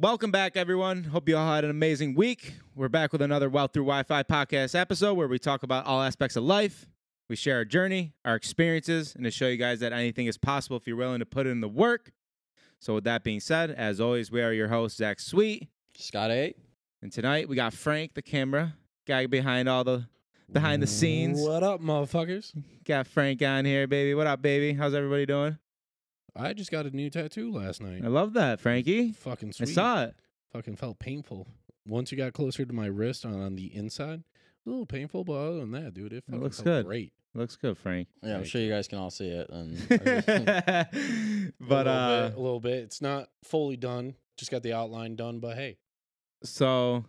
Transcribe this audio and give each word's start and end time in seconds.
Welcome 0.00 0.30
back, 0.30 0.56
everyone. 0.56 1.04
Hope 1.04 1.28
you 1.28 1.36
all 1.36 1.54
had 1.54 1.62
an 1.62 1.68
amazing 1.68 2.14
week. 2.14 2.54
We're 2.74 2.88
back 2.88 3.12
with 3.12 3.20
another 3.20 3.50
Wealth 3.50 3.74
Through 3.74 3.84
Wi 3.84 4.02
Fi 4.04 4.22
podcast 4.22 4.74
episode 4.74 5.12
where 5.12 5.28
we 5.28 5.38
talk 5.38 5.62
about 5.62 5.84
all 5.84 6.00
aspects 6.00 6.36
of 6.36 6.42
life. 6.44 6.88
We 7.28 7.36
share 7.36 7.56
our 7.56 7.66
journey, 7.66 8.14
our 8.24 8.34
experiences, 8.34 9.14
and 9.14 9.24
to 9.24 9.30
show 9.30 9.46
you 9.46 9.58
guys 9.58 9.80
that 9.80 9.92
anything 9.92 10.24
is 10.24 10.38
possible 10.38 10.78
if 10.78 10.86
you're 10.86 10.96
willing 10.96 11.18
to 11.18 11.26
put 11.26 11.46
in 11.46 11.60
the 11.60 11.68
work. 11.68 12.12
So, 12.78 12.94
with 12.94 13.04
that 13.04 13.24
being 13.24 13.40
said, 13.40 13.72
as 13.72 14.00
always, 14.00 14.30
we 14.30 14.40
are 14.40 14.54
your 14.54 14.68
host, 14.68 14.96
Zach 14.96 15.20
Sweet. 15.20 15.68
Scott 15.94 16.30
A. 16.30 16.54
And 17.02 17.12
tonight 17.12 17.46
we 17.46 17.54
got 17.54 17.74
Frank, 17.74 18.14
the 18.14 18.22
camera 18.22 18.76
guy 19.06 19.26
behind 19.26 19.68
all 19.68 19.84
the 19.84 20.06
behind 20.50 20.82
the 20.82 20.86
scenes. 20.86 21.42
What 21.42 21.62
up, 21.62 21.82
motherfuckers? 21.82 22.54
Got 22.86 23.06
Frank 23.06 23.42
on 23.42 23.66
here, 23.66 23.86
baby. 23.86 24.14
What 24.14 24.26
up, 24.26 24.40
baby? 24.40 24.72
How's 24.72 24.94
everybody 24.94 25.26
doing? 25.26 25.58
I 26.40 26.52
just 26.52 26.70
got 26.70 26.86
a 26.86 26.90
new 26.90 27.10
tattoo 27.10 27.52
last 27.52 27.82
night. 27.82 28.02
I 28.04 28.08
love 28.08 28.32
that, 28.34 28.60
Frankie. 28.60 29.12
Fucking 29.12 29.52
sweet. 29.52 29.68
I 29.68 29.72
saw 29.72 30.02
it. 30.04 30.14
Fucking 30.52 30.76
felt 30.76 30.98
painful. 30.98 31.46
Once 31.86 32.10
you 32.10 32.18
got 32.18 32.32
closer 32.32 32.64
to 32.64 32.72
my 32.72 32.86
wrist 32.86 33.24
on, 33.24 33.34
on 33.40 33.56
the 33.56 33.74
inside, 33.74 34.22
a 34.66 34.70
little 34.70 34.86
painful, 34.86 35.24
but 35.24 35.32
other 35.34 35.58
than 35.60 35.70
that, 35.72 35.94
dude, 35.94 36.12
it 36.12 36.24
fucking 36.24 36.40
looks 36.42 36.56
felt 36.56 36.64
good. 36.64 36.86
great. 36.86 37.12
Looks 37.34 37.56
good, 37.56 37.78
Frank. 37.78 38.08
Yeah, 38.22 38.36
I'm 38.36 38.44
sure 38.44 38.60
you 38.60 38.70
guys 38.70 38.88
can 38.88 38.98
all 38.98 39.10
see 39.10 39.28
it. 39.28 39.48
And 39.50 39.78
but 39.88 40.90
a 40.90 41.58
little 41.60 41.88
uh 41.92 42.28
bit, 42.28 42.36
a 42.36 42.40
little 42.40 42.60
bit. 42.60 42.78
It's 42.84 43.00
not 43.00 43.28
fully 43.44 43.76
done. 43.76 44.14
Just 44.36 44.50
got 44.50 44.62
the 44.62 44.72
outline 44.72 45.16
done, 45.16 45.38
but 45.38 45.56
hey, 45.56 45.76
So 46.42 47.04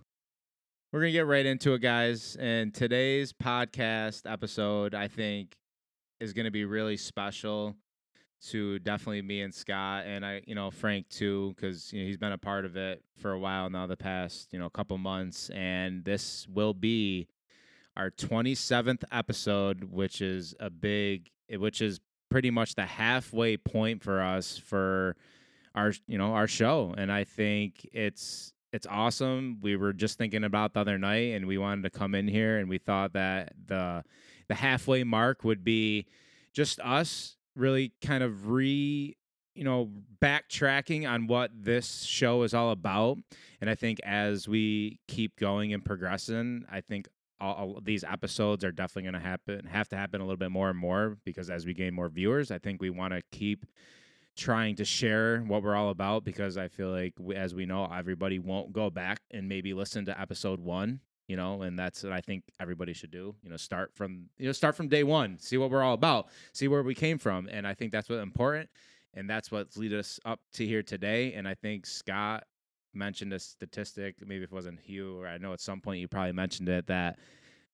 we're 0.91 0.99
gonna 0.99 1.11
get 1.11 1.25
right 1.25 1.45
into 1.45 1.73
it, 1.73 1.79
guys. 1.79 2.37
And 2.39 2.73
today's 2.73 3.33
podcast 3.33 4.31
episode, 4.31 4.93
I 4.93 5.07
think, 5.07 5.55
is 6.19 6.33
gonna 6.33 6.51
be 6.51 6.65
really 6.65 6.97
special 6.97 7.75
to 8.49 8.79
definitely 8.79 9.21
me 9.21 9.41
and 9.41 9.53
Scott, 9.53 10.05
and 10.05 10.25
I, 10.25 10.41
you 10.45 10.55
know, 10.55 10.71
Frank 10.71 11.09
too, 11.09 11.53
because 11.55 11.91
you 11.93 12.01
know, 12.01 12.07
he's 12.07 12.17
been 12.17 12.31
a 12.31 12.37
part 12.37 12.65
of 12.65 12.75
it 12.75 13.03
for 13.17 13.31
a 13.31 13.39
while 13.39 13.69
now, 13.69 13.87
the 13.87 13.97
past 13.97 14.53
you 14.53 14.59
know 14.59 14.69
couple 14.69 14.97
months, 14.97 15.49
and 15.51 16.03
this 16.03 16.47
will 16.47 16.73
be 16.73 17.27
our 17.95 18.09
27th 18.09 19.03
episode, 19.11 19.83
which 19.85 20.21
is 20.21 20.55
a 20.59 20.69
big, 20.69 21.29
which 21.57 21.81
is 21.81 21.99
pretty 22.29 22.49
much 22.49 22.75
the 22.75 22.85
halfway 22.85 23.57
point 23.57 24.01
for 24.01 24.21
us 24.21 24.57
for 24.57 25.15
our 25.75 25.93
you 26.07 26.17
know 26.17 26.33
our 26.33 26.47
show 26.47 26.93
and 26.97 27.11
i 27.11 27.23
think 27.25 27.87
it's 27.93 28.53
it's 28.73 28.87
awesome. 28.89 29.59
We 29.61 29.75
were 29.75 29.93
just 29.93 30.17
thinking 30.17 30.43
about 30.43 30.73
the 30.73 30.79
other 30.79 30.97
night 30.97 31.33
and 31.33 31.45
we 31.45 31.57
wanted 31.57 31.83
to 31.83 31.89
come 31.89 32.15
in 32.15 32.27
here 32.27 32.57
and 32.57 32.69
we 32.69 32.77
thought 32.77 33.13
that 33.13 33.53
the 33.67 34.03
the 34.47 34.55
halfway 34.55 35.03
mark 35.03 35.43
would 35.43 35.63
be 35.63 36.05
just 36.53 36.79
us 36.79 37.37
really 37.55 37.93
kind 38.01 38.23
of 38.23 38.49
re 38.49 39.15
you 39.55 39.63
know 39.63 39.89
backtracking 40.21 41.09
on 41.09 41.27
what 41.27 41.51
this 41.53 42.03
show 42.03 42.43
is 42.43 42.53
all 42.53 42.71
about 42.71 43.17
and 43.59 43.69
i 43.69 43.75
think 43.75 43.99
as 44.03 44.47
we 44.47 44.99
keep 45.07 45.37
going 45.37 45.73
and 45.73 45.83
progressing 45.83 46.63
i 46.71 46.79
think 46.79 47.09
all, 47.41 47.53
all 47.53 47.79
these 47.83 48.03
episodes 48.03 48.63
are 48.63 48.71
definitely 48.71 49.11
going 49.11 49.21
to 49.21 49.27
happen 49.27 49.65
have 49.65 49.89
to 49.89 49.97
happen 49.97 50.21
a 50.21 50.23
little 50.23 50.37
bit 50.37 50.51
more 50.51 50.69
and 50.69 50.79
more 50.79 51.17
because 51.25 51.49
as 51.49 51.65
we 51.65 51.73
gain 51.73 51.93
more 51.93 52.07
viewers 52.07 52.49
i 52.49 52.57
think 52.57 52.81
we 52.81 52.89
want 52.89 53.13
to 53.13 53.21
keep 53.31 53.65
trying 54.35 54.75
to 54.75 54.85
share 54.85 55.39
what 55.41 55.63
we're 55.63 55.75
all 55.75 55.89
about 55.89 56.23
because 56.23 56.57
I 56.57 56.67
feel 56.67 56.89
like, 56.89 57.13
we, 57.19 57.35
as 57.35 57.53
we 57.53 57.65
know, 57.65 57.85
everybody 57.93 58.39
won't 58.39 58.73
go 58.73 58.89
back 58.89 59.21
and 59.31 59.47
maybe 59.47 59.73
listen 59.73 60.05
to 60.05 60.19
episode 60.19 60.59
one. 60.59 61.01
You 61.31 61.37
know, 61.37 61.61
and 61.61 61.79
that's 61.79 62.03
what 62.03 62.11
I 62.11 62.19
think 62.19 62.43
everybody 62.59 62.91
should 62.91 63.11
do. 63.11 63.33
You 63.41 63.49
know, 63.51 63.55
start 63.57 63.91
from 63.95 64.25
you 64.37 64.47
know 64.47 64.51
start 64.51 64.75
from 64.75 64.89
day 64.89 65.03
one, 65.03 65.39
see 65.39 65.57
what 65.57 65.71
we're 65.71 65.81
all 65.81 65.93
about, 65.93 66.27
see 66.51 66.67
where 66.67 66.83
we 66.83 66.93
came 66.93 67.17
from, 67.17 67.47
and 67.49 67.65
I 67.65 67.73
think 67.73 67.93
that's 67.93 68.09
what's 68.09 68.21
important, 68.21 68.69
and 69.13 69.29
that's 69.29 69.49
what's 69.49 69.77
lead 69.77 69.93
us 69.93 70.19
up 70.25 70.41
to 70.55 70.65
here 70.65 70.83
today. 70.83 71.31
And 71.33 71.47
I 71.47 71.53
think 71.53 71.85
Scott 71.85 72.43
mentioned 72.93 73.31
a 73.31 73.39
statistic, 73.39 74.15
maybe 74.27 74.43
if 74.43 74.51
it 74.51 74.53
wasn't 74.53 74.81
Hugh, 74.81 75.21
or 75.21 75.25
I 75.27 75.37
know 75.37 75.53
at 75.53 75.61
some 75.61 75.79
point 75.79 76.01
you 76.01 76.09
probably 76.09 76.33
mentioned 76.33 76.67
it 76.67 76.87
that 76.87 77.17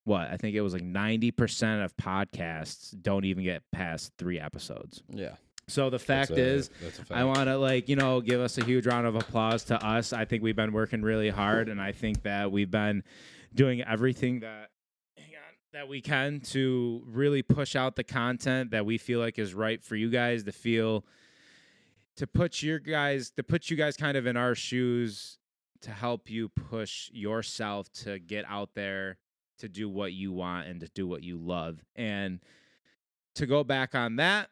what 0.03 0.27
I 0.29 0.37
think 0.37 0.55
it 0.55 0.61
was 0.61 0.73
like 0.73 0.83
ninety 0.83 1.31
percent 1.31 1.81
of 1.81 1.97
podcasts 1.97 2.93
don't 3.01 3.25
even 3.25 3.43
get 3.43 3.63
past 3.71 4.13
three 4.19 4.39
episodes. 4.39 5.01
yeah, 5.09 5.35
So 5.67 5.89
the 5.89 5.97
fact 5.99 6.29
a- 6.29 6.37
is, 6.37 6.67
fact. 6.67 7.11
I 7.11 7.23
want 7.23 7.45
to 7.47 7.57
like 7.57 7.89
you 7.89 7.95
know 7.95 8.21
give 8.21 8.39
us 8.39 8.57
a 8.59 8.63
huge 8.63 8.85
round 8.85 9.07
of 9.07 9.15
applause 9.15 9.63
to 9.65 9.83
us. 9.83 10.13
I 10.13 10.25
think 10.25 10.43
we've 10.43 10.55
been 10.55 10.71
working 10.73 11.01
really 11.01 11.29
hard, 11.29 11.67
and 11.69 11.81
I 11.81 11.91
think 11.91 12.21
that 12.23 12.51
we've 12.51 12.71
been 12.71 13.03
doing 13.57 13.81
everything 13.81 14.39
that 14.41 14.69
hang 15.17 15.35
on, 15.35 15.53
that 15.73 15.89
we 15.89 15.99
can 15.99 16.39
to 16.39 17.03
really 17.05 17.41
push 17.41 17.75
out 17.75 17.95
the 17.95 18.03
content 18.03 18.71
that 18.71 18.85
we 18.85 18.97
feel 18.97 19.19
like 19.19 19.37
is 19.37 19.53
right 19.53 19.83
for 19.83 19.95
you 19.95 20.09
guys 20.09 20.43
to 20.43 20.51
feel 20.51 21.03
to 22.15 22.25
put 22.25 22.61
your 22.61 22.79
guys 22.79 23.31
to 23.31 23.43
put 23.43 23.69
you 23.69 23.75
guys 23.75 23.97
kind 23.97 24.15
of 24.15 24.25
in 24.25 24.37
our 24.37 24.55
shoes 24.55 25.39
to 25.81 25.91
help 25.91 26.29
you 26.29 26.47
push 26.49 27.09
yourself 27.11 27.91
to 27.91 28.19
get 28.19 28.45
out 28.47 28.69
there 28.75 29.17
to 29.59 29.67
do 29.67 29.89
what 29.89 30.13
you 30.13 30.31
want 30.31 30.67
and 30.67 30.79
to 30.79 30.87
do 30.89 31.07
what 31.07 31.23
you 31.23 31.37
love 31.37 31.83
and 31.95 32.39
to 33.35 33.45
go 33.45 33.63
back 33.63 33.95
on 33.95 34.15
that 34.17 34.49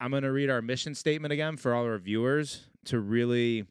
I'm 0.00 0.10
going 0.10 0.24
to 0.24 0.32
read 0.32 0.50
our 0.50 0.60
mission 0.60 0.96
statement 0.96 1.32
again 1.32 1.56
for 1.56 1.74
all 1.74 1.84
our 1.84 1.98
viewers 1.98 2.66
to 2.86 2.98
really 2.98 3.66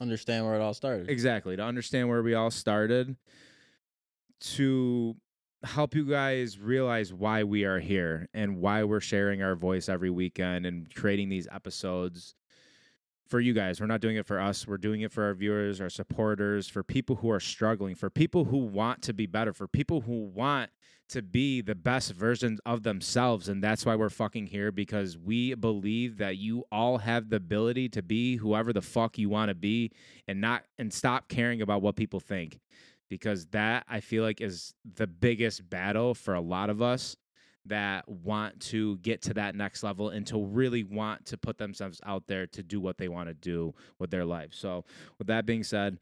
understand 0.00 0.46
where 0.46 0.54
it 0.54 0.62
all 0.62 0.72
started. 0.72 1.10
exactly 1.10 1.54
to 1.56 1.62
understand 1.62 2.08
where 2.08 2.22
we 2.22 2.32
all 2.32 2.50
started 2.50 3.16
to 4.40 5.16
help 5.62 5.94
you 5.94 6.04
guys 6.04 6.58
realize 6.58 7.12
why 7.12 7.44
we 7.44 7.64
are 7.64 7.78
here 7.78 8.28
and 8.32 8.58
why 8.58 8.82
we're 8.84 9.00
sharing 9.00 9.42
our 9.42 9.54
voice 9.54 9.88
every 9.88 10.10
weekend 10.10 10.64
and 10.64 10.92
creating 10.94 11.28
these 11.28 11.46
episodes 11.52 12.34
for 13.28 13.40
you 13.40 13.52
guys. 13.52 13.80
We're 13.80 13.86
not 13.86 14.00
doing 14.00 14.16
it 14.16 14.26
for 14.26 14.40
us. 14.40 14.66
We're 14.66 14.78
doing 14.78 15.02
it 15.02 15.12
for 15.12 15.24
our 15.24 15.34
viewers, 15.34 15.80
our 15.80 15.90
supporters, 15.90 16.68
for 16.68 16.82
people 16.82 17.16
who 17.16 17.30
are 17.30 17.40
struggling, 17.40 17.94
for 17.94 18.10
people 18.10 18.44
who 18.46 18.58
want 18.58 19.02
to 19.02 19.12
be 19.12 19.26
better, 19.26 19.52
for 19.52 19.68
people 19.68 20.00
who 20.00 20.24
want 20.24 20.70
to 21.10 21.22
be 21.22 21.60
the 21.60 21.74
best 21.74 22.12
versions 22.12 22.60
of 22.64 22.82
themselves. 22.82 23.48
And 23.48 23.62
that's 23.62 23.84
why 23.84 23.96
we're 23.96 24.10
fucking 24.10 24.46
here 24.46 24.72
because 24.72 25.18
we 25.18 25.54
believe 25.54 26.18
that 26.18 26.38
you 26.38 26.64
all 26.72 26.98
have 26.98 27.30
the 27.30 27.36
ability 27.36 27.88
to 27.90 28.02
be 28.02 28.36
whoever 28.36 28.72
the 28.72 28.82
fuck 28.82 29.18
you 29.18 29.28
want 29.28 29.48
to 29.48 29.54
be 29.54 29.92
and 30.26 30.40
not 30.40 30.64
and 30.78 30.92
stop 30.92 31.28
caring 31.28 31.62
about 31.62 31.82
what 31.82 31.96
people 31.96 32.20
think. 32.20 32.58
Because 33.10 33.46
that 33.48 33.84
I 33.88 34.00
feel 34.00 34.22
like 34.22 34.40
is 34.40 34.72
the 34.94 35.06
biggest 35.06 35.68
battle 35.68 36.14
for 36.14 36.32
a 36.34 36.40
lot 36.40 36.70
of 36.70 36.80
us 36.80 37.16
that 37.66 38.08
want 38.08 38.58
to 38.60 38.96
get 38.98 39.20
to 39.22 39.34
that 39.34 39.54
next 39.54 39.82
level 39.82 40.08
and 40.08 40.26
to 40.26 40.42
really 40.42 40.82
want 40.82 41.26
to 41.26 41.36
put 41.36 41.58
themselves 41.58 42.00
out 42.06 42.26
there 42.26 42.46
to 42.46 42.62
do 42.62 42.80
what 42.80 42.96
they 42.96 43.08
want 43.08 43.28
to 43.28 43.34
do 43.34 43.74
with 43.98 44.10
their 44.10 44.24
life. 44.24 44.54
So, 44.54 44.84
with 45.18 45.26
that 45.26 45.44
being 45.44 45.62
said, 45.62 45.98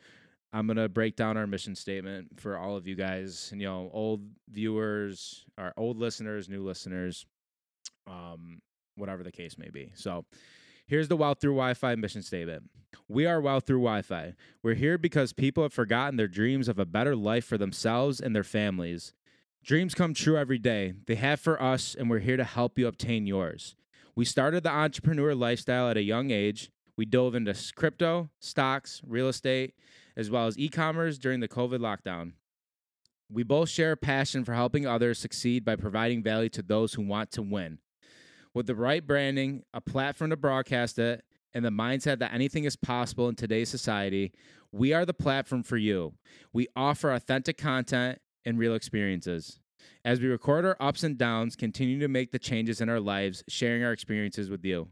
I'm 0.53 0.67
going 0.67 0.77
to 0.77 0.89
break 0.89 1.17
down 1.17 1.37
our 1.37 1.47
mission 1.47 1.75
statement 1.75 2.41
for 2.41 2.57
all 2.57 2.77
of 2.77 2.87
you 2.87 2.95
guys, 2.95 3.49
and 3.53 3.61
you 3.61 3.67
know, 3.67 3.91
old 3.93 4.23
viewers, 4.51 5.45
our 5.59 5.75
old 5.77 5.99
listeners, 5.99 6.49
new 6.49 6.63
listeners, 6.63 7.27
um 8.07 8.61
whatever 8.97 9.23
the 9.23 9.33
case 9.33 9.57
may 9.59 9.71
be. 9.71 9.93
So, 9.95 10.25
Here's 10.88 11.09
the 11.09 11.19
Wealth 11.19 11.38
Through 11.38 11.53
Wi 11.53 11.75
Fi 11.75 11.97
mission 11.97 12.22
statement. 12.22 12.71
We 13.09 13.26
are 13.26 13.43
Wealth 13.43 13.66
Through 13.66 13.81
Wi 13.82 14.00
Fi. 14.00 14.32
We're 14.62 14.72
here 14.72 14.97
because 14.97 15.34
people 15.34 15.62
have 15.62 15.75
forgotten 15.75 16.16
their 16.16 16.26
dreams 16.26 16.66
of 16.66 16.78
a 16.78 16.87
better 16.87 17.15
life 17.15 17.44
for 17.44 17.59
themselves 17.59 18.22
and 18.22 18.34
their 18.34 18.43
families. 18.43 19.12
Dreams 19.62 19.94
come 19.94 20.15
true 20.15 20.38
every 20.38 20.56
day. 20.56 20.94
They 21.06 21.16
have 21.16 21.41
for 21.41 21.62
us, 21.62 21.94
and 21.94 22.09
we're 22.09 22.21
here 22.21 22.38
to 22.38 22.44
help 22.44 22.78
you 22.78 22.87
obtain 22.87 23.26
yours. 23.26 23.76
We 24.16 24.25
started 24.25 24.62
the 24.62 24.71
entrepreneur 24.71 25.34
lifestyle 25.34 25.91
at 25.91 25.99
a 25.99 26.03
young 26.03 26.31
age. 26.31 26.71
We 26.97 27.05
dove 27.05 27.34
into 27.34 27.55
crypto, 27.76 28.31
stocks, 28.41 29.03
real 29.06 29.28
estate, 29.28 29.75
as 30.16 30.31
well 30.31 30.47
as 30.47 30.59
e 30.59 30.70
commerce 30.70 31.19
during 31.19 31.41
the 31.41 31.49
COVID 31.49 31.81
lockdown. 31.81 32.32
We 33.31 33.43
both 33.43 33.69
share 33.69 33.93
a 33.93 33.97
passion 33.99 34.43
for 34.43 34.55
helping 34.55 34.87
others 34.87 35.19
succeed 35.19 35.66
by 35.66 35.76
providing 35.76 36.22
value 36.22 36.49
to 36.49 36.62
those 36.62 36.94
who 36.94 37.03
want 37.03 37.31
to 37.32 37.43
win. 37.43 37.78
With 38.55 38.67
the 38.67 38.75
right 38.75 39.07
branding, 39.07 39.63
a 39.73 39.81
platform 39.81 40.31
to 40.31 40.37
broadcast 40.37 40.99
it, 40.99 41.25
and 41.55 41.65
the 41.65 41.71
mindset 41.71 42.19
that 42.19 42.33
anything 42.33 42.65
is 42.65 42.77
possible 42.77 43.29
in 43.29 43.35
today's 43.35 43.69
society, 43.69 44.33
we 44.71 44.93
are 44.93 45.07
the 45.07 45.15
platform 45.15 45.62
for 45.62 45.77
you. 45.77 46.15
We 46.53 46.69
offer 46.77 47.12
authentic 47.12 47.56
content 47.56 48.21
and 48.45 48.59
real 48.59 48.75
experiences. 48.75 49.59
As 50.05 50.21
we 50.21 50.29
record 50.29 50.65
our 50.65 50.77
ups 50.81 51.03
and 51.03 51.17
downs, 51.17 51.56
continue 51.56 51.99
to 52.00 52.09
make 52.09 52.33
the 52.33 52.39
changes 52.39 52.81
in 52.81 52.89
our 52.89 53.00
lives, 53.00 53.45
sharing 53.49 53.83
our 53.83 53.93
experiences 53.93 54.51
with 54.51 54.65
you. 54.65 54.89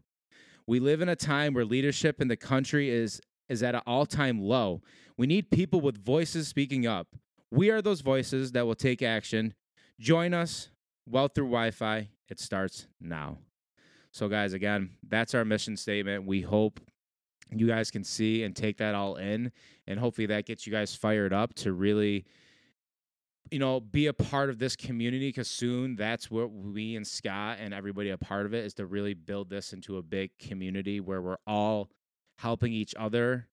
We 0.67 0.81
live 0.81 1.00
in 1.00 1.09
a 1.09 1.17
time 1.17 1.55
where 1.55 1.64
leadership 1.64 2.20
in 2.20 2.29
the 2.29 2.37
country 2.37 2.91
is 2.91 3.20
is 3.49 3.62
at 3.62 3.76
an 3.76 3.82
all-time 3.87 4.41
low. 4.41 4.82
We 5.17 5.29
need 5.29 5.52
people 5.52 5.81
with 5.81 6.05
voices 6.05 6.49
speaking 6.49 6.85
up. 6.85 7.06
We 7.50 7.70
are 7.70 7.81
those 7.81 8.00
voices 8.00 8.50
that 8.52 8.67
will 8.67 8.75
take 8.75 9.02
action. 9.02 9.55
Join 10.00 10.35
us. 10.35 10.70
Wealth 11.09 11.32
through 11.37 11.44
Wi-Fi. 11.44 12.09
It 12.28 12.40
starts 12.40 12.87
now. 13.00 13.38
So, 14.12 14.28
guys, 14.28 14.52
again, 14.52 14.90
that's 15.06 15.34
our 15.34 15.44
mission 15.44 15.76
statement. 15.76 16.26
We 16.26 16.40
hope 16.40 16.81
you 17.50 17.67
guys 17.67 17.90
can 17.90 18.02
see 18.02 18.43
and 18.43 18.56
take 18.56 18.78
that 18.78 18.94
all 18.94 19.17
in, 19.17 19.52
and 19.87 20.00
hopefully 20.00 20.26
that 20.26 20.46
gets 20.46 20.67
you 20.67 20.73
guys 20.73 20.94
fired 20.94 21.32
up 21.32 21.55
to 21.55 21.73
really, 21.73 22.25
you 23.50 23.58
know, 23.58 23.78
be 23.78 24.06
a 24.06 24.12
part 24.12 24.50
of 24.50 24.58
this 24.58 24.75
community. 24.75 25.28
Because 25.28 25.49
soon, 25.49 25.96
that's 25.96 26.31
what 26.31 26.50
we 26.50 26.96
and 26.96 27.06
Scott 27.06 27.58
and 27.61 27.73
everybody 27.75 28.11
a 28.11 28.19
part 28.19 28.46
of 28.46 28.55
it 28.55 28.64
is 28.64 28.75
to 28.75 28.87
really 28.87 29.14
build 29.14 29.50
this 29.50 29.73
into 29.73 29.99
a 29.99 30.02
big 30.02 30.31
community 30.38 30.99
where 30.99 31.23
we're 31.23 31.37
all 31.46 31.90
helping 32.38 32.73
each 32.73 32.94
other 32.99 33.49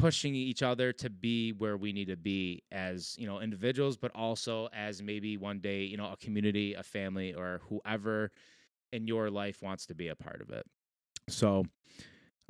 pushing 0.00 0.34
each 0.34 0.62
other 0.62 0.92
to 0.94 1.10
be 1.10 1.52
where 1.52 1.76
we 1.76 1.92
need 1.92 2.08
to 2.08 2.16
be 2.16 2.62
as 2.72 3.14
you 3.18 3.26
know 3.26 3.40
individuals 3.40 3.96
but 3.98 4.10
also 4.14 4.68
as 4.72 5.02
maybe 5.02 5.36
one 5.36 5.58
day 5.58 5.82
you 5.82 5.96
know 5.96 6.10
a 6.10 6.16
community 6.16 6.72
a 6.74 6.82
family 6.82 7.34
or 7.34 7.60
whoever 7.68 8.30
in 8.92 9.06
your 9.06 9.30
life 9.30 9.62
wants 9.62 9.84
to 9.86 9.94
be 9.94 10.08
a 10.08 10.16
part 10.16 10.40
of 10.40 10.48
it 10.50 10.64
so 11.28 11.64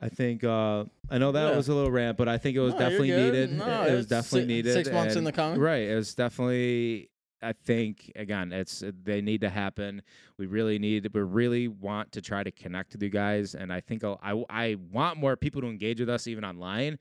I 0.02 0.08
think 0.08 0.44
uh, 0.44 0.85
I 1.11 1.19
know 1.19 1.32
that 1.32 1.50
Yeah. 1.50 1.56
was 1.56 1.69
a 1.69 1.75
little 1.75 1.91
rant, 1.91 2.17
but 2.17 2.26
I 2.26 2.38
think 2.38 2.56
it 2.56 2.61
was 2.61 2.73
No, 2.73 2.79
definitely 2.79 3.11
needed. 3.11 3.52
No, 3.52 3.82
it 3.85 3.94
was 3.94 4.06
definitely 4.06 4.43
si- 4.43 4.47
needed. 4.47 4.73
six 4.73 4.91
months 4.91 5.14
in 5.14 5.25
the 5.25 5.32
coming. 5.32 5.61
Right. 5.61 5.82
It 5.91 5.94
was 5.94 6.14
definitely. 6.14 7.11
I 7.43 7.52
think 7.52 8.11
again, 8.17 8.50
it's 8.50 8.82
they 9.05 9.20
need 9.20 9.43
to 9.43 9.50
happen. 9.50 10.00
We 10.38 10.47
really 10.47 10.79
need. 10.79 11.06
We 11.12 11.20
really 11.20 11.69
want 11.69 12.12
to 12.12 12.23
try 12.23 12.43
to 12.43 12.50
connect 12.50 12.94
with 12.94 13.02
you 13.02 13.11
guys, 13.11 13.55
and 13.55 13.70
I 13.70 13.81
think 13.82 14.02
I'll- 14.02 14.19
I 14.23 14.43
I 14.49 14.76
want 14.91 15.19
more 15.19 15.37
people 15.37 15.61
to 15.61 15.67
engage 15.69 16.00
with 16.00 16.08
us 16.08 16.26
even 16.26 16.44
online, 16.47 16.99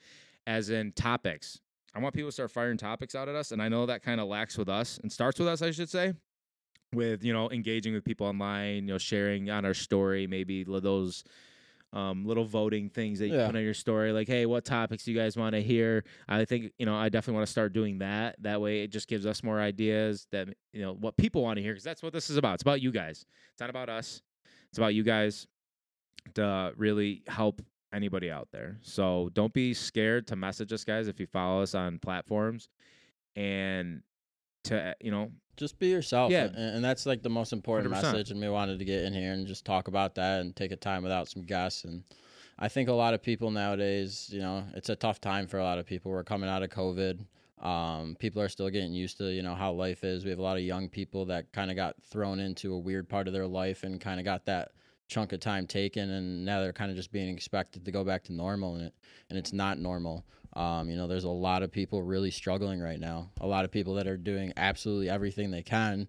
as 0.49 0.71
in 0.71 0.91
topics. 0.93 1.61
I 1.93 1.99
want 1.99 2.15
people 2.15 2.29
to 2.29 2.31
start 2.33 2.49
firing 2.51 2.77
topics 2.77 3.13
out 3.15 3.29
at 3.29 3.35
us, 3.35 3.51
and 3.51 3.61
I 3.61 3.69
know 3.69 3.85
that 3.85 4.01
kind 4.01 4.19
of 4.19 4.27
lacks 4.27 4.57
with 4.57 4.67
us 4.67 4.97
and 5.01 5.11
starts 5.11 5.39
with 5.39 5.47
us, 5.47 5.61
I 5.61 5.69
should 5.71 5.89
say, 5.89 6.13
with 6.93 7.23
you 7.23 7.33
know 7.33 7.49
engaging 7.51 7.93
with 7.93 8.03
people 8.03 8.25
online, 8.27 8.87
you 8.87 8.93
know 8.93 8.97
sharing 8.97 9.49
on 9.49 9.63
our 9.63 9.73
story, 9.75 10.25
maybe 10.27 10.63
those 10.63 11.23
um, 11.93 12.25
little 12.25 12.45
voting 12.45 12.89
things 12.89 13.17
that 13.19 13.27
you 13.29 13.35
Yeah. 13.35 13.47
put 13.47 13.55
on 13.55 13.63
your 13.63 13.73
story, 13.73 14.11
like, 14.11 14.27
hey, 14.27 14.45
what 14.45 14.63
topics 14.65 15.03
do 15.05 15.11
you 15.11 15.17
guys 15.17 15.35
want 15.35 15.53
to 15.55 15.61
hear? 15.61 16.03
I 16.27 16.45
think 16.45 16.71
you 16.79 16.85
know 16.87 16.95
I 16.95 17.09
definitely 17.09 17.35
want 17.37 17.47
to 17.47 17.51
start 17.51 17.73
doing 17.73 17.99
that. 17.99 18.35
That 18.41 18.59
way, 18.59 18.81
it 18.83 18.91
just 18.91 19.07
gives 19.07 19.25
us 19.27 19.43
more 19.43 19.59
ideas 19.59 20.27
that 20.31 20.49
you 20.73 20.81
know 20.81 20.93
what 20.93 21.15
people 21.17 21.43
want 21.43 21.57
to 21.57 21.61
hear 21.63 21.73
because 21.73 21.83
that's 21.83 22.01
what 22.03 22.13
this 22.13 22.29
is 22.31 22.37
about. 22.37 22.55
It's 22.55 22.63
about 22.63 22.81
you 22.81 22.91
guys. 22.91 23.25
It's 23.51 23.61
not 23.61 23.69
about 23.69 23.89
us. 23.89 24.21
It's 24.69 24.77
about 24.79 24.93
you 24.95 25.03
guys 25.03 25.47
to 26.35 26.73
really 26.75 27.23
help 27.27 27.61
anybody 27.93 28.29
out 28.31 28.49
there. 28.51 28.77
So 28.81 29.29
don't 29.33 29.53
be 29.53 29.73
scared 29.73 30.27
to 30.27 30.35
message 30.35 30.71
us, 30.73 30.83
guys, 30.83 31.07
if 31.07 31.19
you 31.19 31.27
follow 31.27 31.61
us 31.61 31.75
on 31.75 31.99
platforms, 31.99 32.69
and 33.35 34.01
to 34.65 34.95
you 34.99 35.11
know 35.11 35.31
Just 35.57 35.79
be 35.79 35.87
yourself. 35.87 36.31
Yeah. 36.31 36.45
And, 36.45 36.55
and 36.57 36.83
that's 36.83 37.05
like 37.05 37.21
the 37.23 37.29
most 37.29 37.53
important 37.53 37.93
100%. 37.93 38.01
message. 38.01 38.31
And 38.31 38.39
we 38.39 38.49
wanted 38.49 38.79
to 38.79 38.85
get 38.85 39.03
in 39.03 39.13
here 39.13 39.33
and 39.33 39.47
just 39.47 39.65
talk 39.65 39.87
about 39.87 40.15
that 40.15 40.41
and 40.41 40.55
take 40.55 40.71
a 40.71 40.75
time 40.75 41.03
without 41.03 41.27
some 41.27 41.43
guests. 41.43 41.83
And 41.83 42.03
I 42.57 42.67
think 42.67 42.89
a 42.89 42.93
lot 42.93 43.13
of 43.13 43.21
people 43.21 43.51
nowadays, 43.51 44.29
you 44.31 44.39
know, 44.39 44.63
it's 44.73 44.89
a 44.89 44.95
tough 44.95 45.21
time 45.21 45.47
for 45.47 45.59
a 45.59 45.63
lot 45.63 45.77
of 45.77 45.85
people. 45.85 46.11
We're 46.11 46.23
coming 46.23 46.49
out 46.49 46.63
of 46.63 46.69
COVID. 46.69 47.19
Um, 47.61 48.15
people 48.19 48.41
are 48.41 48.47
still 48.47 48.69
getting 48.69 48.93
used 48.93 49.17
to, 49.17 49.25
you 49.25 49.41
know, 49.41 49.53
how 49.53 49.73
life 49.73 50.03
is. 50.05 50.23
We 50.23 50.29
have 50.29 50.39
a 50.39 50.43
lot 50.43 50.55
of 50.55 50.63
young 50.63 50.87
people 50.87 51.25
that 51.25 51.51
kind 51.51 51.69
of 51.69 51.75
got 51.75 51.95
thrown 52.03 52.39
into 52.39 52.73
a 52.73 52.77
weird 52.77 53.09
part 53.09 53.27
of 53.27 53.33
their 53.33 53.47
life 53.47 53.83
and 53.83 53.99
kind 53.99 54.19
of 54.19 54.25
got 54.25 54.45
that 54.45 54.71
chunk 55.09 55.33
of 55.33 55.39
time 55.39 55.67
taken 55.67 56.09
and 56.09 56.45
now 56.45 56.61
they're 56.61 56.71
kind 56.71 56.91
of 56.91 56.95
just 56.95 57.11
being 57.11 57.33
expected 57.35 57.83
to 57.83 57.91
go 57.91 58.03
back 58.03 58.23
to 58.23 58.31
normal 58.31 58.75
and 58.75 58.85
it 58.85 58.93
and 59.29 59.37
it's 59.37 59.51
not 59.51 59.77
normal. 59.77 60.23
Um, 60.53 60.89
you 60.89 60.95
know, 60.95 61.07
there's 61.07 61.25
a 61.25 61.29
lot 61.29 61.61
of 61.61 61.71
people 61.71 62.01
really 62.01 62.31
struggling 62.31 62.79
right 62.79 62.99
now. 62.99 63.29
A 63.41 63.47
lot 63.47 63.65
of 63.65 63.71
people 63.71 63.93
that 63.95 64.07
are 64.07 64.17
doing 64.17 64.53
absolutely 64.57 65.09
everything 65.09 65.51
they 65.51 65.61
can 65.61 66.07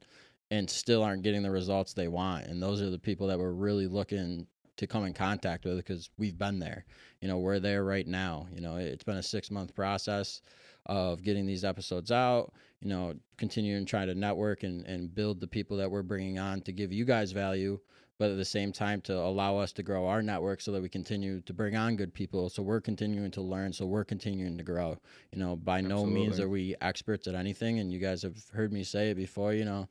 and 0.51 0.69
still 0.69 1.03
aren't 1.03 1.23
getting 1.23 1.43
the 1.43 1.51
results 1.51 1.93
they 1.93 2.09
want. 2.09 2.47
And 2.47 2.63
those 2.63 2.81
are 2.81 2.91
the 2.91 2.99
people 2.99 3.27
that 3.27 3.39
we're 3.39 3.53
really 3.53 3.87
looking 3.87 4.47
to 4.77 4.87
come 4.87 5.05
in 5.05 5.13
contact 5.13 5.65
with 5.65 5.77
because 5.77 6.09
we've 6.17 6.39
been 6.39 6.59
there. 6.59 6.85
You 7.21 7.29
know, 7.29 7.39
we're 7.39 7.59
there 7.59 7.85
right 7.85 8.07
now. 8.07 8.47
You 8.53 8.63
know, 8.63 8.77
it's 8.77 9.05
been 9.05 9.19
a 9.19 9.23
six 9.23 9.51
month 9.51 9.75
process 9.75 10.41
of 10.87 11.23
getting 11.23 11.47
these 11.47 11.65
episodes 11.65 12.11
out, 12.11 12.53
you 12.81 12.89
know, 12.89 13.15
continuing 13.37 13.85
trying 13.85 14.09
to 14.09 14.15
network 14.15 14.63
and, 14.63 14.87
and 14.87 15.15
build 15.15 15.39
the 15.39 15.47
people 15.47 15.77
that 15.77 15.91
we're 15.91 16.03
bringing 16.03 16.39
on 16.39 16.63
to 16.63 16.73
give 16.73 16.93
you 16.93 17.05
guys 17.05 17.31
value, 17.31 17.79
but 18.21 18.31
at 18.31 18.37
the 18.37 18.45
same 18.45 18.71
time 18.71 19.01
to 19.01 19.17
allow 19.17 19.57
us 19.57 19.73
to 19.73 19.83
grow 19.83 20.07
our 20.07 20.21
network 20.21 20.61
so 20.61 20.73
that 20.73 20.83
we 20.83 20.91
continue 20.91 21.41
to 21.41 21.55
bring 21.55 21.75
on 21.75 21.97
good 21.97 22.13
people. 22.13 22.51
So 22.51 22.63
we're 22.63 22.83
continuing 22.83 23.31
to 23.31 23.41
learn. 23.41 23.73
So 23.73 23.87
we're 23.87 24.05
continuing 24.05 24.59
to 24.59 24.63
grow. 24.63 24.99
You 25.33 25.39
know, 25.39 25.57
by 25.57 25.81
no 25.81 26.05
means 26.05 26.39
are 26.39 26.49
we 26.49 26.75
experts 26.83 27.27
at 27.29 27.35
anything. 27.35 27.79
And 27.79 27.91
you 27.91 27.99
guys 27.99 28.21
have 28.21 28.37
heard 28.53 28.75
me 28.75 28.85
say 28.85 29.09
it 29.09 29.15
before, 29.15 29.55
you 29.55 29.65
know, 29.65 29.89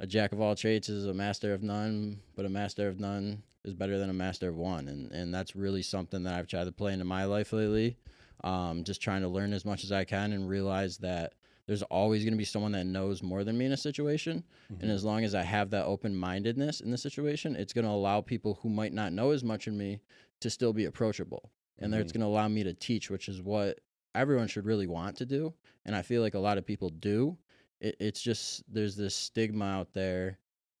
a 0.00 0.08
jack 0.08 0.32
of 0.32 0.40
all 0.40 0.56
trades 0.56 0.88
is 0.88 1.06
a 1.06 1.14
master 1.14 1.54
of 1.54 1.62
none, 1.62 2.18
but 2.34 2.44
a 2.44 2.48
master 2.48 2.88
of 2.88 2.98
none 2.98 3.44
is 3.64 3.74
better 3.74 3.96
than 3.96 4.10
a 4.10 4.14
master 4.14 4.48
of 4.48 4.56
one. 4.56 4.88
And 4.88 5.12
and 5.12 5.32
that's 5.32 5.54
really 5.54 5.82
something 5.82 6.24
that 6.24 6.34
I've 6.34 6.48
tried 6.48 6.64
to 6.64 6.72
play 6.72 6.92
into 6.92 7.04
my 7.04 7.26
life 7.26 7.52
lately. 7.52 7.96
Um, 8.42 8.82
just 8.82 9.00
trying 9.00 9.22
to 9.22 9.28
learn 9.28 9.52
as 9.52 9.64
much 9.64 9.84
as 9.84 9.92
I 9.92 10.02
can 10.02 10.32
and 10.32 10.48
realize 10.48 10.98
that 10.98 11.34
there's 11.68 11.82
always 11.84 12.24
going 12.24 12.32
to 12.32 12.38
be 12.38 12.44
someone 12.44 12.72
that 12.72 12.86
knows 12.86 13.22
more 13.22 13.44
than 13.44 13.56
me 13.56 13.66
in 13.66 13.72
a 13.72 13.76
situation. 13.76 14.42
And 14.80 14.90
as 14.90 15.04
long 15.04 15.22
as 15.22 15.34
I 15.34 15.42
have 15.42 15.68
that 15.70 15.84
open 15.84 16.16
mindedness 16.16 16.80
in 16.80 16.90
the 16.90 16.96
situation, 16.98 17.54
it's 17.54 17.74
going 17.74 17.84
to 17.84 17.90
allow 17.90 18.22
people 18.22 18.58
who 18.62 18.70
might 18.70 18.94
not 18.94 19.12
know 19.12 19.32
as 19.32 19.44
much 19.44 19.68
in 19.68 19.76
me 19.76 20.00
to 20.40 20.48
still 20.48 20.72
be 20.72 20.86
approachable. 20.86 21.52
And 21.78 21.92
then 21.92 22.00
it's 22.00 22.10
going 22.10 22.22
to 22.22 22.26
allow 22.26 22.48
me 22.48 22.64
to 22.64 22.72
teach, 22.72 23.10
which 23.10 23.28
is 23.28 23.42
what 23.42 23.80
everyone 24.14 24.48
should 24.48 24.64
really 24.64 24.86
want 24.86 25.16
to 25.18 25.26
do. 25.26 25.52
And 25.84 25.94
I 25.94 26.02
feel 26.02 26.22
like 26.22 26.34
a 26.34 26.38
lot 26.38 26.58
of 26.58 26.66
people 26.66 26.88
do. 26.88 27.36
It, 27.80 27.96
it's 28.00 28.22
just 28.22 28.64
there's 28.72 28.96
this 28.96 29.14
stigma 29.14 29.66
out 29.66 29.92
there 29.92 30.38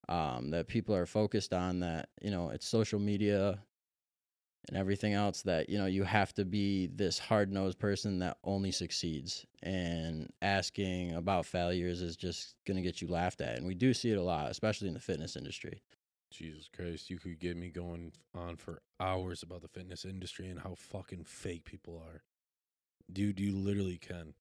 um, 0.08 0.50
that 0.50 0.68
people 0.68 0.94
are 0.94 1.06
focused 1.06 1.52
on 1.52 1.80
that, 1.80 2.08
you 2.22 2.30
know, 2.30 2.48
it's 2.48 2.66
social 2.66 2.98
media 2.98 3.58
and 4.68 4.76
everything 4.76 5.14
else 5.14 5.42
that 5.42 5.68
you 5.68 5.78
know 5.78 5.86
you 5.86 6.04
have 6.04 6.34
to 6.34 6.44
be 6.44 6.86
this 6.88 7.18
hard-nosed 7.18 7.78
person 7.78 8.18
that 8.18 8.36
only 8.44 8.70
succeeds 8.70 9.46
and 9.62 10.30
asking 10.42 11.14
about 11.14 11.46
failures 11.46 12.02
is 12.02 12.16
just 12.16 12.54
going 12.66 12.76
to 12.76 12.82
get 12.82 13.00
you 13.00 13.08
laughed 13.08 13.40
at 13.40 13.56
and 13.56 13.66
we 13.66 13.74
do 13.74 13.94
see 13.94 14.10
it 14.10 14.18
a 14.18 14.22
lot 14.22 14.50
especially 14.50 14.88
in 14.88 14.94
the 14.94 15.00
fitness 15.00 15.36
industry 15.36 15.82
Jesus 16.30 16.68
Christ, 16.74 17.10
you 17.10 17.18
could 17.18 17.38
get 17.38 17.56
me 17.56 17.70
going 17.70 18.12
on 18.34 18.56
for 18.56 18.82
hours 19.00 19.42
about 19.42 19.62
the 19.62 19.68
fitness 19.68 20.04
industry 20.04 20.48
and 20.48 20.60
how 20.60 20.74
fucking 20.76 21.24
fake 21.24 21.64
people 21.64 22.02
are. 22.06 22.22
Dude, 23.10 23.40
you 23.40 23.56
literally 23.56 23.96
can. 23.96 24.34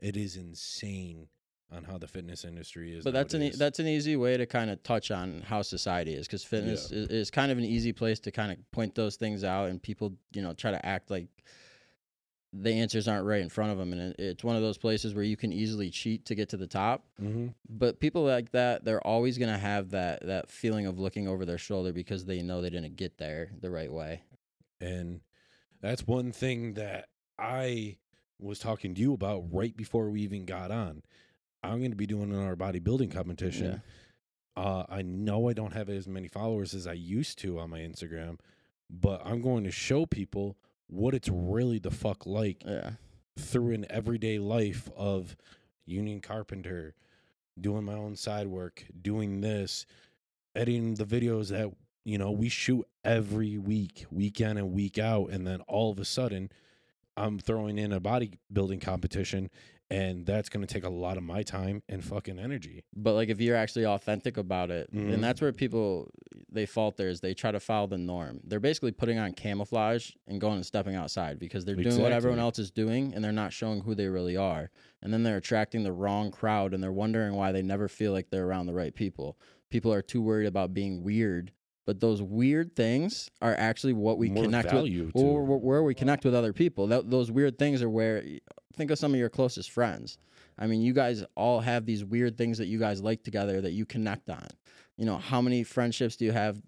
It 0.00 0.16
is 0.16 0.36
insane 0.36 1.28
on 1.74 1.84
how 1.84 1.98
the 1.98 2.06
fitness 2.08 2.44
industry 2.44 2.94
is. 2.96 3.04
but 3.04 3.12
that's 3.12 3.34
an 3.34 3.42
e- 3.42 3.52
that's 3.56 3.78
an 3.78 3.86
easy 3.86 4.16
way 4.16 4.36
to 4.36 4.46
kind 4.46 4.70
of 4.70 4.82
touch 4.82 5.10
on 5.10 5.42
how 5.42 5.60
society 5.62 6.14
is 6.14 6.26
because 6.26 6.44
fitness 6.44 6.90
is, 6.90 7.08
is 7.08 7.30
kind 7.30 7.50
of 7.50 7.58
an 7.58 7.64
easy 7.64 7.92
place 7.92 8.20
to 8.20 8.30
kind 8.30 8.52
of 8.52 8.58
point 8.70 8.94
those 8.94 9.16
things 9.16 9.44
out 9.44 9.68
and 9.68 9.82
people 9.82 10.14
you 10.32 10.42
know 10.42 10.52
try 10.52 10.70
to 10.70 10.84
act 10.86 11.10
like 11.10 11.26
the 12.52 12.70
answers 12.72 13.08
aren't 13.08 13.26
right 13.26 13.40
in 13.42 13.48
front 13.48 13.72
of 13.72 13.78
them 13.78 13.92
and 13.92 14.00
it, 14.00 14.16
it's 14.18 14.44
one 14.44 14.54
of 14.54 14.62
those 14.62 14.78
places 14.78 15.12
where 15.12 15.24
you 15.24 15.36
can 15.36 15.52
easily 15.52 15.90
cheat 15.90 16.24
to 16.26 16.34
get 16.36 16.48
to 16.50 16.56
the 16.56 16.66
top 16.68 17.04
Mhm. 17.20 17.54
but 17.68 17.98
people 17.98 18.22
like 18.24 18.52
that 18.52 18.84
they're 18.84 19.04
always 19.04 19.38
going 19.38 19.50
to 19.52 19.58
have 19.58 19.90
that 19.90 20.24
that 20.26 20.50
feeling 20.50 20.86
of 20.86 20.98
looking 20.98 21.26
over 21.26 21.44
their 21.44 21.58
shoulder 21.58 21.92
because 21.92 22.24
they 22.26 22.42
know 22.42 22.60
they 22.60 22.70
didn't 22.70 22.96
get 22.96 23.18
there 23.18 23.50
the 23.60 23.70
right 23.70 23.92
way 23.92 24.22
And 24.80 25.20
that's 25.80 26.06
one 26.06 26.30
thing 26.32 26.74
that 26.74 27.08
I 27.38 27.96
was 28.38 28.58
talking 28.58 28.94
to 28.94 29.00
you 29.00 29.12
about 29.14 29.44
right 29.52 29.76
before 29.76 30.10
we 30.10 30.20
even 30.22 30.44
got 30.44 30.70
on. 30.70 31.02
I'm 31.64 31.78
going 31.78 31.90
to 31.90 31.96
be 31.96 32.06
doing 32.06 32.34
our 32.36 32.56
bodybuilding 32.56 33.12
competition. 33.12 33.82
Uh, 34.56 34.84
I 34.88 35.02
know 35.02 35.48
I 35.48 35.52
don't 35.52 35.72
have 35.72 35.88
as 35.88 36.06
many 36.06 36.28
followers 36.28 36.74
as 36.74 36.86
I 36.86 36.92
used 36.92 37.38
to 37.40 37.58
on 37.58 37.70
my 37.70 37.80
Instagram, 37.80 38.38
but 38.88 39.20
I'm 39.24 39.42
going 39.42 39.64
to 39.64 39.72
show 39.72 40.06
people 40.06 40.56
what 40.86 41.14
it's 41.14 41.28
really 41.28 41.78
the 41.78 41.90
fuck 41.90 42.26
like 42.26 42.62
yeah 42.64 42.90
through 43.38 43.72
an 43.72 43.86
everyday 43.90 44.38
life 44.38 44.88
of 44.96 45.36
union 45.86 46.20
carpenter, 46.20 46.94
doing 47.60 47.84
my 47.84 47.94
own 47.94 48.16
side 48.16 48.46
work, 48.46 48.84
doing 49.00 49.40
this, 49.40 49.86
editing 50.54 50.94
the 50.94 51.04
videos 51.04 51.48
that 51.48 51.70
you 52.04 52.18
know 52.18 52.30
we 52.30 52.48
shoot 52.48 52.86
every 53.04 53.58
week, 53.58 54.06
weekend 54.10 54.58
and 54.58 54.72
week 54.72 54.98
out, 54.98 55.30
and 55.30 55.46
then 55.46 55.60
all 55.62 55.90
of 55.90 55.98
a 55.98 56.04
sudden, 56.04 56.50
I'm 57.16 57.38
throwing 57.38 57.78
in 57.78 57.92
a 57.92 58.00
bodybuilding 58.00 58.80
competition, 58.80 59.50
and 59.90 60.24
that's 60.24 60.48
going 60.48 60.66
to 60.66 60.72
take 60.72 60.84
a 60.84 60.88
lot 60.88 61.16
of 61.16 61.22
my 61.22 61.42
time 61.42 61.82
and 61.88 62.02
fucking 62.04 62.38
energy. 62.38 62.82
but 62.96 63.12
like 63.14 63.28
if 63.28 63.40
you're 63.40 63.56
actually 63.56 63.84
authentic 63.86 64.36
about 64.36 64.70
it 64.70 64.92
Mhm. 64.92 65.12
and 65.14 65.22
that's 65.24 65.40
where 65.40 65.52
people 65.52 66.10
they 66.50 66.66
falter 66.66 67.08
is 67.08 67.20
they 67.20 67.34
try 67.34 67.50
to 67.50 67.60
follow 67.60 67.86
the 67.86 67.98
norm 67.98 68.40
they're 68.44 68.60
basically 68.60 68.92
putting 68.92 69.18
on 69.18 69.32
camouflage 69.32 70.12
and 70.26 70.40
going 70.40 70.54
and 70.56 70.66
stepping 70.66 70.94
outside 70.94 71.38
because 71.38 71.64
they're 71.64 71.74
doing 71.76 72.00
what 72.00 72.12
everyone 72.12 72.38
else 72.38 72.58
is 72.58 72.70
doing 72.70 73.12
and 73.14 73.22
they're 73.24 73.32
not 73.32 73.52
showing 73.52 73.80
who 73.82 73.94
they 73.94 74.08
really 74.08 74.36
are 74.36 74.70
and 75.02 75.12
then 75.12 75.22
they're 75.22 75.36
attracting 75.36 75.82
the 75.84 75.92
wrong 75.92 76.30
crowd 76.30 76.72
and 76.72 76.82
they're 76.82 76.92
wondering 76.92 77.34
why 77.34 77.52
they 77.52 77.62
never 77.62 77.88
feel 77.88 78.12
like 78.12 78.30
they're 78.30 78.46
around 78.46 78.66
the 78.66 78.74
right 78.74 78.94
people 78.94 79.38
people 79.70 79.92
are 79.92 80.02
too 80.02 80.22
worried 80.22 80.46
about 80.46 80.72
being 80.72 81.02
weird 81.02 81.52
but 81.86 82.00
those 82.00 82.22
weird 82.22 82.74
things 82.74 83.30
are 83.42 83.54
actually 83.58 83.92
what 83.92 84.16
we 84.16 84.30
More 84.30 84.44
connect 84.44 84.72
with 84.72 85.12
or 85.14 85.44
where- 85.44 85.58
where 85.58 85.82
we 85.82 85.94
connect 85.94 86.24
with 86.24 86.34
other 86.34 86.54
people. 86.54 86.86
That, 86.86 87.10
those 87.10 87.30
weird 87.30 87.58
things 87.58 87.82
are 87.82 87.90
where 87.90 88.24
think 88.74 88.90
of 88.90 88.98
some 88.98 89.12
of 89.12 89.18
your 89.18 89.30
closest 89.30 89.70
friends. 89.70 90.18
I 90.58 90.66
mean, 90.66 90.82
you 90.82 90.92
guys 90.92 91.24
all 91.34 91.60
have 91.60 91.86
these 91.86 92.04
weird 92.04 92.36
things 92.36 92.58
that 92.58 92.66
you 92.66 92.78
guys 92.78 93.02
like 93.02 93.24
together 93.24 93.60
that 93.60 93.72
you 93.72 93.84
connect 93.84 94.30
on. 94.30 94.46
You 94.96 95.06
know, 95.06 95.16
how 95.16 95.40
many 95.40 95.64
friendships 95.64 96.16
do 96.16 96.24
you 96.24 96.32
have 96.32 96.62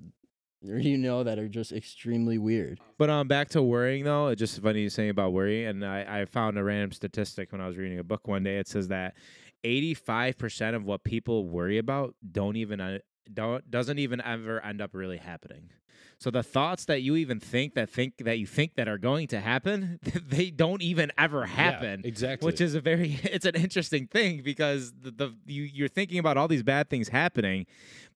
you 0.62 0.98
know 0.98 1.22
that 1.22 1.38
are 1.38 1.48
just 1.48 1.70
extremely 1.70 2.38
weird? 2.38 2.80
But 2.98 3.10
um, 3.10 3.28
back 3.28 3.50
to 3.50 3.62
worrying 3.62 4.04
though, 4.04 4.28
it's 4.28 4.40
just 4.40 4.60
funny 4.60 4.80
you 4.80 4.90
saying 4.90 5.10
about 5.10 5.32
worry. 5.32 5.66
And 5.66 5.84
I, 5.84 6.22
I 6.22 6.24
found 6.24 6.58
a 6.58 6.64
random 6.64 6.90
statistic 6.92 7.52
when 7.52 7.60
I 7.60 7.68
was 7.68 7.76
reading 7.76 7.98
a 7.98 8.04
book 8.04 8.26
one 8.26 8.42
day. 8.42 8.58
It 8.58 8.66
says 8.66 8.88
that 8.88 9.14
eighty-five 9.62 10.38
percent 10.38 10.74
of 10.74 10.84
what 10.84 11.04
people 11.04 11.46
worry 11.46 11.78
about 11.78 12.14
don't 12.32 12.56
even 12.56 12.80
uh, 12.80 12.98
don't 13.32 13.70
doesn't 13.70 13.98
even 13.98 14.20
ever 14.22 14.64
end 14.64 14.80
up 14.80 14.94
really 14.94 15.18
happening. 15.18 15.70
So 16.18 16.30
the 16.30 16.42
thoughts 16.42 16.86
that 16.86 17.02
you 17.02 17.16
even 17.16 17.40
think 17.40 17.74
that 17.74 17.90
think 17.90 18.18
that 18.24 18.38
you 18.38 18.46
think 18.46 18.76
that 18.76 18.88
are 18.88 18.96
going 18.98 19.26
to 19.28 19.40
happen, 19.40 19.98
they 20.28 20.50
don't 20.50 20.80
even 20.82 21.12
ever 21.18 21.40
Yeah, 21.40 21.46
happen. 21.46 22.02
exactly. 22.04 22.46
Which 22.46 22.60
is 22.60 22.74
a 22.74 22.80
very 22.80 23.20
it's 23.24 23.44
an 23.44 23.54
interesting 23.54 24.06
thing 24.06 24.42
because 24.42 24.92
the, 24.98 25.10
the 25.10 25.34
you 25.46 25.64
you're 25.64 25.88
thinking 25.88 26.18
about 26.18 26.36
all 26.38 26.48
these 26.48 26.62
bad 26.62 26.88
things 26.88 27.08
happening, 27.08 27.66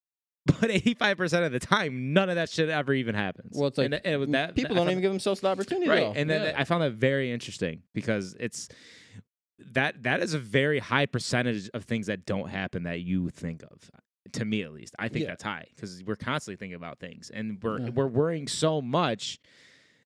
but 0.46 0.70
85% 0.70 1.44
of 1.44 1.52
the 1.52 1.60
time 1.60 2.14
none 2.14 2.30
of 2.30 2.36
that 2.36 2.48
shit 2.48 2.70
ever 2.70 2.94
even 2.94 3.14
happens. 3.14 3.54
Well, 3.56 3.68
it's 3.68 3.76
like 3.76 3.84
And 3.86 3.94
it- 3.94 4.02
it 4.06 4.32
that- 4.32 4.54
people 4.54 4.70
don't 4.74 4.86
found- 4.86 4.90
even 4.92 5.02
give 5.02 5.12
themselves 5.12 5.40
the 5.42 5.48
opportunity. 5.48 5.88
right 5.88 6.00
though. 6.00 6.12
and 6.18 6.28
then 6.30 6.42
Yeah. 6.42 6.54
i 6.60 6.64
found 6.64 6.82
that 6.82 6.92
very 6.92 7.30
interesting 7.30 7.82
because 7.94 8.34
it's 8.40 8.68
that 9.72 10.02
that 10.04 10.20
is 10.20 10.32
a 10.32 10.38
very 10.38 10.78
high 10.78 11.04
percentage 11.04 11.68
of 11.74 11.84
things 11.84 12.06
that 12.06 12.24
don't 12.24 12.48
happen 12.48 12.84
that 12.84 13.00
you 13.00 13.28
think 13.28 13.62
of 13.62 13.90
to 14.32 14.44
me 14.44 14.62
at 14.62 14.72
least 14.72 14.94
i 14.98 15.08
think 15.08 15.22
Yeah. 15.24 15.28
that's 15.30 15.42
high 15.42 15.66
because 15.74 16.02
we're 16.04 16.16
constantly 16.16 16.56
thinking 16.56 16.76
about 16.76 16.98
things 16.98 17.30
and 17.30 17.62
we're 17.62 17.80
Yeah. 17.80 17.90
we're 17.90 18.06
worrying 18.06 18.48
so 18.48 18.80
much 18.82 19.38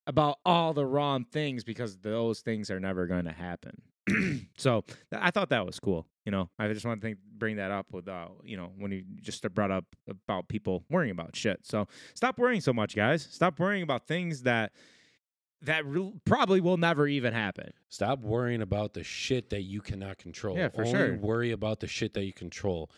about 0.06 0.38
all 0.44 0.72
the 0.74 0.84
wrong 0.86 1.24
things 1.24 1.64
because 1.64 1.96
those 1.98 2.40
things 2.40 2.70
are 2.70 2.78
never 2.80 3.06
going 3.06 3.24
to 3.24 3.32
happen 3.32 3.82
so 4.56 4.82
th- 4.82 4.98
i 5.22 5.30
thought 5.30 5.48
that 5.48 5.64
was 5.66 5.80
cool 5.80 6.06
you 6.24 6.30
know 6.32 6.48
i 6.58 6.68
just 6.68 6.84
wanted 6.86 7.00
to 7.00 7.06
think, 7.08 7.18
bring 7.38 7.56
that 7.56 7.70
up 7.70 7.86
with 7.92 8.06
uh 8.08 8.28
you 8.44 8.56
know 8.56 8.70
when 8.78 8.92
you 8.92 9.02
just 9.20 9.42
brought 9.54 9.70
up 9.70 9.84
about 10.08 10.46
people 10.48 10.84
worrying 10.90 11.10
about 11.12 11.34
shit 11.34 11.58
so 11.62 11.86
stop 12.14 12.38
worrying 12.38 12.60
so 12.60 12.72
much 12.72 12.94
guys 12.94 13.26
stop 13.30 13.58
worrying 13.58 13.82
about 13.82 14.06
things 14.06 14.42
that 14.42 14.72
that 15.62 15.86
re- 15.86 16.12
probably 16.26 16.60
will 16.60 16.76
never 16.76 17.08
even 17.08 17.32
happen. 17.32 17.72
Stop 17.88 18.18
worrying 18.20 18.60
about 18.60 18.92
the 18.92 19.02
shit 19.02 19.48
that 19.48 19.62
you 19.62 19.80
cannot 19.80 20.18
control. 20.18 20.58
Yeah, 20.58 20.68
for 20.68 20.82
Only 20.84 20.90
sure. 20.92 21.16
Worry 21.16 21.52
about 21.52 21.80
the 21.80 21.86
shit 21.86 22.12
that 22.12 22.24
you 22.24 22.34
control. 22.34 22.90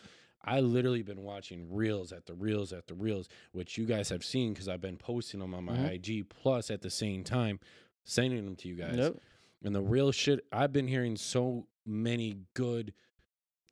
I 0.47 0.61
literally 0.61 1.03
been 1.03 1.21
watching 1.23 1.73
reels 1.73 2.11
at 2.13 2.25
the 2.25 2.33
reels 2.33 2.71
at 2.73 2.87
the 2.87 2.93
reels, 2.95 3.27
which 3.51 3.77
you 3.77 3.85
guys 3.85 4.09
have 4.09 4.23
seen 4.23 4.53
because 4.53 4.67
I've 4.67 4.81
been 4.81 4.97
posting 4.97 5.39
them 5.41 5.53
on 5.53 5.65
my 5.65 5.75
Mhm. 5.77 5.93
IG. 5.93 6.23
Plus, 6.29 6.71
at 6.71 6.81
the 6.81 6.89
same 6.89 7.23
time, 7.23 7.59
sending 8.05 8.45
them 8.45 8.55
to 8.57 8.67
you 8.69 8.75
guys. 8.75 8.95
Yep. 8.97 9.21
And 9.63 9.75
the 9.75 9.81
real 9.81 10.11
shit, 10.11 10.45
I've 10.51 10.71
been 10.71 10.87
hearing 10.87 11.17
so 11.17 11.67
many 11.85 12.45
good 12.53 12.93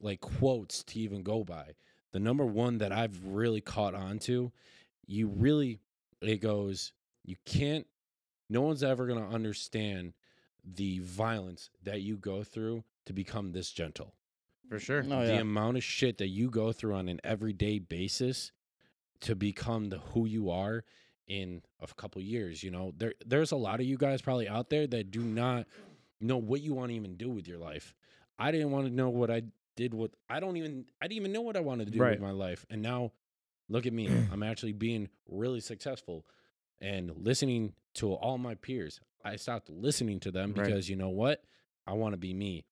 like 0.01 0.20
quotes 0.20 0.84
to 0.84 1.00
even 1.00 1.24
go 1.24 1.44
by. 1.44 1.75
The 2.12 2.20
number 2.20 2.46
one 2.46 2.77
that 2.79 2.91
I've 2.91 3.25
really 3.25 3.62
caught 3.62 3.96
on 3.96 4.20
to, 4.20 4.51
you 5.08 5.27
really, 5.27 5.79
it 6.22 6.38
goes, 6.38 6.91
you 7.24 7.38
can't, 7.46 7.88
no 8.50 8.62
one's 8.62 8.84
ever 8.84 9.08
going 9.08 9.20
to 9.20 9.34
understand 9.34 10.13
the 10.63 11.00
violence 11.00 11.70
that 11.84 12.01
you 12.01 12.17
go 12.17 12.44
through 12.44 12.84
to 13.05 13.13
become 13.13 13.51
this 13.51 13.72
gentle. 13.72 14.13
For 14.69 14.79
sure. 14.79 15.05
Oh, 15.10 15.25
the 15.25 15.34
yeah. 15.34 15.39
amount 15.41 15.77
of 15.77 15.84
shit 15.84 16.17
that 16.17 16.27
you 16.29 16.50
go 16.50 16.72
through 16.72 16.95
on 16.95 17.07
an 17.10 17.19
everyday 17.24 17.79
basis 17.79 18.51
to 19.22 19.36
become 19.36 19.89
the 19.89 20.00
who 20.00 20.25
you 20.25 20.50
are 20.50 20.84
in 21.27 21.62
a 21.81 21.88
couple 21.95 22.22
years 22.22 22.62
you 22.62 22.69
know 22.69 22.93
there 22.98 23.13
there's 23.25 23.51
a 23.51 23.55
lot 23.55 23.79
of 23.79 23.86
you 23.88 23.98
guys 23.98 24.22
probably 24.22 24.48
out 24.48 24.69
there 24.69 24.86
that 24.86 25.10
do 25.10 25.22
not 25.24 25.65
know 26.22 26.38
what 26.38 26.62
you 26.62 26.72
want 26.75 26.89
to 26.91 26.95
even 26.95 27.15
do 27.15 27.31
with 27.31 27.48
your 27.48 27.57
life 27.57 27.95
i 28.38 28.51
didn't 28.51 28.69
want 28.69 28.86
to 28.86 28.93
know 28.93 29.10
what 29.10 29.31
i 29.31 29.41
did 29.75 29.91
what 29.91 30.12
i 30.29 30.39
don't 30.39 30.55
even 30.55 30.86
i 31.01 31.05
didn't 31.07 31.17
even 31.17 31.31
know 31.31 31.41
what 31.41 31.57
i 31.57 31.60
wanted 31.60 31.86
to 31.86 31.91
do 31.91 31.98
Right. 32.00 32.12
with 32.12 32.19
my 32.22 32.29
life 32.29 32.63
and 32.69 32.79
now 32.84 33.12
look 33.67 33.88
at 33.88 33.93
me 33.93 34.07
i'm 34.31 34.43
actually 34.43 34.74
being 34.74 35.10
really 35.27 35.62
successful 35.62 36.24
and 36.79 37.10
listening 37.17 37.74
to 37.95 38.13
all 38.13 38.38
my 38.38 38.53
peers 38.53 39.00
i 39.24 39.36
stopped 39.36 39.67
listening 39.72 40.19
to 40.19 40.29
them 40.31 40.53
Right. 40.53 40.63
because 40.67 40.88
you 40.88 40.95
know 40.95 41.10
what 41.10 41.41
i 41.88 41.93
want 41.93 42.13
to 42.13 42.17
be 42.17 42.36
me 42.36 42.65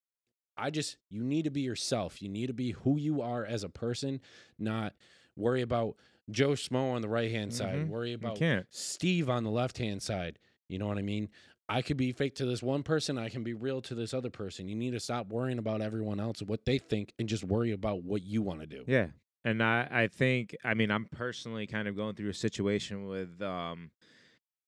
I 0.57 0.69
just 0.69 0.97
you 1.09 1.23
need 1.23 1.43
to 1.45 1.51
be 1.51 1.61
yourself. 1.61 2.21
You 2.21 2.29
need 2.29 2.47
to 2.47 2.53
be 2.53 2.71
who 2.71 2.97
you 2.97 3.21
are 3.21 3.45
as 3.45 3.63
a 3.63 3.69
person, 3.69 4.21
not 4.59 4.93
worry 5.35 5.61
about 5.61 5.95
Joe 6.29 6.51
Schmo 6.51 6.93
on 6.93 7.01
the 7.01 7.09
right 7.09 7.31
hand 7.31 7.53
side, 7.53 7.79
Mhm. 7.79 7.87
worry 7.89 8.13
about. 8.13 8.37
Steve 8.69 9.29
on 9.29 9.43
the 9.43 9.49
left 9.51 9.77
hand 9.77 10.01
side. 10.01 10.39
You 10.69 10.77
know 10.79 10.87
what 10.87 10.97
I 10.97 11.01
mean? 11.01 11.29
I 11.69 11.81
could 11.81 11.97
be 11.97 12.11
fake 12.11 12.35
to 12.35 12.45
this 12.45 12.61
one 12.61 12.83
person, 12.83 13.17
I 13.17 13.29
can 13.29 13.43
be 13.43 13.53
real 13.53 13.81
to 13.83 13.95
this 13.95 14.13
other 14.13 14.29
person. 14.29 14.67
You 14.67 14.75
need 14.75 14.91
to 14.91 14.99
stop 14.99 15.27
worrying 15.27 15.57
about 15.57 15.81
everyone 15.81 16.19
else 16.19 16.39
and 16.39 16.49
what 16.49 16.65
they 16.65 16.77
think 16.77 17.13
and 17.17 17.27
just 17.27 17.43
worry 17.43 17.71
about 17.71 18.03
what 18.03 18.21
you 18.21 18.41
want 18.41 18.59
to 18.61 18.67
do. 18.67 18.83
Yeah. 18.87 19.07
And 19.45 19.61
I, 19.63 19.87
I 19.91 20.07
think, 20.07 20.55
I 20.63 20.73
mean, 20.73 20.91
I'm 20.91 21.05
personally 21.05 21.67
kind 21.67 21.87
of 21.87 21.95
going 21.95 22.15
through 22.15 22.29
a 22.29 22.33
situation 22.33 23.07
with, 23.07 23.41
um, 23.41 23.91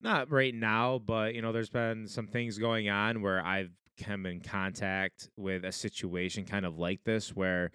not 0.02 0.32
right 0.32 0.54
now, 0.54 1.00
but, 1.00 1.36
you 1.36 1.42
know, 1.42 1.52
there's 1.52 1.70
been 1.70 2.08
some 2.08 2.28
things 2.28 2.58
going 2.58 2.90
on 2.90 3.22
where 3.22 3.42
I've 3.44 3.72
come 4.04 4.26
in 4.26 4.40
contact 4.42 5.30
with 5.38 5.64
a 5.66 5.72
situation 5.72 6.46
kind 6.46 6.66
of 6.66 6.78
like 6.78 7.04
this 7.04 7.36
where, 7.36 7.72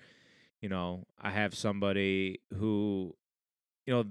you 0.61 0.69
know, 0.69 1.05
I 1.21 1.31
have 1.31 1.55
somebody 1.55 2.41
who, 2.55 3.15
you 3.87 3.95
know, 3.95 4.05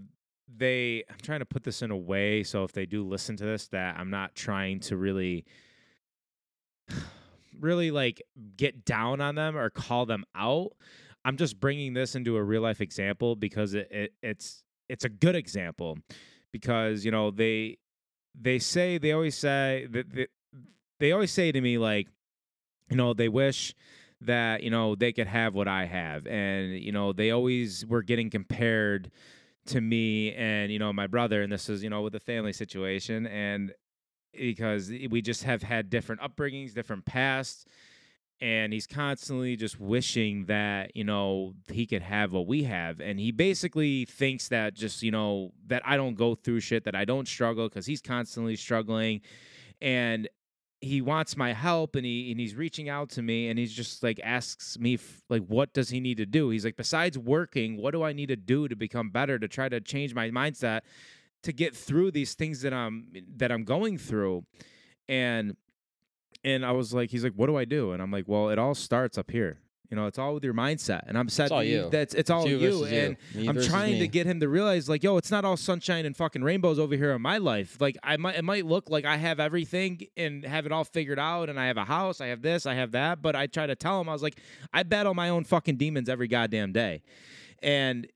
they, 0.57 1.03
I'm 1.09 1.17
trying 1.21 1.39
to 1.39 1.45
put 1.45 1.63
this 1.63 1.81
in 1.81 1.91
a 1.91 1.97
way 1.97 2.43
so 2.43 2.63
if 2.63 2.71
they 2.71 2.85
do 2.85 3.07
listen 3.07 3.35
to 3.37 3.45
this, 3.45 3.67
that 3.67 3.97
I'm 3.97 4.09
not 4.09 4.35
trying 4.35 4.79
to 4.81 4.97
really 4.97 5.45
really 7.59 7.91
like 7.91 8.21
get 8.57 8.85
down 8.85 9.21
on 9.21 9.35
them 9.35 9.57
or 9.57 9.69
call 9.69 10.05
them 10.05 10.25
out. 10.35 10.71
I'm 11.25 11.37
just 11.37 11.59
bringing 11.59 11.93
this 11.93 12.15
into 12.15 12.37
a 12.37 12.43
real 12.43 12.61
life 12.61 12.81
example 12.81 13.35
because 13.35 13.73
it, 13.73 13.87
it 13.91 14.13
it's 14.23 14.63
it's 14.87 15.05
a 15.05 15.09
good 15.09 15.35
example 15.35 15.97
because 16.51 17.03
you 17.05 17.11
know 17.11 17.29
they 17.31 17.77
they 18.39 18.59
say 18.59 18.97
they 18.97 19.11
always 19.11 19.37
say 19.37 19.87
that 19.91 20.11
they, 20.11 20.27
they 20.99 21.11
always 21.11 21.31
say 21.31 21.51
to 21.51 21.61
me 21.61 21.77
like 21.77 22.07
you 22.89 22.97
know 22.97 23.13
they 23.13 23.29
wish 23.29 23.73
that 24.21 24.63
you 24.63 24.69
know 24.69 24.95
they 24.95 25.11
could 25.13 25.27
have 25.27 25.53
what 25.53 25.67
I 25.67 25.85
have. 25.85 26.27
And 26.27 26.79
you 26.79 26.91
know 26.91 27.13
they 27.13 27.31
always 27.31 27.85
were 27.85 28.03
getting 28.03 28.29
compared 28.29 29.11
to 29.67 29.81
me 29.81 30.33
and 30.33 30.71
you 30.71 30.79
know 30.79 30.91
my 30.93 31.07
brother. 31.07 31.41
And 31.41 31.51
this 31.51 31.69
is 31.69 31.83
you 31.83 31.89
know 31.89 32.01
with 32.01 32.13
the 32.13 32.19
family 32.19 32.53
situation. 32.53 33.27
And 33.27 33.73
because 34.33 34.89
we 34.89 35.21
just 35.21 35.43
have 35.43 35.63
had 35.63 35.89
different 35.89 36.21
upbringings 36.21 36.73
different 36.73 37.05
pasts. 37.05 37.65
And 38.41 38.71
he's 38.71 38.87
constantly 38.87 39.57
just 39.57 39.81
wishing 39.81 40.45
that 40.45 40.95
you 40.95 41.03
know 41.03 41.53
he 41.67 41.85
could 41.85 42.01
have 42.01 42.31
what 42.31 42.47
we 42.47 42.63
have. 42.63 42.99
And 42.99 43.19
he 43.19 43.31
basically 43.31 44.05
thinks 44.05 44.47
that 44.49 44.73
just 44.73 45.03
you 45.03 45.11
know 45.11 45.51
that 45.67 45.81
i 45.85 45.97
don't 45.97 46.15
go 46.15 46.35
through 46.35 46.61
shit 46.61 46.85
that 46.85 46.95
i 46.95 47.05
don't 47.05 47.27
struggle 47.27 47.67
because 47.69 47.85
he's 47.85 48.01
constantly 48.01 48.55
struggling. 48.55 49.21
And 49.81 50.27
he 50.81 51.01
wants 51.01 51.35
my 51.35 51.51
help 51.51 51.95
and 51.95 52.05
he 52.05 52.31
and 52.31 52.39
he's 52.39 52.55
reaching 52.55 52.87
out 52.87 53.09
to 53.09 53.21
me 53.21 53.49
and 53.49 53.59
he's 53.59 53.73
just 53.73 54.01
like 54.01 54.19
asks 54.23 54.79
me 54.79 54.93
f- 54.93 55.21
like 55.29 55.43
what 55.47 55.73
does 55.73 55.89
he 55.89 55.99
need 55.99 56.15
to 56.15 56.25
do 56.25 56.49
he's 56.49 56.63
like 56.63 56.77
besides 56.77 57.17
working 57.17 57.75
what 57.75 57.91
do 57.91 58.01
i 58.01 58.13
need 58.13 58.27
to 58.27 58.35
do 58.37 58.67
to 58.67 58.77
become 58.77 59.09
better 59.09 59.37
to 59.37 59.47
try 59.47 59.67
to 59.67 59.81
change 59.81 60.15
my 60.15 60.29
mindset 60.29 60.81
to 61.43 61.51
get 61.51 61.75
through 61.75 62.11
these 62.11 62.33
things 62.33 62.61
that 62.61 62.73
i'm 62.73 63.07
that 63.35 63.51
i'm 63.51 63.65
going 63.65 63.97
through 63.97 64.45
and 65.09 65.57
and 66.43 66.65
I 66.65 66.71
was 66.71 66.93
like, 66.93 67.09
he's 67.09 67.23
like, 67.23 67.33
what 67.33 67.47
do 67.47 67.57
I 67.57 67.65
do? 67.65 67.91
And 67.91 68.01
I'm 68.01 68.11
like, 68.11 68.25
well, 68.27 68.49
it 68.49 68.57
all 68.57 68.75
starts 68.75 69.17
up 69.17 69.31
here. 69.31 69.59
You 69.89 69.95
know, 69.95 70.05
it's 70.05 70.19
all 70.19 70.35
with 70.35 70.43
your 70.43 70.53
mindset. 70.53 71.01
And 71.07 71.17
I'm 71.17 71.29
said 71.29 71.51
all 71.51 71.63
you. 71.63 71.89
that's 71.89 72.13
it's 72.13 72.29
all 72.29 72.47
you 72.47 72.57
you. 72.59 72.85
you. 72.85 72.85
And 72.85 73.17
Me 73.33 73.47
I'm 73.47 73.59
trying 73.59 73.93
me. 73.93 73.99
to 74.01 74.07
get 74.07 74.27
him 74.27 74.39
to 74.39 74.47
realize, 74.47 74.87
like, 74.87 75.01
yo, 75.03 75.17
it's 75.17 75.31
not 75.31 75.45
all 75.45 75.57
sunshine 75.57 76.05
and 76.05 76.15
fucking 76.15 76.43
rainbows 76.43 76.77
over 76.77 76.95
here 76.95 77.11
in 77.11 77.21
my 77.23 77.39
life. 77.39 77.77
Like, 77.79 77.97
I 78.03 78.17
might 78.17 78.35
it 78.35 78.43
might 78.43 78.65
look 78.67 78.89
like 78.91 79.05
I 79.05 79.17
have 79.17 79.39
everything 79.39 80.01
and 80.15 80.45
have 80.45 80.67
it 80.67 80.71
all 80.71 80.83
figured 80.83 81.17
out, 81.17 81.49
and 81.49 81.59
I 81.59 81.65
have 81.67 81.77
a 81.77 81.85
house, 81.85 82.21
I 82.21 82.27
have 82.27 82.43
this, 82.43 82.67
I 82.67 82.75
have 82.75 82.91
that. 82.91 83.21
But 83.23 83.35
I 83.35 83.47
try 83.47 83.65
to 83.65 83.75
tell 83.75 83.99
him, 83.99 84.09
I 84.09 84.13
was 84.13 84.21
like, 84.21 84.39
I 84.71 84.83
battle 84.83 85.15
my 85.15 85.29
own 85.29 85.43
fucking 85.43 85.77
demons 85.77 86.07
every 86.07 86.27
goddamn 86.27 86.71
day, 86.71 87.01
and 87.63 88.07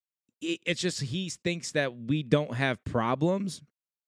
it's 0.41 0.81
just 0.81 1.01
he 1.01 1.29
thinks 1.29 1.71
that 1.71 1.95
we 1.95 2.21
don't 2.21 2.53
have 2.55 2.83
problems. 2.83 3.61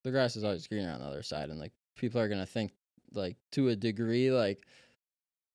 the 0.04 0.12
grass 0.12 0.36
is 0.36 0.44
always 0.44 0.68
greener 0.68 0.92
on 0.92 1.00
the 1.00 1.06
other 1.06 1.24
side 1.24 1.50
and 1.50 1.60
like 1.60 1.72
people 1.96 2.20
are 2.22 2.28
gonna 2.28 2.46
think 2.46 2.74
like 3.14 3.38
to 3.54 3.70
a 3.70 3.76
degree 3.76 4.30
like 4.32 4.60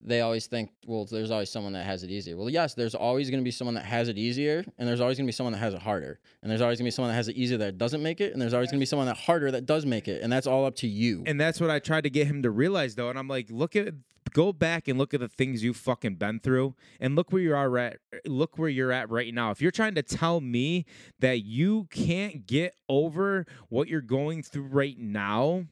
they 0.03 0.21
always 0.23 0.47
think 0.47 0.71
well 0.87 1.05
there's 1.05 1.31
always 1.31 1.51
someone 1.51 1.73
that 1.73 1.85
has 1.85 2.03
it 2.03 2.11
easier 2.11 2.37
well 2.37 2.49
yes 2.49 2.75
there's 2.75 2.95
always 2.95 3.29
going 3.31 3.41
to 3.41 3.45
be 3.45 3.51
someone 3.51 3.75
that 3.75 3.85
has 3.85 4.09
it 4.09 4.17
easier 4.17 4.65
and 4.79 4.89
there's 4.89 5.01
always 5.01 5.19
going 5.19 5.27
to 5.27 5.29
be 5.29 5.33
someone 5.33 5.53
that 5.53 5.59
has 5.59 5.75
it 5.75 5.83
harder 5.83 6.19
and 6.43 6.51
there's 6.51 6.61
always 6.63 6.79
going 6.79 6.85
to 6.85 6.89
be 6.89 6.91
someone 6.91 7.11
that 7.11 7.17
has 7.17 7.29
it 7.29 7.37
easier 7.37 7.59
that 7.59 7.77
doesn't 7.79 8.03
make 8.03 8.21
it 8.21 8.33
and 8.33 8.41
there's 8.41 8.55
always 8.55 8.71
going 8.71 8.79
to 8.79 8.83
be 8.83 8.87
someone 8.87 9.07
that 9.07 9.17
harder 9.17 9.51
that 9.51 9.67
does 9.67 9.85
make 9.85 10.09
it 10.09 10.23
and 10.23 10.33
that's 10.33 10.47
all 10.47 10.65
up 10.65 10.75
to 10.77 10.87
you 10.89 11.23
And 11.27 11.41
that's 11.41 11.61
what 11.61 11.71
I 11.71 11.79
tried 11.79 12.05
to 12.05 12.11
get 12.11 12.27
him 12.27 12.43
to 12.43 12.51
realize, 12.51 12.95
though. 12.95 13.11
And 13.11 13.19
I'm 13.19 13.29
like, 13.29 13.49
look 13.51 13.77
at, 13.77 13.95
go 14.33 14.53
back 14.53 14.89
and 14.89 14.99
look 14.99 15.13
at 15.15 15.21
the 15.21 15.29
things 15.29 15.63
you've 15.63 15.77
fucking 15.77 16.15
been 16.17 16.41
through, 16.41 16.75
and 16.99 17.15
look 17.17 17.33
where 17.33 17.43
you 17.43 17.55
are 17.55 17.79
at. 17.79 17.99
Look 18.25 18.59
where 18.59 18.69
you're 18.69 18.93
at 18.93 19.11
right 19.11 19.33
now. 19.35 19.51
If 19.51 19.61
you're 19.61 19.71
trying 19.71 19.95
to 19.97 20.03
tell 20.03 20.41
me 20.41 20.87
that 21.21 21.45
you 21.45 21.87
can't 21.91 22.47
get 22.47 22.75
over 22.89 23.45
what 23.69 23.89
you're 23.89 24.01
going 24.01 24.43
through 24.43 24.65
right 24.69 24.99
now. 24.99 25.67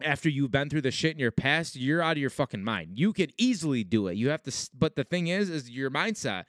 After 0.00 0.28
you've 0.28 0.50
been 0.50 0.68
through 0.68 0.82
the 0.82 0.90
shit 0.90 1.12
in 1.12 1.18
your 1.18 1.30
past, 1.30 1.74
you're 1.74 2.02
out 2.02 2.12
of 2.12 2.18
your 2.18 2.30
fucking 2.30 2.62
mind. 2.62 2.98
You 2.98 3.12
could 3.12 3.32
easily 3.38 3.82
do 3.82 4.08
it. 4.08 4.16
You 4.16 4.28
have 4.28 4.42
to, 4.42 4.52
but 4.74 4.94
the 4.94 5.04
thing 5.04 5.28
is, 5.28 5.48
is 5.48 5.70
your 5.70 5.90
mindset. 5.90 6.44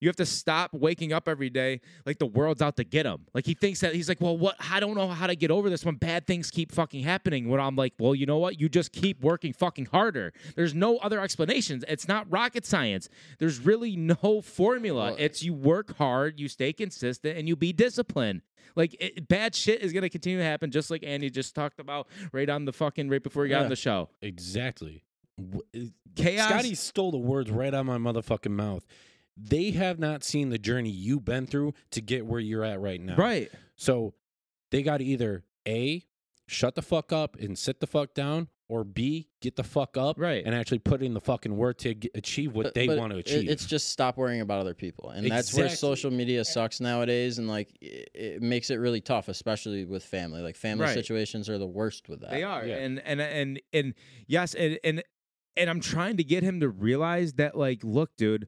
You 0.00 0.08
have 0.08 0.16
to 0.16 0.26
stop 0.26 0.72
waking 0.72 1.12
up 1.12 1.28
every 1.28 1.50
day 1.50 1.80
like 2.06 2.18
the 2.18 2.26
world's 2.26 2.62
out 2.62 2.76
to 2.76 2.84
get 2.84 3.04
him. 3.06 3.26
Like 3.34 3.44
he 3.46 3.54
thinks 3.54 3.80
that 3.80 3.94
he's 3.94 4.08
like, 4.08 4.20
well, 4.20 4.36
what? 4.36 4.56
I 4.70 4.80
don't 4.80 4.94
know 4.94 5.08
how 5.08 5.26
to 5.26 5.36
get 5.36 5.50
over 5.50 5.68
this 5.68 5.84
when 5.84 5.96
bad 5.96 6.26
things 6.26 6.50
keep 6.50 6.72
fucking 6.72 7.02
happening. 7.02 7.48
When 7.48 7.60
I'm 7.60 7.76
like, 7.76 7.92
well, 7.98 8.14
you 8.14 8.24
know 8.26 8.38
what? 8.38 8.58
You 8.60 8.68
just 8.68 8.92
keep 8.92 9.22
working 9.22 9.52
fucking 9.52 9.86
harder. 9.86 10.32
There's 10.56 10.74
no 10.74 10.96
other 10.98 11.20
explanations. 11.20 11.84
It's 11.86 12.08
not 12.08 12.26
rocket 12.30 12.64
science. 12.64 13.08
There's 13.38 13.60
really 13.60 13.94
no 13.96 14.40
formula. 14.42 15.04
Well- 15.10 15.16
it's 15.18 15.42
you 15.42 15.52
work 15.54 15.96
hard, 15.98 16.40
you 16.40 16.48
stay 16.48 16.72
consistent, 16.72 17.36
and 17.36 17.46
you 17.46 17.54
be 17.54 17.72
disciplined. 17.72 18.42
Like 18.76 18.96
it, 19.00 19.28
bad 19.28 19.54
shit 19.54 19.80
is 19.82 19.92
gonna 19.92 20.08
continue 20.08 20.38
to 20.38 20.44
happen, 20.44 20.70
just 20.70 20.90
like 20.90 21.02
Andy 21.04 21.28
just 21.28 21.54
talked 21.54 21.80
about 21.80 22.06
right 22.32 22.48
on 22.48 22.64
the 22.64 22.72
fucking 22.72 23.08
right 23.10 23.22
before 23.22 23.44
he 23.44 23.50
got 23.50 23.58
Yeah. 23.58 23.62
on 23.64 23.68
the 23.68 23.76
show. 23.76 24.08
Exactly. 24.22 25.04
Chaos. 26.14 26.48
Scotty 26.48 26.74
stole 26.74 27.10
the 27.10 27.18
words 27.18 27.50
right 27.50 27.72
out 27.74 27.80
of 27.80 27.86
my 27.86 27.98
motherfucking 27.98 28.50
mouth. 28.50 28.84
They 29.42 29.70
have 29.72 29.98
not 29.98 30.22
seen 30.24 30.50
the 30.50 30.58
journey 30.58 30.90
you've 30.90 31.24
been 31.24 31.46
through 31.46 31.74
to 31.92 32.00
get 32.00 32.26
where 32.26 32.40
you're 32.40 32.64
at 32.64 32.80
right 32.80 33.00
now. 33.00 33.16
Right. 33.16 33.50
So 33.76 34.14
they 34.70 34.82
got 34.82 34.98
to 34.98 35.04
either 35.04 35.44
A, 35.66 36.04
shut 36.46 36.74
the 36.74 36.82
fuck 36.82 37.12
up 37.12 37.36
and 37.38 37.58
sit 37.58 37.80
the 37.80 37.86
fuck 37.86 38.12
down, 38.14 38.48
or 38.68 38.84
B, 38.84 39.28
get 39.40 39.56
the 39.56 39.64
fuck 39.64 39.96
up 39.96 40.16
Right. 40.18 40.44
and 40.44 40.54
actually 40.54 40.78
put 40.78 41.02
in 41.02 41.12
the 41.14 41.20
fucking 41.20 41.56
work 41.56 41.78
to 41.78 41.94
get, 41.94 42.12
achieve 42.14 42.54
what 42.54 42.64
But- 42.64 42.74
they 42.74 42.86
but 42.86 42.98
want 42.98 43.12
to 43.12 43.18
achieve. 43.18 43.48
it's 43.48 43.66
just 43.66 43.88
stop 43.88 44.16
worrying 44.16 44.40
about 44.42 44.60
other 44.60 44.74
people, 44.74 45.10
and 45.10 45.28
that's 45.28 45.52
where 45.54 45.68
social 45.68 46.10
media 46.12 46.44
sucks 46.44 46.80
nowadays, 46.80 47.38
and 47.38 47.48
like 47.48 47.76
it, 47.80 48.10
it 48.14 48.42
makes 48.42 48.70
it 48.70 48.76
really 48.76 49.00
tough, 49.00 49.28
especially 49.28 49.84
with 49.84 50.04
family. 50.04 50.40
Like 50.40 50.54
family 50.56 50.84
Right. 50.84 50.94
situations 50.94 51.48
are 51.48 51.58
the 51.58 51.66
worst 51.66 52.08
with 52.08 52.20
that. 52.20 52.30
They 52.30 52.44
are, 52.44 52.64
Yeah. 52.64 52.76
and 52.76 53.00
and 53.04 53.20
and 53.20 53.60
and 53.72 53.94
yes, 54.28 54.54
and 54.54 54.78
and 54.84 55.02
and 55.56 55.68
I'm 55.68 55.80
trying 55.80 56.16
to 56.18 56.24
get 56.24 56.44
him 56.44 56.60
to 56.60 56.68
realize 56.68 57.32
that, 57.34 57.56
like, 57.56 57.82
look, 57.82 58.16
dude, 58.16 58.46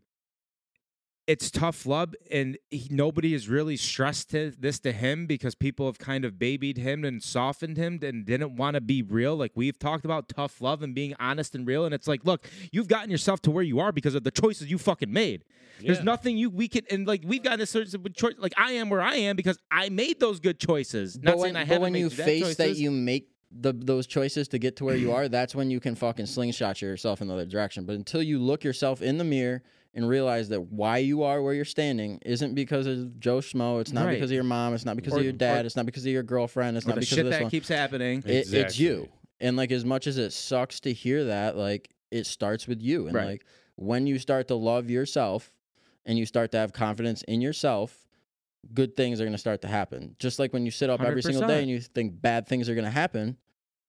it's 1.26 1.50
tough 1.50 1.86
love, 1.86 2.14
and 2.30 2.58
he, 2.70 2.88
nobody 2.90 3.32
has 3.32 3.48
really 3.48 3.76
stressed 3.76 4.30
to, 4.30 4.52
this 4.58 4.80
to 4.80 4.92
him 4.92 5.26
because 5.26 5.54
people 5.54 5.86
have 5.86 5.98
kind 5.98 6.24
of 6.24 6.38
babied 6.38 6.78
him 6.78 7.04
and 7.04 7.22
softened 7.22 7.76
him 7.76 8.00
and 8.02 8.24
didn't 8.24 8.56
want 8.56 8.74
to 8.74 8.80
be 8.80 9.02
real. 9.02 9.36
Like 9.36 9.52
we've 9.54 9.78
talked 9.78 10.04
about 10.04 10.28
tough 10.28 10.60
love 10.60 10.82
and 10.82 10.94
being 10.94 11.14
honest 11.20 11.54
and 11.54 11.66
real, 11.66 11.84
and 11.84 11.94
it's 11.94 12.08
like, 12.08 12.24
look, 12.24 12.48
you've 12.72 12.88
gotten 12.88 13.10
yourself 13.10 13.40
to 13.42 13.50
where 13.50 13.62
you 13.62 13.78
are 13.78 13.92
because 13.92 14.14
of 14.14 14.24
the 14.24 14.30
choices 14.32 14.70
you 14.70 14.78
fucking 14.78 15.12
made. 15.12 15.44
There's 15.80 16.02
nothing 16.02 16.36
you 16.36 16.50
we 16.50 16.68
can 16.68 16.82
and 16.90 17.06
like 17.06 17.22
we've 17.24 17.42
gotten 17.42 17.60
a 17.60 17.66
certain 17.66 18.12
choice. 18.12 18.34
Like 18.38 18.52
I 18.56 18.72
am 18.72 18.88
where 18.88 19.00
I 19.02 19.16
am 19.16 19.36
because 19.36 19.58
I 19.70 19.88
made 19.88 20.20
those 20.20 20.38
good 20.38 20.60
choices. 20.60 21.16
Not 21.16 21.32
But 21.32 21.38
when, 21.38 21.46
saying 21.46 21.56
I 21.56 21.60
but 21.60 21.66
haven't 21.68 21.82
when 21.82 21.92
made 21.92 21.98
you 22.00 22.10
bad 22.10 22.24
face 22.24 22.56
that 22.56 22.76
you 22.76 22.90
make 22.90 23.28
the 23.50 23.72
those 23.72 24.06
choices 24.06 24.48
to 24.48 24.58
get 24.58 24.76
to 24.76 24.84
where 24.84 24.96
you 24.96 25.12
are, 25.14 25.28
that's 25.28 25.54
when 25.54 25.70
you 25.70 25.80
can 25.80 25.94
fucking 25.94 26.26
slingshot 26.26 26.82
yourself 26.82 27.20
in 27.20 27.28
the 27.28 27.34
other 27.34 27.46
direction. 27.46 27.84
But 27.84 27.96
until 27.96 28.22
you 28.22 28.38
look 28.38 28.64
yourself 28.64 29.02
in 29.02 29.18
the 29.18 29.24
mirror 29.24 29.62
and 29.94 30.08
realize 30.08 30.48
that 30.48 30.60
why 30.60 30.98
you 30.98 31.22
are 31.22 31.42
where 31.42 31.52
you're 31.54 31.64
standing 31.64 32.18
isn't 32.24 32.54
because 32.54 32.86
of 32.86 33.20
Joe 33.20 33.38
Schmo, 33.38 33.80
it's 33.80 33.92
not 33.92 34.06
Right. 34.06 34.14
because 34.14 34.30
of 34.30 34.34
your 34.34 34.44
mom, 34.44 34.72
it's 34.74 34.84
not 34.86 34.96
because 34.96 35.12
Or- 35.12 35.18
of 35.18 35.24
your 35.24 35.32
dad, 35.34 35.64
or- 35.64 35.66
it's 35.66 35.76
not 35.76 35.84
because 35.86 36.04
of 36.06 36.12
your 36.12 36.22
girlfriend, 36.22 36.76
it's 36.76 36.86
or 36.86 36.90
not 36.90 36.94
the 36.94 37.00
because 37.00 37.08
shit 37.10 37.18
of 37.20 37.26
this 37.26 37.34
that 37.36 37.42
one. 37.42 37.50
keeps 37.50 37.68
happening. 37.68 38.18
It, 38.24 38.30
it's 38.30 38.52
Exactly. 38.52 38.84
you. 38.86 39.08
And 39.40 39.56
like 39.56 39.70
as 39.72 39.84
much 39.84 40.06
as 40.06 40.16
it 40.18 40.32
sucks 40.32 40.80
to 40.80 40.92
hear 40.92 41.24
that, 41.24 41.56
like 41.56 41.90
it 42.10 42.24
starts 42.26 42.66
with 42.66 42.80
you. 42.80 43.06
And 43.06 43.14
Right. 43.14 43.26
like 43.26 43.44
when 43.76 44.06
you 44.06 44.18
start 44.18 44.48
to 44.48 44.54
love 44.54 44.88
yourself 44.90 45.52
and 46.06 46.18
you 46.18 46.24
start 46.26 46.52
to 46.52 46.58
have 46.58 46.72
confidence 46.72 47.22
in 47.24 47.40
yourself, 47.40 48.06
good 48.72 48.96
things 48.96 49.20
are 49.20 49.24
going 49.24 49.32
to 49.32 49.38
start 49.38 49.60
to 49.62 49.68
happen. 49.68 50.14
Just 50.18 50.38
like 50.38 50.52
when 50.52 50.64
you 50.64 50.70
sit 50.70 50.88
up 50.88 51.00
every 51.02 51.22
single 51.22 51.42
100%. 51.42 51.48
day 51.48 51.60
and 51.62 51.70
you 51.70 51.80
think 51.80 52.20
bad 52.22 52.46
things 52.46 52.68
are 52.68 52.74
going 52.74 52.84
to 52.84 52.90
happen, 52.90 53.36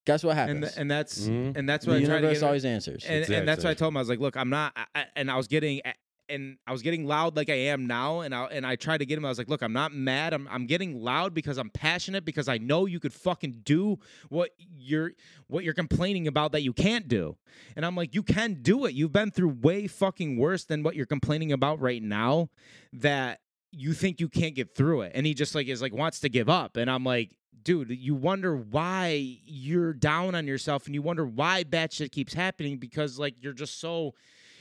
guess 0.06 0.24
what 0.24 0.36
happens? 0.36 0.56
and 0.58 0.64
th- 0.66 0.78
and 0.82 0.92
that's 0.92 1.28
Mhm. 1.28 1.58
and 1.58 1.70
that's 1.70 1.86
the 1.86 1.92
what 1.92 1.98
I 2.02 2.06
try 2.06 2.16
to 2.16 2.22
universe 2.22 2.40
get. 2.40 2.46
always 2.46 2.66
answers. 2.66 3.04
and, 3.06 3.30
and 3.30 3.48
that's 3.48 3.64
what 3.64 3.72
I 3.72 3.74
told 3.74 3.92
him. 3.94 3.98
I 3.98 4.02
was 4.02 4.10
like, 4.10 4.20
look, 4.20 4.36
I'm 4.38 4.50
not, 4.50 4.74
I, 4.76 4.86
I- 4.96 5.06
and 5.16 5.30
I 5.32 5.38
was 5.38 5.48
getting, 5.48 5.82
and 6.30 6.58
I 6.66 6.72
was 6.72 6.82
getting 6.82 7.06
loud 7.06 7.36
like 7.36 7.50
I 7.50 7.56
am 7.56 7.86
now, 7.86 8.22
and 8.22 8.34
I 8.34 8.46
and 8.46 8.66
I 8.66 8.78
tried 8.78 9.00
to 9.00 9.06
get 9.06 9.18
him. 9.18 9.26
I 9.26 9.30
was 9.30 9.38
like, 9.38 9.50
look, 9.50 9.62
I'm 9.62 9.74
not 9.74 9.94
mad. 9.94 10.34
I'm 10.34 10.48
I'm 10.50 10.66
getting 10.68 11.02
loud 11.02 11.34
because 11.34 11.58
I'm 11.58 11.70
passionate 11.70 12.24
because 12.24 12.48
I 12.48 12.58
know 12.58 12.86
you 12.86 13.00
could 13.00 13.14
fucking 13.14 13.62
do 13.66 14.00
what 14.30 14.52
you're 14.78 15.12
what 15.48 15.64
you're 15.66 15.74
complaining 15.74 16.28
about 16.28 16.54
that 16.54 16.64
you 16.64 16.72
can't 16.74 17.08
do, 17.10 17.36
and 17.76 17.86
I'm 17.86 17.96
like, 17.96 18.16
you 18.16 18.24
can 18.24 18.62
do 18.62 18.86
it. 18.86 18.94
You've 18.94 19.12
been 19.12 19.32
through 19.32 19.50
way 19.62 19.86
fucking 19.88 20.38
worse 20.38 20.64
than 20.64 20.82
what 20.82 20.96
you're 20.96 21.06
complaining 21.06 21.52
about 21.52 21.82
right 21.82 22.02
now. 22.02 22.50
That 22.94 23.42
you 23.72 23.94
think 23.94 24.22
you 24.22 24.30
can't 24.30 24.56
get 24.56 24.76
through 24.76 25.02
it, 25.02 25.12
and 25.16 25.26
he 25.26 25.34
just 25.34 25.54
like 25.56 25.68
is 25.68 25.82
like 25.82 25.94
wants 25.94 26.20
to 26.22 26.30
give 26.30 26.50
up, 26.50 26.78
and 26.78 26.90
I'm 26.90 27.04
like. 27.04 27.36
Dude, 27.64 27.90
you 27.92 28.14
wonder 28.16 28.56
why 28.58 29.38
you're 29.46 29.94
down 29.94 30.36
on 30.36 30.48
yourself 30.48 30.86
and 30.86 30.94
you 30.96 31.02
wonder 31.02 31.26
why 31.26 31.64
bad 31.64 31.94
shit 31.94 32.12
keeps 32.12 32.34
happening 32.34 32.78
because 32.78 33.18
like 33.18 33.36
you're 33.42 33.54
just 33.54 33.80
so 33.80 34.14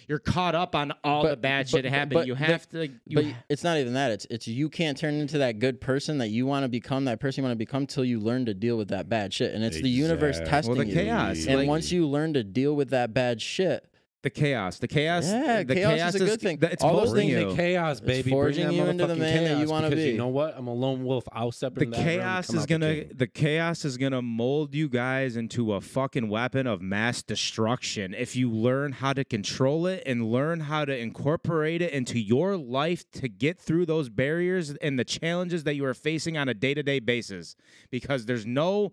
you're 0.08 0.18
caught 0.18 0.54
up 0.54 0.74
on 0.74 0.92
all 1.04 1.22
the 1.26 1.36
bad 1.36 1.66
but- 1.66 1.70
shit 1.70 1.84
happening. 1.84 2.18
but 2.18 2.26
you 2.26 2.34
the- 2.34 2.44
have 2.44 2.68
to 2.70 2.88
you 3.06 3.14
but 3.16 3.24
it's 3.48 3.64
not 3.64 3.78
even 3.78 3.94
that. 3.94 4.10
It's 4.12 4.26
it's 4.30 4.46
you 4.46 4.68
can't 4.68 4.96
turn 4.96 5.14
into 5.14 5.38
that 5.38 5.58
good 5.58 5.80
person 5.80 6.18
that 6.18 6.28
you 6.28 6.46
want 6.46 6.64
to 6.64 6.68
become, 6.68 7.04
that 7.06 7.18
person 7.20 7.42
you 7.42 7.46
want 7.48 7.52
to 7.54 7.58
become 7.58 7.86
till 7.86 8.04
you 8.04 8.20
learn 8.20 8.44
to 8.46 8.54
deal 8.54 8.76
with 8.76 8.88
that 8.88 9.08
bad 9.08 9.32
shit. 9.32 9.54
And 9.54 9.64
it's 9.64 9.80
the 9.80 9.88
universe 9.88 10.38
Exactly. 10.38 10.50
testing 10.50 10.74
Well, 10.76 10.84
the 10.84 10.90
you. 10.90 10.94
chaos, 10.94 11.46
And 11.46 11.56
like- 11.60 11.68
once 11.68 11.90
you 11.92 12.06
learn 12.06 12.34
to 12.34 12.44
deal 12.44 12.74
with 12.76 12.90
that 12.90 13.12
bad 13.14 13.40
shit, 13.40 13.84
the 14.22 14.30
chaos, 14.30 14.78
the 14.78 14.86
chaos, 14.88 15.26
Yeah, 15.26 15.64
the 15.64 15.74
chaos 15.74 16.14
is 16.14 16.20
a 16.20 16.24
good 16.24 16.40
thing. 16.40 16.58
It's 16.62 16.82
All 16.84 16.96
those 16.98 17.12
things 17.12 17.34
the 17.34 17.54
chaos, 17.56 18.00
baby. 18.00 18.30
forging 18.30 18.70
you 18.72 18.84
into 18.84 19.06
the 19.06 19.16
man 19.16 19.44
that 19.44 19.58
you 19.58 19.68
wanna 19.68 19.90
be. 19.90 20.10
You 20.10 20.16
know 20.18 20.28
what? 20.28 20.56
I'm 20.56 20.68
a 20.68 20.72
lone 20.74 21.04
wolf. 21.04 21.24
I'll 21.32 21.50
step 21.52 21.74
the 21.74 21.82
in 21.84 21.90
that 21.90 22.04
chaos 22.04 22.46
come 22.46 22.56
is 22.56 22.62
the 22.62 22.68
gonna 22.68 22.94
king. 22.94 23.10
the 23.14 23.26
chaos 23.26 23.84
is 23.84 23.96
gonna 23.96 24.22
mold 24.22 24.74
you 24.74 24.88
guys 24.88 25.36
into 25.36 25.72
a 25.72 25.80
fucking 25.80 26.28
weapon 26.28 26.66
of 26.66 26.80
mass 26.80 27.22
destruction 27.22 28.14
if 28.14 28.36
you 28.36 28.50
learn 28.50 28.92
how 28.92 29.12
to 29.12 29.24
control 29.24 29.86
it 29.86 30.02
and 30.06 30.30
learn 30.30 30.60
how 30.60 30.84
to 30.84 30.96
incorporate 30.96 31.82
it 31.82 31.92
into 31.92 32.18
your 32.18 32.56
life 32.56 33.04
to 33.12 33.28
get 33.28 33.58
through 33.58 33.86
those 33.86 34.08
barriers 34.08 34.70
and 34.82 34.98
the 34.98 35.04
challenges 35.04 35.64
that 35.64 35.74
you 35.74 35.84
are 35.84 35.94
facing 35.94 36.36
on 36.36 36.48
a 36.48 36.54
day-to-day 36.54 37.00
basis 37.00 37.56
because 37.90 38.26
there's 38.26 38.46
no 38.46 38.92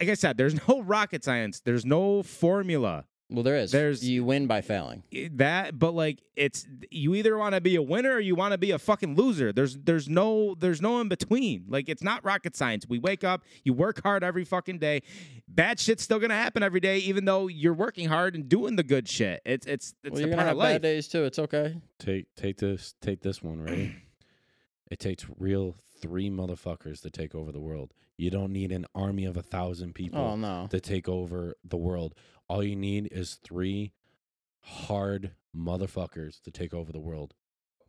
like 0.00 0.08
I 0.08 0.14
said, 0.14 0.36
there's 0.36 0.56
no 0.68 0.82
rocket 0.82 1.22
science. 1.24 1.60
There's 1.60 1.84
no 1.84 2.22
formula. 2.22 3.04
Well, 3.32 3.42
there 3.42 3.56
is. 3.56 3.70
There's- 3.72 4.02
you 4.04 4.24
win 4.24 4.46
by 4.46 4.60
failing. 4.60 5.02
that 5.32 5.78
but 5.78 5.92
like 5.94 6.22
it's 6.36 6.66
you 6.90 7.14
either 7.14 7.36
want 7.36 7.54
to 7.54 7.60
be 7.60 7.76
a 7.76 7.82
winner 7.82 8.12
or 8.14 8.20
you 8.20 8.34
want 8.34 8.52
to 8.52 8.58
be 8.58 8.70
a 8.70 8.78
fucking 8.78 9.14
loser 9.16 9.52
there's 9.52 9.76
there's 9.78 10.08
no 10.08 10.54
there's 10.54 10.80
no 10.80 11.00
in 11.00 11.08
between 11.08 11.64
like 11.68 11.88
it's 11.88 12.02
not 12.02 12.24
rocket 12.24 12.56
science 12.56 12.86
we 12.88 12.98
wake 12.98 13.22
up 13.24 13.42
you 13.64 13.72
work 13.74 14.02
hard 14.02 14.24
every 14.24 14.44
fucking 14.44 14.78
day 14.78 15.02
bad 15.46 15.78
shit's 15.78 16.02
still 16.02 16.18
gonna 16.18 16.34
happen 16.34 16.62
every 16.62 16.80
day 16.80 16.98
even 16.98 17.24
though 17.26 17.48
you're 17.48 17.74
working 17.74 18.08
hard 18.08 18.34
and 18.34 18.48
doing 18.48 18.76
the 18.76 18.82
good 18.82 19.06
shit 19.08 19.42
it's 19.44 19.66
it's 19.66 19.94
it's 20.02 20.12
well, 20.12 20.22
the 20.22 20.28
you're 20.28 20.28
part 20.28 20.38
gonna 20.38 20.48
have 20.48 20.56
of 20.56 20.58
life 20.58 20.74
bad 20.76 20.82
days 20.82 21.08
too. 21.08 21.24
It's 21.24 21.38
okay. 21.38 21.76
Take 21.98 22.26
take 22.34 22.56
this 22.58 22.94
take 23.02 23.20
this 23.20 23.42
one, 23.42 23.60
ready? 23.62 23.94
it 24.90 24.98
takes 24.98 25.26
real 25.38 25.76
three 26.00 26.30
motherfuckers 26.30 27.00
to 27.02 27.10
take 27.10 27.34
over 27.34 27.52
the 27.52 27.60
world. 27.60 27.92
You 28.16 28.30
don't 28.30 28.52
need 28.52 28.72
an 28.72 28.86
army 28.94 29.24
of 29.24 29.36
a 29.36 29.42
thousand 29.42 29.94
people 29.94 30.20
Oh 30.20 30.36
no. 30.36 30.66
to 30.70 30.80
take 30.80 31.08
over 31.08 31.56
the 31.64 31.76
world. 31.76 32.14
All 32.52 32.62
you 32.62 32.76
need 32.76 33.08
is 33.10 33.38
three 33.42 33.94
hard 34.60 35.30
motherfuckers 35.56 36.38
to 36.42 36.50
take 36.50 36.74
over 36.74 36.92
the 36.92 37.00
world. 37.00 37.32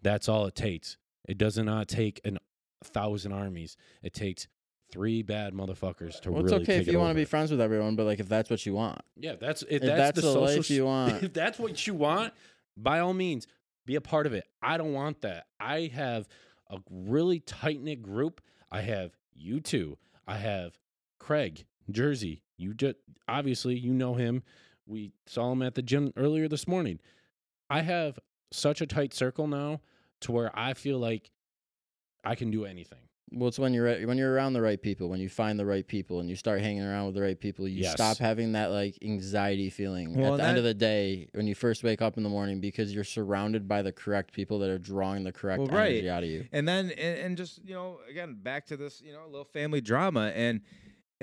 That's 0.02 0.30
all 0.30 0.46
it 0.46 0.56
takes. 0.56 0.96
It 1.28 1.38
does 1.38 1.58
not 1.58 1.90
take 1.90 2.22
an 2.24 2.40
thousand 2.82 3.34
armies. 3.34 3.76
It 4.02 4.14
takes 4.14 4.48
three 4.90 5.22
bad 5.22 5.54
motherfuckers 5.54 6.22
to 6.22 6.32
Well, 6.32 6.44
it's 6.46 6.54
okay 6.54 6.78
if 6.78 6.88
you 6.88 6.98
want 6.98 7.12
to 7.12 7.16
be 7.16 7.26
friends 7.26 7.52
with 7.52 7.60
everyone, 7.60 7.98
but 7.98 8.06
like 8.06 8.22
if 8.22 8.30
that's 8.30 8.50
what 8.50 8.66
you 8.66 8.74
want, 8.74 9.02
Yeah, 9.18 9.36
that's 9.36 9.64
if, 9.64 9.70
If 9.70 9.82
that's, 9.82 9.98
that's 9.98 10.16
the, 10.16 10.22
the 10.22 10.34
social 10.34 10.56
life 10.56 10.70
you 10.70 10.86
want. 10.86 11.24
If 11.24 11.34
that's 11.34 11.60
what 11.60 11.86
you 11.86 11.94
want, 11.94 12.34
by 12.78 13.00
all 13.00 13.14
means, 13.14 13.48
be 13.86 13.96
a 13.96 14.02
part 14.02 14.26
of 14.28 14.34
it. 14.34 14.46
I 14.62 14.78
don't 14.78 14.94
want 14.94 15.24
that. 15.24 15.48
I 15.60 15.92
have 15.94 16.30
a 16.70 16.78
really 16.90 17.42
tight 17.42 17.82
knit 17.82 18.02
group. 18.02 18.40
I 18.72 18.80
have 18.80 19.12
you 19.34 19.60
two. 19.60 19.98
I 20.26 20.38
have 20.38 20.80
Craig 21.20 21.66
Jersey. 21.92 22.42
You 22.58 22.74
just 22.74 22.96
obviously 23.28 23.78
you 23.78 23.94
know 23.94 24.16
him. 24.16 24.44
We 24.86 25.12
saw 25.26 25.52
him 25.52 25.62
at 25.62 25.76
the 25.76 25.82
gym 25.82 26.12
earlier 26.18 26.48
this 26.48 26.68
morning. 26.68 27.00
I 27.70 27.82
have 27.82 28.20
such 28.52 28.82
a 28.82 28.86
tight 28.86 29.14
circle 29.14 29.48
now 29.48 29.82
to 30.22 30.32
where 30.32 30.52
I 30.58 30.74
feel 30.74 31.00
like 31.00 31.32
I 32.24 32.36
can 32.36 32.52
do 32.52 32.66
anything. 32.66 33.00
well, 33.36 33.48
it's 33.48 33.58
when 33.58 33.74
you're 33.74 33.88
at- 33.88 34.06
when 34.08 34.16
you're 34.20 34.32
around 34.32 34.54
the 34.54 34.62
right 34.62 34.80
people, 34.80 35.10
when 35.10 35.20
you 35.20 35.28
find 35.28 35.58
the 35.60 35.66
right 35.66 35.88
people, 35.88 36.20
and 36.20 36.30
you 36.30 36.36
start 36.36 36.62
hanging 36.62 36.84
around 36.84 37.08
with 37.08 37.16
the 37.16 37.22
right 37.22 37.40
people, 37.40 37.68
you 37.68 37.82
Yes. 37.82 37.94
stop 37.94 38.18
having 38.20 38.52
that 38.52 38.68
like 38.68 38.96
anxiety 39.02 39.72
feeling 39.72 40.14
Well, 40.16 40.36
at 40.36 40.38
the 40.38 40.44
end 40.44 40.58
that- 40.58 40.60
of 40.60 40.64
the 40.66 40.74
day 40.76 41.30
when 41.34 41.48
you 41.48 41.56
first 41.56 41.84
wake 41.84 42.00
up 42.00 42.16
in 42.16 42.22
the 42.22 42.30
morning 42.30 42.60
because 42.60 42.94
you're 42.94 43.04
surrounded 43.04 43.68
by 43.68 43.82
the 43.82 43.92
correct 43.92 44.34
people 44.34 44.60
that 44.60 44.70
are 44.70 44.78
drawing 44.78 45.24
the 45.24 45.32
correct 45.32 45.62
Well, 45.62 45.70
right. 45.70 45.94
energy 45.94 46.10
out 46.12 46.22
of 46.24 46.30
you. 46.30 46.48
and 46.52 46.68
then 46.68 46.92
and, 46.92 47.20
and 47.20 47.38
just 47.38 47.60
you 47.66 47.74
know 47.74 48.02
again 48.08 48.36
back 48.36 48.68
to 48.68 48.78
this 48.78 49.02
you 49.02 49.14
know 49.14 49.26
little 49.26 49.46
family 49.46 49.82
drama 49.82 50.32
and 50.36 50.62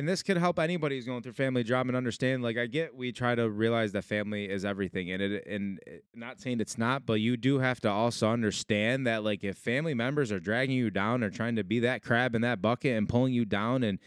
and 0.00 0.08
this 0.08 0.22
could 0.22 0.38
help 0.38 0.58
anybody 0.58 0.96
who's 0.96 1.04
going 1.04 1.20
through 1.22 1.34
family 1.34 1.62
drama 1.62 1.88
and 1.90 1.96
understand 1.96 2.42
like 2.42 2.56
i 2.56 2.64
get 2.64 2.96
we 2.96 3.12
try 3.12 3.34
to 3.34 3.50
realize 3.50 3.92
that 3.92 4.02
family 4.02 4.48
is 4.48 4.64
everything 4.64 5.10
and 5.10 5.22
it 5.22 5.46
and 5.46 5.78
it- 5.86 6.04
not 6.14 6.40
saying 6.40 6.58
it's 6.58 6.78
not 6.78 7.04
but 7.04 7.14
you 7.14 7.36
do 7.36 7.58
have 7.58 7.78
to 7.80 7.88
also 7.88 8.30
understand 8.30 9.06
that 9.06 9.22
like 9.22 9.44
if 9.44 9.58
family 9.58 9.92
members 9.92 10.32
are 10.32 10.40
dragging 10.40 10.74
you 10.74 10.90
down 10.90 11.22
or 11.22 11.28
trying 11.28 11.54
to 11.54 11.62
be 11.62 11.80
that 11.80 12.02
crab 12.02 12.34
in 12.34 12.40
that 12.40 12.62
bucket 12.62 12.96
and 12.96 13.10
pulling 13.10 13.34
you 13.34 13.44
down 13.44 13.82
and 13.82 13.98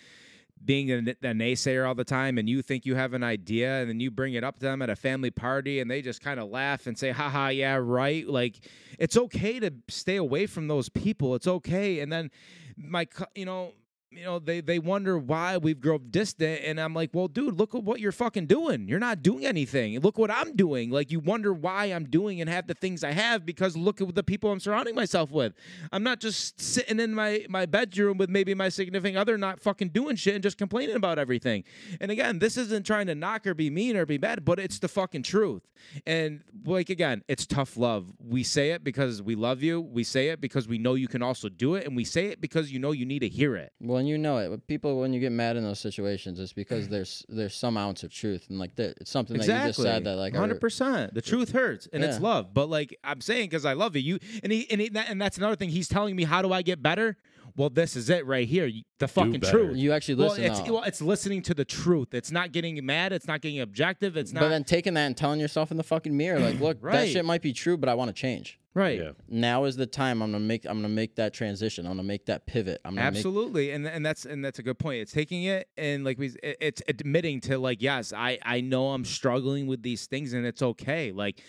being 0.65 0.91
a, 0.91 0.97
a 0.97 1.33
naysayer 1.33 1.87
all 1.87 1.93
the 1.93 2.03
time 2.03 2.37
and 2.37 2.49
you 2.49 2.61
think 2.61 2.85
you 2.85 2.95
have 2.95 3.13
an 3.13 3.23
idea 3.23 3.81
and 3.81 3.89
then 3.89 3.99
you 3.99 4.09
bring 4.09 4.33
it 4.33 4.43
up 4.43 4.55
to 4.55 4.65
them 4.65 4.81
at 4.81 4.89
a 4.89 4.95
family 4.95 5.29
party 5.29 5.79
and 5.79 5.91
they 5.91 6.01
just 6.01 6.21
kind 6.21 6.39
of 6.39 6.49
laugh 6.49 6.87
and 6.87 6.97
say 6.97 7.11
haha 7.11 7.49
yeah 7.49 7.75
right 7.75 8.27
like 8.27 8.55
it's 8.97 9.17
okay 9.17 9.59
to 9.59 9.71
stay 9.89 10.15
away 10.15 10.47
from 10.47 10.67
those 10.67 10.89
people 10.89 11.35
it's 11.35 11.47
okay. 11.47 11.99
And 11.99 12.11
then 12.11 12.31
my 12.77 13.07
you 13.35 13.45
know 13.45 13.73
you 14.15 14.23
know 14.23 14.39
they 14.39 14.61
they 14.61 14.79
wonder 14.79 15.17
why 15.17 15.57
we've 15.57 15.79
grown 15.79 16.07
distant 16.09 16.61
and 16.63 16.79
i'm 16.79 16.93
like 16.93 17.09
well 17.13 17.27
dude 17.27 17.57
look 17.57 17.75
at 17.75 17.83
what 17.83 17.99
you're 17.99 18.11
fucking 18.11 18.45
doing. 18.45 18.87
You're 18.87 18.99
not 18.99 19.21
doing 19.23 19.45
anything. 19.45 19.99
Look 19.99 20.17
what 20.17 20.31
i'm 20.31 20.55
doing. 20.55 20.89
Like 20.89 21.11
you 21.11 21.19
wonder 21.19 21.53
why 21.53 21.85
i'm 21.85 22.05
doing 22.05 22.41
and 22.41 22.49
have 22.49 22.67
the 22.67 22.73
things 22.73 23.03
i 23.03 23.11
have 23.11 23.45
because 23.45 23.75
look 23.75 24.01
at 24.01 24.13
the 24.15 24.23
people 24.23 24.51
i'm 24.51 24.59
surrounding 24.59 24.95
myself 24.95 25.31
with. 25.31 25.53
I'm 25.91 26.03
not 26.03 26.19
just 26.19 26.61
sitting 26.61 26.99
in 26.99 27.13
my 27.13 27.45
my 27.49 27.65
bedroom 27.65 28.17
with 28.17 28.29
maybe 28.29 28.53
my 28.53 28.69
significant 28.69 29.17
other 29.17 29.37
not 29.37 29.59
fucking 29.59 29.89
doing 29.89 30.15
shit 30.15 30.35
and 30.35 30.43
just 30.43 30.57
complaining 30.57 30.95
about 30.95 31.19
everything. 31.19 31.63
And 31.99 32.11
again 32.11 32.39
this 32.39 32.57
isn't 32.57 32.85
trying 32.85 33.07
to 33.07 33.15
knock 33.15 33.47
or 33.47 33.53
be 33.53 33.69
mean 33.69 33.97
or 33.97 34.05
be 34.05 34.17
bad 34.17 34.45
but 34.45 34.59
it's 34.59 34.79
the 34.79 34.87
fucking 34.87 35.23
truth. 35.23 35.63
And 36.05 36.41
like 36.65 36.89
again 36.89 37.23
it's 37.27 37.45
tough 37.45 37.77
love. 37.77 38.11
We 38.19 38.43
say 38.43 38.71
it 38.71 38.83
because 38.83 39.21
we 39.21 39.35
love 39.35 39.63
you. 39.63 39.81
We 39.81 40.03
say 40.03 40.29
it 40.29 40.39
because 40.39 40.67
we 40.67 40.77
know 40.77 40.93
you 40.93 41.07
can 41.07 41.21
also 41.21 41.49
do 41.49 41.75
it. 41.75 41.85
And 41.85 41.95
we 41.95 42.03
say 42.05 42.27
it 42.27 42.41
because 42.41 42.71
you 42.71 42.79
know 42.79 42.91
you 42.91 43.05
need 43.05 43.19
to 43.19 43.29
hear 43.29 43.55
it. 43.55 43.73
Well, 43.79 44.02
and 44.03 44.09
you 44.09 44.17
know 44.17 44.37
it. 44.37 44.49
But 44.49 44.67
people, 44.67 44.99
when 44.99 45.13
you 45.13 45.21
get 45.21 45.31
mad 45.31 45.55
in 45.55 45.63
those 45.63 45.79
situations, 45.79 46.37
it's 46.37 46.51
because 46.51 46.89
there's 46.89 47.25
there's 47.29 47.55
some 47.55 47.77
ounce 47.77 48.03
of 48.03 48.11
truth, 48.11 48.47
and 48.49 48.59
like 48.59 48.75
there, 48.75 48.93
it's 48.99 49.09
something 49.09 49.37
that 49.37 49.47
you 49.47 49.67
just 49.67 49.81
said 49.81 50.03
that 50.03 50.17
like 50.17 50.35
hundred 50.35 50.59
percent. 50.59 51.13
The 51.13 51.21
truth 51.21 51.53
hurts, 51.53 51.87
and 51.93 52.03
it's 52.03 52.19
love. 52.19 52.53
But 52.53 52.69
like 52.69 52.97
I'm 53.03 53.21
saying, 53.21 53.49
because 53.49 53.63
I 53.65 53.73
love 53.73 53.95
you, 53.95 54.01
you 54.01 54.19
and 54.43 54.51
he 54.51 54.69
and 54.69 54.81
he, 54.81 54.89
that, 54.89 55.09
and 55.09 55.21
that's 55.21 55.37
another 55.37 55.55
thing. 55.55 55.69
He's 55.69 55.87
telling 55.87 56.15
me 56.15 56.25
how 56.25 56.41
do 56.41 56.51
I 56.51 56.61
get 56.61 56.83
better. 56.83 57.15
Well, 57.55 57.69
this 57.69 57.95
is 57.95 58.09
it 58.09 58.25
right 58.25 58.47
here. 58.47 58.69
The 58.99 59.07
fucking 59.07 59.41
truth. 59.41 59.77
you 59.77 59.91
actually 59.91 60.15
well, 60.15 60.29
listen. 60.29 60.43
it's 60.45 60.61
though. 60.61 60.73
well, 60.73 60.83
it's 60.83 61.01
listening 61.01 61.41
to 61.43 61.53
the 61.53 61.65
truth. 61.65 62.13
It's 62.13 62.31
not 62.31 62.51
getting 62.51 62.83
mad. 62.85 63.13
It's 63.13 63.27
not 63.27 63.41
getting 63.41 63.59
objective. 63.59 64.17
It's 64.17 64.33
not 64.33 64.41
but 64.41 64.49
then 64.49 64.63
taking 64.63 64.93
that 64.95 65.05
and 65.05 65.15
telling 65.15 65.39
yourself 65.39 65.69
in 65.71 65.77
the 65.77 65.83
fucking 65.83 66.15
mirror, 66.15 66.39
like, 66.39 66.59
look, 66.59 66.81
that 66.81 66.87
Right. 66.87 67.09
shit 67.11 67.25
might 67.25 67.41
be 67.41 67.53
true, 67.53 67.77
but 67.77 67.89
I 67.89 67.93
want 67.93 68.09
to 68.09 68.13
change. 68.13 68.59
right. 68.73 68.97
Yeah. 68.99 69.11
Now 69.29 69.65
is 69.65 69.75
the 69.75 69.85
time. 69.85 70.23
I'm 70.23 70.31
gonna 70.31 70.43
make. 70.43 70.65
I'm 70.65 70.77
gonna 70.77 70.89
make 70.89 71.15
that 71.17 71.31
transition. 71.33 71.85
I'm 71.85 71.91
gonna 71.91 72.03
make 72.03 72.25
that 72.25 72.47
pivot. 72.47 72.81
I'm 72.83 72.95
gonna 72.95 73.11
make 73.11 73.17
Absolutely, 73.17 73.69
and 73.71 73.85
and 73.85 74.03
that's 74.03 74.25
and 74.25 74.43
that's 74.43 74.57
a 74.57 74.63
good 74.63 74.79
point. 74.79 75.01
It's 75.01 75.11
taking 75.11 75.43
it 75.43 75.67
and 75.77 76.03
like 76.03 76.17
we, 76.17 76.29
it- 76.41 76.57
it's 76.59 76.81
admitting 76.87 77.39
to 77.41 77.59
like, 77.59 77.81
yes, 77.83 78.11
I 78.13 78.39
I 78.43 78.61
know 78.61 78.89
I'm 78.93 79.05
struggling 79.05 79.67
with 79.67 79.83
these 79.83 80.07
things, 80.07 80.33
and 80.33 80.43
it's 80.45 80.63
okay. 80.63 81.11
Like, 81.11 81.39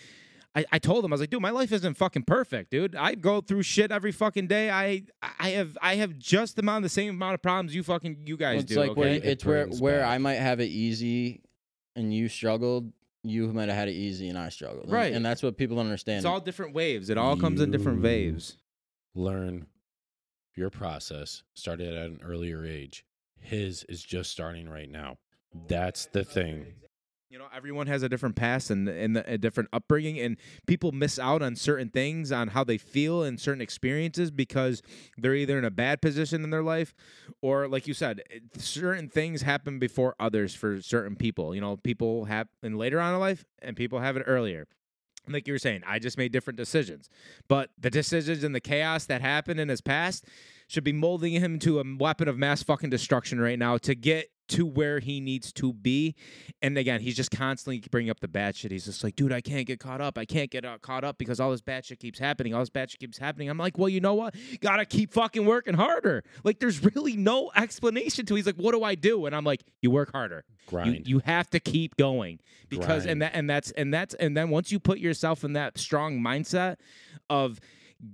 I, 0.55 0.65
I 0.71 0.79
told 0.79 1.03
him 1.03 1.11
I 1.11 1.15
was 1.15 1.21
like, 1.21 1.29
dude, 1.29 1.41
my 1.41 1.49
life 1.49 1.71
isn't 1.71 1.95
fucking 1.95 2.23
perfect, 2.23 2.71
dude. 2.71 2.95
I 2.95 3.15
go 3.15 3.41
through 3.41 3.63
shit 3.63 3.91
every 3.91 4.13
fucking 4.13 4.47
day. 4.47 4.69
I 4.69 5.03
I 5.21 5.49
have 5.49 5.77
I 5.81 5.95
have 5.95 6.17
just 6.17 6.55
the 6.55 6.61
amount 6.61 6.83
the 6.83 6.89
same 6.89 7.09
amount 7.09 7.33
of 7.33 7.41
problems 7.41 7.75
you 7.75 7.83
fucking 7.83 8.23
you 8.25 8.37
guys 8.37 8.63
do. 8.63 8.63
it's 8.63 8.73
do. 8.73 8.79
like 8.79 8.97
where 8.97 9.09
okay, 9.09 9.27
it's 9.27 9.43
where 9.43 9.65
brings 9.65 9.81
where 9.81 10.05
I 10.05 10.17
might 10.17 10.35
have 10.35 10.59
it 10.59 10.67
easy, 10.67 11.41
and 11.95 12.13
you 12.13 12.29
struggled. 12.29 12.91
You 13.23 13.51
might 13.51 13.69
have 13.69 13.77
had 13.77 13.87
it 13.89 13.93
easy, 13.93 14.29
and 14.29 14.37
I 14.37 14.49
struggled. 14.49 14.89
Right. 14.89 15.11
and 15.13 15.25
that's 15.25 15.41
what 15.41 15.57
people 15.57 15.77
don't 15.77 15.85
understand. 15.85 16.17
it's 16.17 16.25
all 16.25 16.39
different 16.39 16.73
waves. 16.73 17.09
It 17.09 17.17
all 17.17 17.35
comes 17.35 17.59
in 17.59 17.71
different 17.71 18.01
waves. 18.01 18.57
Learn 19.15 19.65
your 20.55 20.69
process 20.69 21.43
started 21.53 21.93
at 21.93 22.05
an 22.05 22.21
earlier 22.23 22.65
age. 22.65 23.03
His 23.39 23.83
is 23.89 24.03
just 24.03 24.31
starting 24.31 24.69
right 24.69 24.89
now. 24.89 25.17
That's 25.67 26.05
the 26.07 26.23
thing. 26.23 26.73
You 27.35 27.39
know, 27.39 27.47
everyone 27.53 27.87
has 27.87 28.01
a 28.01 28.07
different 28.07 28.37
past 28.37 28.69
and, 28.69 28.87
and 28.87 29.17
a 29.17 29.37
different 29.37 29.67
upbringing, 29.73 30.17
and 30.19 30.37
people 30.67 30.93
miss 30.93 31.19
out 31.19 31.41
on 31.41 31.57
certain 31.57 31.89
things, 31.89 32.31
on 32.31 32.47
how 32.47 32.63
they 32.63 32.77
feel 32.77 33.23
and 33.23 33.37
certain 33.37 33.59
experiences 33.59 34.31
because 34.31 34.81
they're 35.17 35.35
either 35.35 35.59
in 35.59 35.65
a 35.65 35.69
bad 35.69 36.01
position 36.01 36.45
in 36.45 36.49
their 36.49 36.63
life, 36.63 36.95
or 37.41 37.67
like 37.67 37.87
you 37.87 37.93
said, 37.93 38.21
certain 38.57 39.09
things 39.09 39.41
happen 39.41 39.79
before 39.79 40.15
others 40.17 40.55
for 40.55 40.81
certain 40.81 41.17
people. 41.17 41.53
You 41.53 41.59
know, 41.59 41.75
people 41.75 42.23
happen 42.23 42.77
later 42.77 43.01
on 43.01 43.13
in 43.13 43.19
life, 43.19 43.43
and 43.61 43.75
people 43.75 43.99
have 43.99 44.15
it 44.15 44.23
earlier. 44.25 44.65
Like 45.27 45.45
you 45.45 45.55
were 45.55 45.59
saying, 45.59 45.81
I 45.85 45.99
just 45.99 46.17
made 46.17 46.31
different 46.31 46.55
decisions, 46.55 47.09
but 47.49 47.69
the 47.77 47.89
decisions 47.89 48.45
and 48.45 48.55
the 48.55 48.61
chaos 48.61 49.07
that 49.07 49.19
happened 49.19 49.59
in 49.59 49.67
his 49.67 49.81
past 49.81 50.23
should 50.69 50.85
be 50.85 50.93
molding 50.93 51.33
him 51.33 51.59
to 51.59 51.81
a 51.81 51.83
weapon 51.99 52.29
of 52.29 52.37
mass 52.37 52.63
fucking 52.63 52.91
destruction 52.91 53.41
right 53.41 53.59
now 53.59 53.77
to 53.79 53.93
get 53.93 54.29
to 54.49 54.65
where 54.65 54.99
he 54.99 55.19
needs 55.19 55.51
to 55.53 55.73
be. 55.73 56.15
And 56.61 56.77
again, 56.77 57.01
he's 57.01 57.15
just 57.15 57.31
constantly 57.31 57.83
bringing 57.91 58.09
up 58.09 58.19
the 58.19 58.27
bad 58.27 58.55
shit. 58.55 58.71
He's 58.71 58.85
just 58.85 59.03
like, 59.03 59.15
dude, 59.15 59.31
I 59.31 59.41
can't 59.41 59.65
get 59.65 59.79
caught 59.79 60.01
up. 60.01 60.17
I 60.17 60.25
can't 60.25 60.51
get 60.51 60.65
uh, 60.65 60.77
caught 60.79 61.03
up 61.03 61.17
because 61.17 61.39
all 61.39 61.51
this 61.51 61.61
bad 61.61 61.85
shit 61.85 61.99
keeps 61.99 62.19
happening. 62.19 62.53
All 62.53 62.61
this 62.61 62.69
bad 62.69 62.91
shit 62.91 62.99
keeps 62.99 63.17
happening. 63.17 63.49
I'm 63.49 63.57
like, 63.57 63.77
well, 63.77 63.89
you 63.89 64.01
know 64.01 64.13
what? 64.13 64.35
Gotta 64.61 64.85
keep 64.85 65.11
fucking 65.11 65.45
working 65.45 65.73
harder. 65.73 66.23
Like, 66.43 66.59
there's 66.59 66.83
really 66.83 67.15
no 67.17 67.51
explanation 67.55 68.25
to. 68.27 68.33
it. 68.33 68.37
He's 68.37 68.45
like, 68.45 68.55
what 68.55 68.73
do 68.73 68.83
I 68.83 68.95
do? 68.95 69.25
And 69.25 69.35
I'm 69.35 69.43
like, 69.43 69.63
you 69.81 69.91
work 69.91 70.11
harder. 70.11 70.45
You, 70.87 71.01
you 71.05 71.19
have 71.25 71.49
to 71.51 71.59
keep 71.59 71.95
going 71.95 72.39
because 72.69 73.03
Grind. 73.03 73.09
and 73.09 73.21
that 73.21 73.31
and 73.35 73.49
that's 73.49 73.71
and 73.71 73.93
that's 73.93 74.15
and 74.15 74.35
then 74.35 74.49
once 74.49 74.71
you 74.71 74.79
put 74.79 74.97
yourself 74.97 75.43
in 75.43 75.53
that 75.53 75.77
strong 75.77 76.19
mindset 76.19 76.77
of 77.29 77.59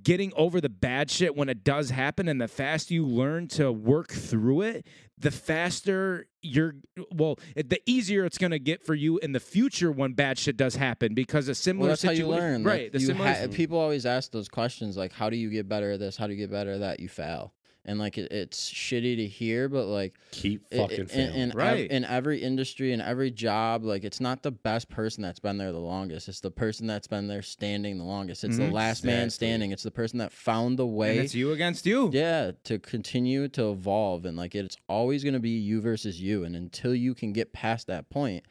getting 0.03 0.31
over 0.35 0.61
the 0.61 0.69
bad 0.69 1.09
shit 1.09 1.35
when 1.35 1.49
it 1.49 1.63
does 1.63 1.89
happen 1.89 2.27
and 2.27 2.39
the 2.39 2.47
faster 2.47 2.93
you 2.93 3.05
learn 3.05 3.47
to 3.47 3.71
work 3.71 4.11
through 4.11 4.61
it 4.61 4.85
the 5.17 5.31
faster 5.31 6.27
you're 6.41 6.75
well 7.11 7.37
it- 7.55 7.69
the 7.69 7.81
easier 7.85 8.23
it's 8.23 8.37
going 8.37 8.51
to 8.51 8.59
get 8.59 8.83
for 8.85 8.93
you 8.95 9.17
in 9.19 9.31
the 9.31 9.39
future 9.39 9.91
when 9.91 10.13
bad 10.13 10.37
shit 10.37 10.55
does 10.55 10.75
happen 10.75 11.13
because 11.13 11.47
a 11.47 11.55
similar 11.55 11.81
well, 11.87 11.89
that's 11.91 12.03
how 12.03 12.11
you 12.11 12.17
situation 12.25 12.39
learn. 12.41 12.63
right 12.63 12.83
Like, 12.83 12.91
the 12.93 12.99
similar 12.99 13.33
ha- 13.33 13.47
people 13.51 13.79
always 13.79 14.05
ask 14.05 14.31
those 14.31 14.47
questions 14.49 14.95
like, 14.97 15.11
"How 15.11 15.29
do 15.29 15.35
you 15.35 15.49
get 15.49 15.67
better 15.67 15.91
at 15.91 15.99
this? 15.99 16.15
How 16.15 16.27
do 16.27 16.33
you 16.33 16.39
get 16.39 16.51
better 16.51 16.71
at 16.73 16.79
that?" 16.79 16.99
You 16.99 17.09
fail, 17.09 17.53
and 17.85 17.97
like 17.97 18.17
it, 18.17 18.31
it's 18.31 18.69
shitty 18.71 19.15
to 19.17 19.27
hear, 19.27 19.67
but 19.67 19.85
like 19.85 20.13
Keep 20.31 20.65
i- 20.71 20.77
fucking 20.77 20.99
in, 20.99 21.05
failing. 21.07 21.35
in, 21.35 21.49
ev- 21.51 21.55
Right. 21.55 21.89
in 21.91 22.05
every 22.05 22.41
industry 22.41 22.93
and 22.93 23.01
every 23.01 23.31
job, 23.31 23.83
like 23.83 24.03
it's 24.03 24.19
not 24.21 24.43
the 24.43 24.51
best 24.51 24.87
person 24.89 25.23
that's 25.23 25.39
been 25.39 25.57
there 25.57 25.71
the 25.71 25.79
longest. 25.79 26.29
It's 26.29 26.39
the 26.41 26.51
person 26.51 26.85
that's 26.87 27.07
been 27.07 27.27
there 27.27 27.41
standing 27.41 27.97
the 27.97 28.03
longest. 28.03 28.43
It's 28.43 28.55
Mhm. 28.57 28.67
the 28.67 28.71
last 28.71 29.03
man 29.03 29.29
standing. 29.29 29.71
It's 29.71 29.83
the 29.83 29.91
person 29.91 30.19
that 30.19 30.31
found 30.31 30.77
the 30.77 30.85
and 30.85 30.95
way. 30.95 31.17
it's 31.19 31.33
you 31.33 31.51
against 31.53 31.85
you 31.85 32.09
Yeah, 32.13 32.51
to 32.65 32.77
continue 32.79 33.47
to 33.49 33.71
evolve 33.71 34.25
and 34.25 34.37
like 34.37 34.53
it's 34.55 34.77
always 34.87 35.23
going 35.23 35.33
to 35.33 35.39
be 35.39 35.57
you 35.57 35.81
versus 35.81 36.21
you 36.21 36.43
and 36.43 36.55
until 36.55 36.93
you 36.93 37.15
can 37.15 37.33
get 37.33 37.51
past 37.53 37.87
that 37.87 38.09
point 38.09 38.45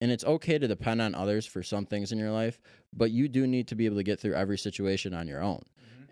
and 0.00 0.10
it's 0.10 0.24
okay 0.24 0.58
to 0.58 0.66
depend 0.66 1.00
on 1.00 1.14
others 1.14 1.46
for 1.46 1.62
some 1.62 1.86
things 1.86 2.10
in 2.10 2.18
your 2.18 2.32
life, 2.32 2.60
but 2.92 3.10
you 3.12 3.28
do 3.28 3.46
need 3.46 3.68
to 3.68 3.74
be 3.76 3.86
able 3.86 3.96
to 3.96 4.02
get 4.02 4.18
through 4.18 4.34
every 4.34 4.58
situation 4.58 5.14
on 5.14 5.28
your 5.28 5.40
own. 5.40 5.62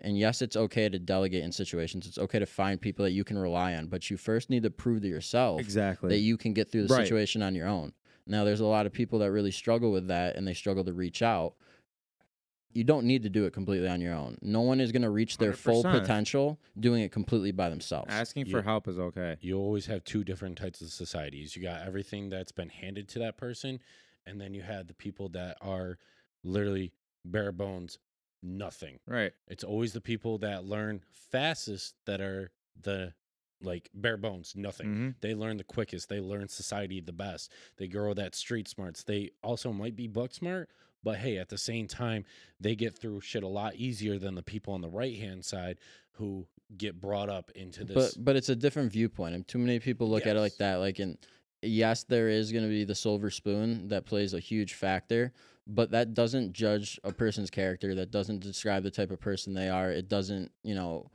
And 0.03 0.17
yes, 0.17 0.41
it's 0.41 0.57
okay 0.57 0.89
to 0.89 0.99
delegate 0.99 1.43
in 1.43 1.51
situations. 1.51 2.05
It's 2.05 2.17
okay 2.17 2.37
to 2.39 2.45
find 2.45 2.79
people 2.81 3.03
that 3.05 3.11
you 3.11 3.23
can 3.23 3.37
rely 3.37 3.73
on, 3.75 3.87
but 3.87 4.09
you 4.09 4.17
first 4.17 4.49
need 4.49 4.63
to 4.63 4.69
prove 4.69 5.01
to 5.01 5.07
yourself 5.07 5.61
exactly 5.61 6.09
that 6.09 6.17
you 6.19 6.35
can 6.37 6.53
get 6.53 6.69
through 6.71 6.83
the 6.87 6.93
Right. 6.93 7.05
situation 7.07 7.41
on 7.41 7.55
your 7.55 7.67
own. 7.67 7.93
Now, 8.27 8.43
there's 8.43 8.59
a 8.59 8.65
lot 8.65 8.85
of 8.85 8.91
people 8.93 9.19
that 9.19 9.31
really 9.31 9.51
struggle 9.51 9.91
with 9.91 10.07
that 10.07 10.35
and 10.35 10.45
they 10.47 10.53
struggle 10.53 10.83
to 10.83 10.93
reach 10.93 11.21
out. 11.21 11.55
You 12.73 12.83
don't 12.83 13.05
need 13.05 13.23
to 13.23 13.29
do 13.29 13.45
it 13.45 13.53
completely 13.53 13.87
on 13.87 14.01
your 14.01 14.13
own. 14.13 14.37
No 14.41 14.61
one 14.61 14.81
is 14.81 14.91
going 14.91 15.03
to 15.03 15.09
reach 15.09 15.37
their 15.37 15.53
full 15.53 15.83
100%. 15.83 16.01
potential 16.01 16.59
doing 16.79 17.03
it 17.03 17.11
completely 17.11 17.51
by 17.51 17.69
themselves. 17.69 18.11
asking 18.13 18.45
for 18.45 18.57
Yeah. 18.57 18.63
help 18.63 18.87
is 18.87 18.97
okay 18.99 19.37
you 19.41 19.57
always 19.57 19.85
have 19.85 20.03
two 20.03 20.23
different 20.23 20.57
types 20.57 20.81
of 20.81 20.89
societies. 20.89 21.55
You 21.55 21.61
got 21.61 21.85
everything 21.85 22.29
that's 22.29 22.51
been 22.51 22.69
handed 22.69 23.07
to 23.09 23.19
that 23.19 23.37
person, 23.37 23.79
and 24.25 24.41
then 24.41 24.53
you 24.53 24.63
have 24.63 24.87
the 24.87 24.93
people 24.93 25.29
that 25.29 25.57
are 25.61 25.97
literally 26.43 26.91
bare 27.25 27.51
bones, 27.51 27.99
nothing. 28.43 28.99
right 29.07 29.31
It's 29.47 29.63
always 29.63 29.93
the 29.93 30.01
people 30.01 30.37
that 30.39 30.65
learn 30.65 31.01
fastest 31.11 31.95
that 32.05 32.21
are 32.21 32.51
the 32.81 33.13
like 33.61 33.89
bare 33.93 34.17
bones, 34.17 34.53
nothing. 34.57 34.87
Mhm. 34.87 35.15
They 35.21 35.33
learn 35.33 35.55
the 35.57 35.63
quickest. 35.63 36.09
They 36.09 36.19
learn 36.19 36.49
society 36.49 36.99
the 36.99 37.13
best. 37.13 37.49
They 37.77 37.87
grow 37.87 38.13
that 38.13 38.35
street 38.35 38.67
smarts. 38.67 39.03
They 39.03 39.31
also 39.41 39.71
might 39.71 39.95
be 39.95 40.07
book 40.07 40.33
smart, 40.33 40.69
but 41.01 41.19
hey, 41.19 41.37
at 41.37 41.47
the 41.47 41.57
same 41.57 41.87
time, 41.87 42.25
they 42.59 42.75
get 42.75 42.97
through 42.97 43.21
shit 43.21 43.41
a 43.43 43.47
lot 43.47 43.75
easier 43.75 44.19
than 44.19 44.35
the 44.35 44.43
people 44.43 44.73
on 44.73 44.81
the 44.81 44.89
right 44.89 45.17
hand 45.17 45.45
side 45.45 45.77
who 46.13 46.45
get 46.77 46.99
brought 46.99 47.29
up 47.29 47.51
into 47.51 47.85
this. 47.85 48.15
But 48.15 48.25
but 48.25 48.35
it's 48.35 48.49
a 48.49 48.55
different 48.55 48.91
viewpoint, 48.91 49.33
and 49.33 49.47
too 49.47 49.59
many 49.59 49.79
people 49.79 50.09
look 50.09 50.27
at 50.27 50.35
it 50.35 50.39
like 50.41 50.57
that. 50.57 50.75
Like, 50.75 50.99
in 50.99 51.17
yes, 51.61 52.03
there 52.03 52.27
is 52.27 52.51
going 52.51 52.65
to 52.65 52.69
be 52.69 52.83
the 52.83 52.95
silver 52.95 53.29
spoon 53.29 53.87
that 53.87 54.05
plays 54.05 54.33
a 54.33 54.39
huge 54.39 54.73
factor, 54.73 55.31
but 55.67 55.91
that 55.91 56.13
doesn't 56.13 56.53
judge 56.53 56.99
a 57.03 57.11
person's 57.11 57.49
character. 57.49 57.95
That 57.95 58.11
doesn't 58.11 58.41
describe 58.41 58.83
the 58.83 58.91
type 58.91 59.11
of 59.11 59.19
person 59.19 59.53
they 59.53 59.69
are. 59.69 59.91
It 59.91 60.09
doesn't, 60.09 60.51
you 60.63 60.75
know, 60.75 61.09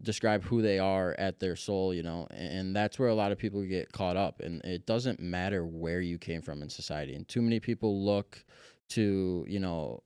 describe 0.00 0.42
who 0.42 0.62
they 0.62 0.78
are 0.78 1.14
at 1.18 1.38
their 1.38 1.56
soul. 1.56 1.94
You 1.94 2.02
know, 2.02 2.26
and 2.30 2.74
that's 2.74 2.98
where 2.98 3.08
a 3.08 3.14
lot 3.14 3.32
of 3.32 3.38
people 3.38 3.62
get 3.62 3.92
caught 3.92 4.16
up. 4.16 4.40
And 4.40 4.64
it 4.64 4.86
doesn't 4.86 5.20
matter 5.20 5.64
where 5.64 6.00
you 6.00 6.18
came 6.18 6.42
from 6.42 6.62
in 6.62 6.68
society. 6.68 7.14
And 7.14 7.26
too 7.28 7.42
many 7.42 7.60
people 7.60 8.04
look 8.04 8.44
to, 8.90 9.44
you 9.48 9.60
know, 9.60 10.00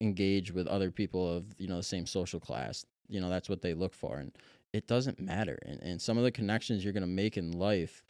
engage 0.00 0.52
with 0.52 0.66
other 0.66 0.90
people 0.90 1.36
of 1.36 1.44
you 1.58 1.68
know 1.68 1.76
the 1.76 1.82
same 1.82 2.06
social 2.06 2.40
class. 2.40 2.84
You 3.08 3.20
know, 3.20 3.30
that's 3.30 3.48
what 3.48 3.62
they 3.62 3.74
look 3.74 3.94
for, 3.94 4.18
and 4.18 4.32
it 4.72 4.86
doesn't 4.86 5.18
matter 5.18 5.58
and, 5.64 5.82
and 5.82 6.00
some 6.00 6.18
of 6.18 6.24
the 6.24 6.30
connections 6.30 6.84
you're 6.84 6.92
going 6.92 7.00
to 7.00 7.06
make 7.06 7.36
in 7.36 7.52
life 7.52 8.02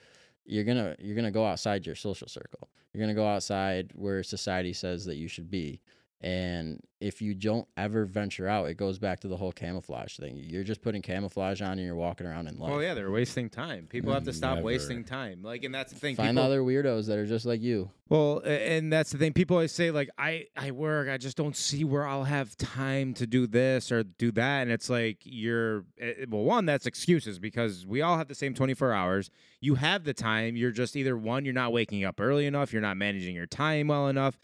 you're 0.49 0.65
to 0.79 0.97
you're 0.99 1.15
to 1.25 1.31
go 1.31 1.47
outside 1.47 1.87
your 1.87 1.95
social 1.95 2.29
circle. 2.29 2.69
You're 2.93 3.03
to 3.15 3.21
go 3.21 3.29
outside 3.29 3.93
where 3.95 4.23
society 4.23 4.73
says 4.73 5.05
that 5.05 5.17
you 5.17 5.29
should 5.29 5.51
be 5.51 5.81
And 6.21 6.81
if 7.01 7.23
you 7.23 7.33
don't 7.33 7.69
ever 7.77 8.05
venture 8.05 8.49
out, 8.49 8.69
it 8.69 8.75
goes 8.75 8.99
back 8.99 9.21
to 9.21 9.29
the 9.29 9.37
whole 9.37 9.53
camouflage 9.53 10.17
thing. 10.17 10.37
You're 10.37 10.65
just 10.65 10.83
putting 10.83 11.01
camouflage 11.01 11.63
on 11.63 11.73
and 11.73 11.83
you're 11.83 11.95
walking 11.95 12.27
around 12.27 12.49
in 12.49 12.59
life. 12.59 12.73
Well, 12.73 12.83
yeah, 12.83 12.95
they're 12.95 13.13
wasting 13.13 13.49
time. 13.49 13.87
People 13.87 14.13
have 14.13 14.25
to 14.25 14.33
stop 14.33 14.57
Never. 14.57 14.67
wasting 14.67 15.05
time. 15.05 15.45
Like, 15.45 15.63
and 15.63 15.73
that's 15.73 15.93
the 15.93 15.99
thing. 16.01 16.17
Find 16.17 16.31
people, 16.37 16.43
other 16.43 16.63
weirdos 16.63 17.07
that 17.07 17.19
are 17.19 17.27
just 17.27 17.47
like 17.47 17.61
you. 17.61 17.93
Well, 18.09 18.41
and 18.45 18.93
that's 18.93 19.13
the 19.13 19.19
thing. 19.19 19.33
People 19.33 19.59
always 19.59 19.71
say 19.71 19.93
like, 19.93 20.11
I 20.19 20.47
I 20.57 20.73
work. 20.73 21.09
I 21.09 21.19
just 21.19 21.37
don't 21.37 21.57
see 21.57 21.85
where 21.85 22.05
I'll 22.05 22.25
have 22.25 22.57
time 22.57 23.15
to 23.15 23.27
do 23.27 23.47
this 23.47 23.93
or 23.93 24.03
do 24.03 24.33
that. 24.33 24.63
And 24.63 24.73
it's 24.73 24.91
like 24.91 25.19
you're 25.23 25.85
eh, 26.01 26.25
well, 26.29 26.43
one 26.43 26.67
that's 26.67 26.87
excuses 26.87 27.39
because 27.39 27.87
we 27.87 28.03
all 28.03 28.19
have 28.19 28.27
the 28.27 28.35
same 28.35 28.55
24 28.55 28.93
hours. 28.93 29.31
You 29.61 29.77
have 29.77 30.03
the 30.03 30.15
time. 30.15 30.57
You're 30.57 30.73
just 30.73 30.97
either 30.97 31.17
one, 31.17 31.45
you're 31.45 31.55
not 31.55 31.73
waking 31.73 32.03
up 32.05 32.21
early 32.21 32.47
enough. 32.47 32.73
You're 32.73 32.83
not 32.83 32.97
managing 32.97 33.37
your 33.37 33.47
time 33.47 33.87
well 33.87 34.09
enough. 34.09 34.37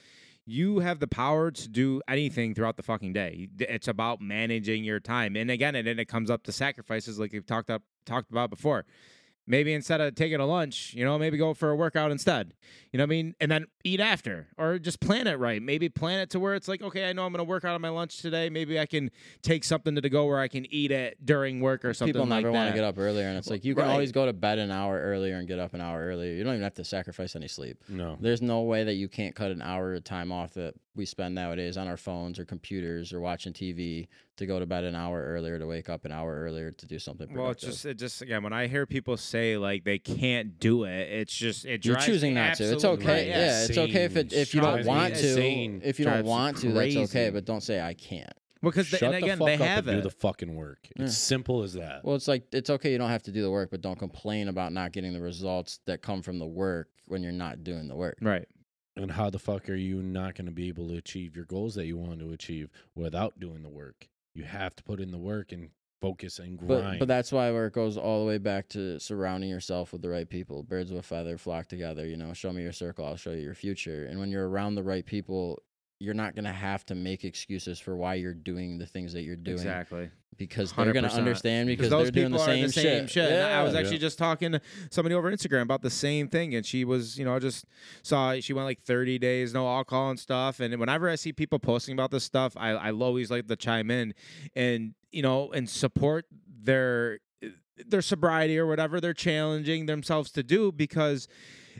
You 0.46 0.80
have 0.80 1.00
the 1.00 1.06
power 1.06 1.50
to 1.50 1.68
do 1.68 2.02
anything 2.06 2.54
throughout 2.54 2.76
the 2.76 2.82
fucking 2.82 3.14
day. 3.14 3.48
It's 3.58 3.88
about 3.88 4.20
managing 4.20 4.84
your 4.84 5.00
time. 5.00 5.36
And 5.36 5.50
again, 5.50 5.74
and 5.74 5.86
then 5.86 5.98
it 5.98 6.06
comes 6.06 6.30
up 6.30 6.42
to 6.44 6.52
sacrifices 6.52 7.18
like 7.18 7.32
we've 7.32 7.46
talked 7.46 7.70
up 7.70 7.82
talked 8.04 8.30
about 8.30 8.50
before 8.50 8.84
maybe 9.46 9.72
instead 9.74 10.00
of 10.00 10.14
taking 10.14 10.40
a 10.40 10.46
lunch, 10.46 10.94
you 10.94 11.04
know, 11.04 11.18
maybe 11.18 11.36
go 11.36 11.52
for 11.54 11.70
a 11.70 11.76
workout 11.76 12.10
instead. 12.10 12.54
You 12.92 12.98
know 12.98 13.02
what 13.04 13.08
I 13.08 13.10
mean? 13.10 13.34
And 13.40 13.50
then 13.50 13.66
eat 13.84 14.00
after 14.00 14.46
or 14.56 14.78
just 14.78 15.00
plan 15.00 15.26
it 15.26 15.38
right. 15.38 15.60
Maybe 15.60 15.88
plan 15.88 16.20
it 16.20 16.30
to 16.30 16.40
where 16.40 16.54
it's 16.54 16.68
like, 16.68 16.80
okay, 16.82 17.08
I 17.08 17.12
know 17.12 17.26
I'm 17.26 17.32
going 17.32 17.44
to 17.44 17.48
work 17.48 17.64
out 17.64 17.74
on 17.74 17.80
my 17.80 17.88
lunch 17.88 18.22
today. 18.22 18.48
Maybe 18.50 18.78
I 18.80 18.86
can 18.86 19.10
take 19.42 19.64
something 19.64 19.94
to 19.96 20.00
the 20.00 20.08
go 20.08 20.26
where 20.26 20.38
I 20.40 20.48
can 20.48 20.64
eat 20.72 20.90
it 20.90 21.18
during 21.24 21.60
work 21.60 21.84
or 21.84 21.92
something 21.92 22.12
People 22.14 22.26
like 22.26 22.42
never 22.44 22.52
that. 22.52 22.58
want 22.58 22.70
to 22.70 22.74
get 22.74 22.84
up 22.84 22.96
earlier, 22.98 23.26
and 23.26 23.36
it's 23.36 23.50
like 23.50 23.64
you 23.64 23.74
can 23.74 23.84
Right. 23.84 23.90
always 23.92 24.12
go 24.12 24.26
to 24.26 24.32
bed 24.32 24.58
an 24.58 24.70
hour 24.70 24.98
earlier 25.00 25.36
and 25.36 25.46
get 25.48 25.58
up 25.58 25.74
an 25.74 25.80
hour 25.80 26.00
earlier. 26.06 26.32
You 26.34 26.44
don't 26.44 26.54
even 26.54 26.62
have 26.64 26.74
to 26.74 26.84
sacrifice 26.84 27.34
any 27.36 27.48
sleep. 27.48 27.78
No. 27.88 28.16
There's 28.20 28.40
no 28.42 28.62
way 28.62 28.84
that 28.84 28.94
you 28.94 29.08
can't 29.08 29.34
cut 29.34 29.50
an 29.50 29.60
hour 29.62 29.94
of 29.94 30.04
time 30.04 30.30
off 30.32 30.54
that 30.54 30.74
we 30.96 31.04
spend 31.04 31.34
nowadays 31.34 31.76
on 31.76 31.88
our 31.88 31.96
phones 31.96 32.38
or 32.38 32.44
computers 32.44 33.12
or 33.12 33.20
watching 33.20 33.52
TV 33.52 34.06
to 34.36 34.46
go 34.46 34.58
to 34.58 34.66
bed 34.66 34.84
an 34.84 34.94
hour 34.94 35.22
earlier 35.24 35.58
to 35.58 35.66
wake 35.66 35.88
up 35.88 36.04
an 36.04 36.12
hour 36.12 36.34
earlier 36.40 36.70
to 36.70 36.86
do 36.86 36.98
something 36.98 37.26
productive. 37.26 37.42
Well, 37.42 37.50
it's 37.52 37.62
just 37.64 37.84
it 37.86 37.98
just 37.98 38.22
again 38.22 38.42
when 38.42 38.52
I 38.52 38.66
hear 38.66 38.86
people 38.86 39.16
say 39.16 39.56
like 39.56 39.84
they 39.84 39.98
can't 39.98 40.58
do 40.58 40.84
it, 40.84 41.08
it's 41.10 41.34
just 41.34 41.64
it 41.64 41.84
You're 41.84 41.96
choosing 41.96 42.34
me 42.34 42.40
not 42.40 42.56
to. 42.56 42.64
It's 42.72 42.84
okay. 42.84 43.04
crazy. 43.04 43.28
Yeah, 43.30 43.64
it's 43.64 43.78
okay 43.78 44.04
if 44.04 44.16
it, 44.16 44.32
if 44.32 44.54
you 44.54 44.60
don't 44.60 44.84
want 44.84 45.14
to. 45.16 45.80
If 45.82 45.98
you 45.98 46.04
don't 46.04 46.24
want 46.24 46.58
to, 46.58 46.72
that's 46.72 46.96
okay. 46.96 47.30
But 47.30 47.44
don't 47.44 47.62
say 47.62 47.80
I 47.80 47.94
can't. 47.94 48.32
because 48.62 48.90
they, 48.90 48.98
Shut 48.98 49.14
and 49.14 49.22
the 49.22 49.26
again 49.26 49.38
fuck 49.38 49.46
they 49.46 49.54
up 49.54 49.60
have 49.60 49.88
and 49.88 49.98
it. 49.98 50.02
do 50.02 50.08
the 50.08 50.14
fucking 50.14 50.54
work. 50.54 50.88
Yeah. 50.96 51.06
It's 51.06 51.18
simple 51.18 51.62
as 51.62 51.74
that. 51.74 52.04
Well, 52.04 52.16
it's 52.16 52.28
like 52.28 52.44
it's 52.52 52.70
okay. 52.70 52.92
You 52.92 52.98
don't 52.98 53.10
have 53.10 53.22
to 53.24 53.32
do 53.32 53.42
the 53.42 53.50
work, 53.50 53.70
but 53.70 53.80
don't 53.82 53.98
complain 53.98 54.48
about 54.48 54.72
not 54.72 54.92
getting 54.92 55.12
the 55.12 55.20
results 55.20 55.80
that 55.86 56.02
come 56.02 56.22
from 56.22 56.38
the 56.38 56.46
work 56.46 56.88
when 57.06 57.22
you're 57.22 57.32
not 57.32 57.62
doing 57.64 57.88
the 57.88 57.96
work. 57.96 58.16
right. 58.22 58.46
And 58.96 59.10
how 59.10 59.28
the 59.30 59.38
fuck 59.38 59.68
are 59.68 59.74
you 59.74 60.02
not 60.02 60.36
going 60.36 60.46
to 60.46 60.52
be 60.52 60.68
able 60.68 60.88
to 60.88 60.96
achieve 60.96 61.34
your 61.34 61.46
goals 61.46 61.74
that 61.74 61.86
you 61.86 61.96
want 61.96 62.20
to 62.20 62.32
achieve 62.32 62.70
without 62.94 63.40
doing 63.40 63.62
the 63.62 63.68
work? 63.68 64.08
You 64.34 64.44
have 64.44 64.74
to 64.76 64.82
put 64.84 65.00
in 65.00 65.10
the 65.10 65.18
work 65.18 65.52
and 65.52 65.70
focus 66.00 66.38
and 66.38 66.58
But 66.58 66.80
grind. 66.80 66.98
but 67.00 67.08
that's 67.08 67.32
why 67.32 67.50
where 67.50 67.66
it 67.66 67.72
goes 67.72 67.96
all 67.96 68.20
the 68.20 68.26
way 68.26 68.38
back 68.38 68.68
to 68.70 69.00
surrounding 69.00 69.48
yourself 69.50 69.92
with 69.92 70.02
the 70.02 70.08
right 70.08 70.28
people. 70.28 70.62
Birds 70.62 70.90
of 70.90 70.96
a 70.98 71.02
feather 71.02 71.38
flock 71.38 71.66
together. 71.66 72.06
You 72.06 72.16
know, 72.16 72.32
show 72.34 72.52
me 72.52 72.62
your 72.62 72.72
circle, 72.72 73.04
I'll 73.04 73.16
show 73.16 73.32
you 73.32 73.40
your 73.42 73.54
future. 73.54 74.06
And 74.06 74.20
when 74.20 74.30
you're 74.30 74.48
around 74.48 74.74
the 74.74 74.82
right 74.82 75.04
people, 75.04 75.60
you're 76.00 76.14
not 76.14 76.34
gonna 76.34 76.52
have 76.52 76.84
to 76.86 76.94
make 76.94 77.24
excuses 77.24 77.78
for 77.78 77.96
why 77.96 78.14
you're 78.14 78.34
doing 78.34 78.78
the 78.78 78.86
things 78.86 79.12
that 79.12 79.22
you're 79.22 79.36
doing 79.36 79.58
Exactly. 79.58 80.10
because 80.36 80.72
they're 80.72 80.92
gonna 80.92 81.08
understand 81.08 81.68
because 81.68 81.88
those 81.90 82.10
they're 82.10 82.22
doing 82.22 82.32
the 82.32 82.38
are 82.38 82.46
same, 82.46 82.66
the 82.66 82.72
same 82.72 83.06
shit. 83.06 83.30
And 83.30 83.42
I 83.42 83.62
was 83.62 83.72
Yeah. 83.74 83.80
actually 83.80 83.98
just 83.98 84.18
talking 84.18 84.52
to 84.52 84.60
somebody 84.90 85.14
over 85.14 85.30
Instagram 85.30 85.62
about 85.62 85.82
the 85.82 85.90
same 85.90 86.28
thing, 86.28 86.54
and 86.54 86.66
she 86.66 86.84
was, 86.84 87.16
you 87.18 87.24
know, 87.24 87.38
just 87.38 87.64
saw 88.02 88.34
she 88.40 88.52
went 88.52 88.64
like 88.66 88.82
30 88.82 89.18
days 89.18 89.54
no 89.54 89.66
alcohol 89.68 90.10
and 90.10 90.18
stuff. 90.18 90.58
And 90.60 90.78
whenever 90.80 91.08
I 91.08 91.14
see 91.14 91.32
people 91.32 91.58
posting 91.60 91.92
about 91.92 92.10
this 92.10 92.24
stuff, 92.24 92.54
I 92.56 92.70
I 92.70 92.90
always 92.92 93.30
like 93.30 93.46
to 93.46 93.56
chime 93.56 93.90
in 93.90 94.14
and 94.56 94.94
you 95.12 95.22
know 95.22 95.52
and 95.52 95.70
support 95.70 96.26
their 96.48 97.20
their 97.86 98.02
sobriety 98.02 98.58
or 98.58 98.66
whatever 98.66 99.00
they're 99.00 99.12
challenging 99.14 99.86
themselves 99.86 100.30
to 100.32 100.42
do 100.42 100.70
because 100.72 101.28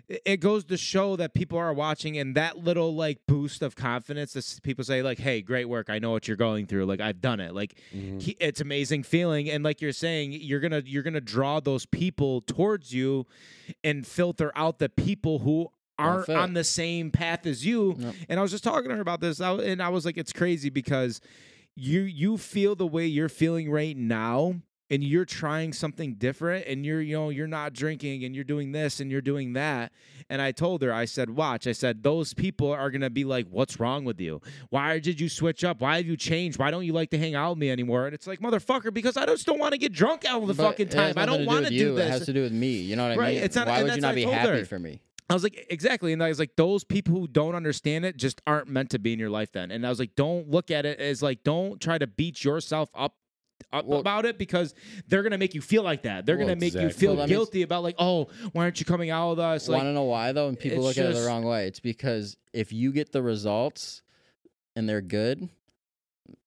it- 0.08 0.40
goes 0.40 0.64
to 0.64 0.76
show 0.76 1.16
that 1.16 1.34
people 1.34 1.58
are 1.58 1.72
watching 1.72 2.18
and 2.18 2.34
that 2.34 2.58
little 2.58 2.94
like 2.94 3.18
boost 3.26 3.62
of 3.62 3.76
confidence 3.76 4.32
that 4.34 4.60
people 4.62 4.84
say 4.84 5.02
like 5.02 5.18
hey 5.18 5.40
great 5.42 5.66
work. 5.68 5.88
I 5.90 5.98
know 5.98 6.10
what 6.10 6.26
you're 6.28 6.36
going 6.36 6.66
through. 6.66 6.86
Like 6.86 7.00
i've 7.00 7.20
done 7.20 7.40
it. 7.40 7.54
Like 7.54 7.80
Mhm. 7.94 8.36
it's 8.40 8.60
amazing 8.60 9.02
feeling. 9.04 9.48
And 9.50 9.62
like 9.64 9.80
you're 9.80 9.92
saying 9.92 10.32
you're 10.32 10.60
gonna 10.60 10.82
you're 10.84 11.02
gonna 11.02 11.20
draw 11.20 11.60
those 11.60 11.86
people 11.86 12.40
towards 12.42 12.92
you 12.92 13.26
and 13.82 14.06
filter 14.06 14.52
out 14.54 14.78
the 14.78 14.88
people 14.88 15.38
who 15.40 15.68
aren't 15.98 16.28
on 16.28 16.54
the 16.54 16.64
same 16.64 17.10
path 17.12 17.46
as 17.46 17.64
you. 17.64 17.94
Yep. 17.98 18.14
and 18.28 18.38
i 18.40 18.42
was 18.42 18.50
just 18.50 18.64
talking 18.64 18.88
to 18.88 18.96
her 18.96 19.00
about 19.00 19.20
this 19.20 19.38
and 19.40 19.80
i 19.80 19.88
was 19.88 20.04
like 20.04 20.16
it's 20.18 20.32
crazy 20.32 20.68
because 20.68 21.20
you 21.76 22.00
you 22.00 22.36
feel 22.36 22.74
the 22.74 22.86
way 22.86 23.06
you're 23.06 23.28
feeling 23.28 23.70
right 23.70 23.96
now 23.96 24.54
and 24.94 25.02
you're 25.02 25.24
trying 25.24 25.72
something 25.72 26.14
different 26.14 26.66
and 26.66 26.84
you're 26.86 27.00
you 27.00 27.14
know 27.16 27.28
you're 27.30 27.46
not 27.46 27.72
drinking 27.72 28.24
and 28.24 28.34
you're 28.34 28.44
doing 28.44 28.72
this 28.72 29.00
and 29.00 29.10
you're 29.10 29.20
doing 29.32 29.52
that 29.54 29.90
and 30.30 30.40
i 30.40 30.52
told 30.52 30.82
her 30.82 30.92
i 30.92 31.04
said 31.04 31.28
watch 31.30 31.66
i 31.66 31.72
said 31.72 32.02
those 32.02 32.32
people 32.34 32.70
are 32.70 32.90
going 32.90 33.00
to 33.00 33.10
be 33.10 33.24
like 33.24 33.46
what's 33.50 33.80
wrong 33.80 34.04
with 34.04 34.20
you 34.20 34.40
why 34.70 34.98
did 34.98 35.18
you 35.20 35.28
switch 35.28 35.64
up 35.64 35.80
why 35.80 35.96
have 35.96 36.06
you 36.06 36.16
changed 36.16 36.58
why 36.58 36.70
don't 36.70 36.84
you 36.84 36.92
like 36.92 37.10
to 37.10 37.18
hang 37.18 37.34
out 37.34 37.50
with 37.50 37.58
me 37.58 37.70
anymore 37.70 38.06
and 38.06 38.14
it's 38.14 38.26
like 38.26 38.40
motherfucker 38.40 38.92
because 38.94 39.16
i 39.16 39.26
just 39.26 39.46
don't 39.46 39.58
want 39.58 39.72
to 39.72 39.78
get 39.78 39.92
drunk 39.92 40.22
all 40.30 40.40
the 40.46 40.54
But 40.54 40.62
fucking 40.70 40.88
time 40.88 41.14
i 41.16 41.26
don't 41.26 41.44
want 41.46 41.64
to 41.66 41.70
do 41.70 41.78
do 41.78 41.84
you. 41.92 41.98
It 41.98 42.08
has 42.10 42.26
to 42.26 42.32
do 42.32 42.42
with 42.42 42.52
me. 42.52 42.76
You 42.80 42.96
know 42.96 43.02
what 43.08 43.12
I 43.12 43.16
Right, 43.16 43.34
mean? 43.34 43.44
it's 43.44 43.56
not- 43.56 43.66
Why 43.66 43.82
would 43.82 43.94
you 43.96 44.00
not 44.00 44.14
be 44.14 44.22
happy 44.24 44.60
her. 44.60 44.64
for 44.64 44.78
me? 44.78 45.00
I 45.28 45.34
was 45.34 45.42
like, 45.42 45.66
exactly. 45.70 46.12
And 46.12 46.22
I 46.22 46.28
was 46.28 46.38
like, 46.38 46.54
those 46.56 46.84
people 46.84 47.14
who 47.14 47.26
don't 47.26 47.54
understand 47.54 48.04
it 48.04 48.16
just 48.18 48.42
aren't 48.46 48.68
meant 48.68 48.90
to 48.90 48.98
be 48.98 49.12
in 49.14 49.18
your 49.18 49.30
life 49.30 49.52
then. 49.52 49.70
And 49.70 49.86
I 49.86 49.88
was 49.88 49.98
like, 49.98 50.14
don't 50.16 50.50
look 50.50 50.70
at 50.70 50.84
it 50.84 51.00
as 51.00 51.22
like, 51.22 51.42
don't 51.42 51.80
try 51.80 51.96
to 51.98 52.06
beat 52.06 52.44
yourself 52.44 52.90
up. 52.94 53.14
Up 53.74 53.86
Well- 53.86 53.98
about 54.00 54.24
it 54.24 54.38
because 54.38 54.74
they're 55.08 55.22
gonna 55.22 55.36
make 55.38 55.54
you 55.54 55.60
feel 55.60 55.82
like 55.82 56.02
that. 56.02 56.24
They're 56.26 56.36
Well, 56.36 56.46
gonna 56.46 56.60
make 56.60 56.74
you 56.74 56.90
feel 56.90 57.10
Well, 57.12 57.20
let 57.20 57.28
me- 57.28 57.34
guilty 57.34 57.62
about 57.62 57.82
like, 57.82 57.96
oh, 57.98 58.28
why 58.52 58.62
aren't 58.64 58.78
you 58.78 58.86
coming 58.86 59.10
out 59.10 59.30
with 59.30 59.40
us? 59.40 59.68
Like, 59.68 59.78
Want 59.78 59.88
to 59.88 59.92
know 59.92 60.04
why 60.04 60.32
though? 60.32 60.48
And 60.48 60.58
people 60.58 60.78
it's 60.86 60.96
look 60.96 61.04
at 61.04 61.10
it 61.10 61.14
the 61.14 61.26
wrong 61.26 61.44
way. 61.44 61.66
It's 61.66 61.80
because 61.80 62.36
if 62.52 62.72
you 62.72 62.92
get 62.92 63.10
the 63.12 63.22
results 63.22 64.02
and 64.76 64.88
they're 64.88 65.00
good, 65.02 65.48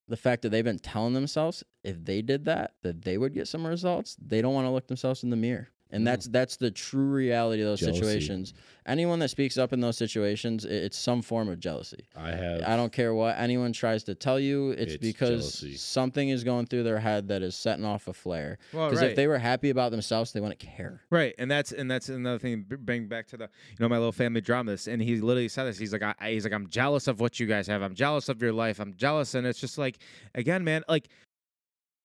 the 0.08 0.16
fact 0.16 0.40
that 0.42 0.48
they've 0.48 0.64
been 0.64 0.78
telling 0.78 1.12
themselves 1.12 1.62
if 1.84 2.02
they 2.02 2.22
did 2.22 2.46
that, 2.46 2.72
that 2.82 3.02
they 3.02 3.18
would 3.18 3.34
get 3.34 3.46
some 3.46 3.66
results, 3.66 4.16
they 4.20 4.40
don't 4.40 4.54
want 4.54 4.66
to 4.66 4.70
look 4.70 4.86
themselves 4.86 5.22
in 5.22 5.28
the 5.30 5.36
mirror. 5.36 5.68
And 5.90 6.06
that's 6.06 6.28
mm. 6.28 6.32
that's 6.32 6.56
the 6.56 6.70
true 6.70 7.10
reality 7.10 7.62
of 7.62 7.68
those 7.68 7.80
Jealousy. 7.80 7.98
situations. 8.00 8.54
Anyone 8.86 9.18
that 9.20 9.28
speaks 9.28 9.56
up 9.58 9.72
in 9.72 9.80
those 9.80 9.96
situations, 9.96 10.64
i- 10.66 10.68
it's 10.68 10.98
some 10.98 11.20
form 11.22 11.48
of 11.48 11.58
jealousy. 11.60 12.06
I 12.16 12.30
have. 12.30 12.62
I 12.66 12.76
don't 12.76 12.92
care 12.92 13.14
what 13.14 13.36
anyone 13.38 13.72
tries 13.72 14.04
to 14.04 14.14
tell 14.14 14.38
you. 14.40 14.70
It's, 14.72 14.94
It's 14.94 14.96
because 15.00 15.60
jealousy. 15.60 15.76
something 15.76 16.28
is 16.28 16.44
going 16.44 16.66
through 16.66 16.82
their 16.84 16.98
head 16.98 17.28
that 17.28 17.42
is 17.42 17.54
setting 17.56 17.84
off 17.84 18.06
a 18.08 18.12
flare. 18.12 18.58
well, 18.72 18.88
Because 18.88 19.02
right. 19.02 19.10
if 19.10 19.16
they 19.16 19.26
were 19.26 19.38
happy 19.38 19.70
about 19.70 19.90
themselves, 19.90 20.32
they 20.32 20.40
wouldn't 20.40 20.58
care. 20.60 21.02
Right, 21.10 21.34
and 21.38 21.50
that's 21.50 21.72
and 21.72 21.90
that's 21.90 22.08
another 22.10 22.38
thing. 22.38 22.64
Bring 22.68 23.08
back 23.08 23.26
to 23.28 23.36
the 23.36 23.44
you 23.44 23.76
know 23.80 23.88
my 23.88 23.96
little 23.96 24.12
family 24.12 24.40
dramas, 24.42 24.88
and 24.88 25.00
he 25.02 25.20
literally 25.20 25.48
said 25.48 25.64
this. 25.64 25.78
He's 25.78 25.92
like, 25.92 26.02
I, 26.02 26.14
I- 26.20 26.32
he's 26.32 26.44
like, 26.44 26.52
I'm 26.54 26.68
jealous 26.68 27.08
of 27.08 27.20
what 27.20 27.40
you 27.40 27.46
guys 27.46 27.66
have. 27.66 27.82
I'm 27.82 27.94
jealous 27.94 28.28
of 28.28 28.40
your 28.42 28.52
life. 28.52 28.78
I'm 28.78 28.94
jealous, 28.94 29.34
and 29.34 29.46
it's 29.46 29.60
just 29.60 29.78
like, 29.78 29.98
again, 30.34 30.64
man, 30.64 30.82
like 30.88 31.08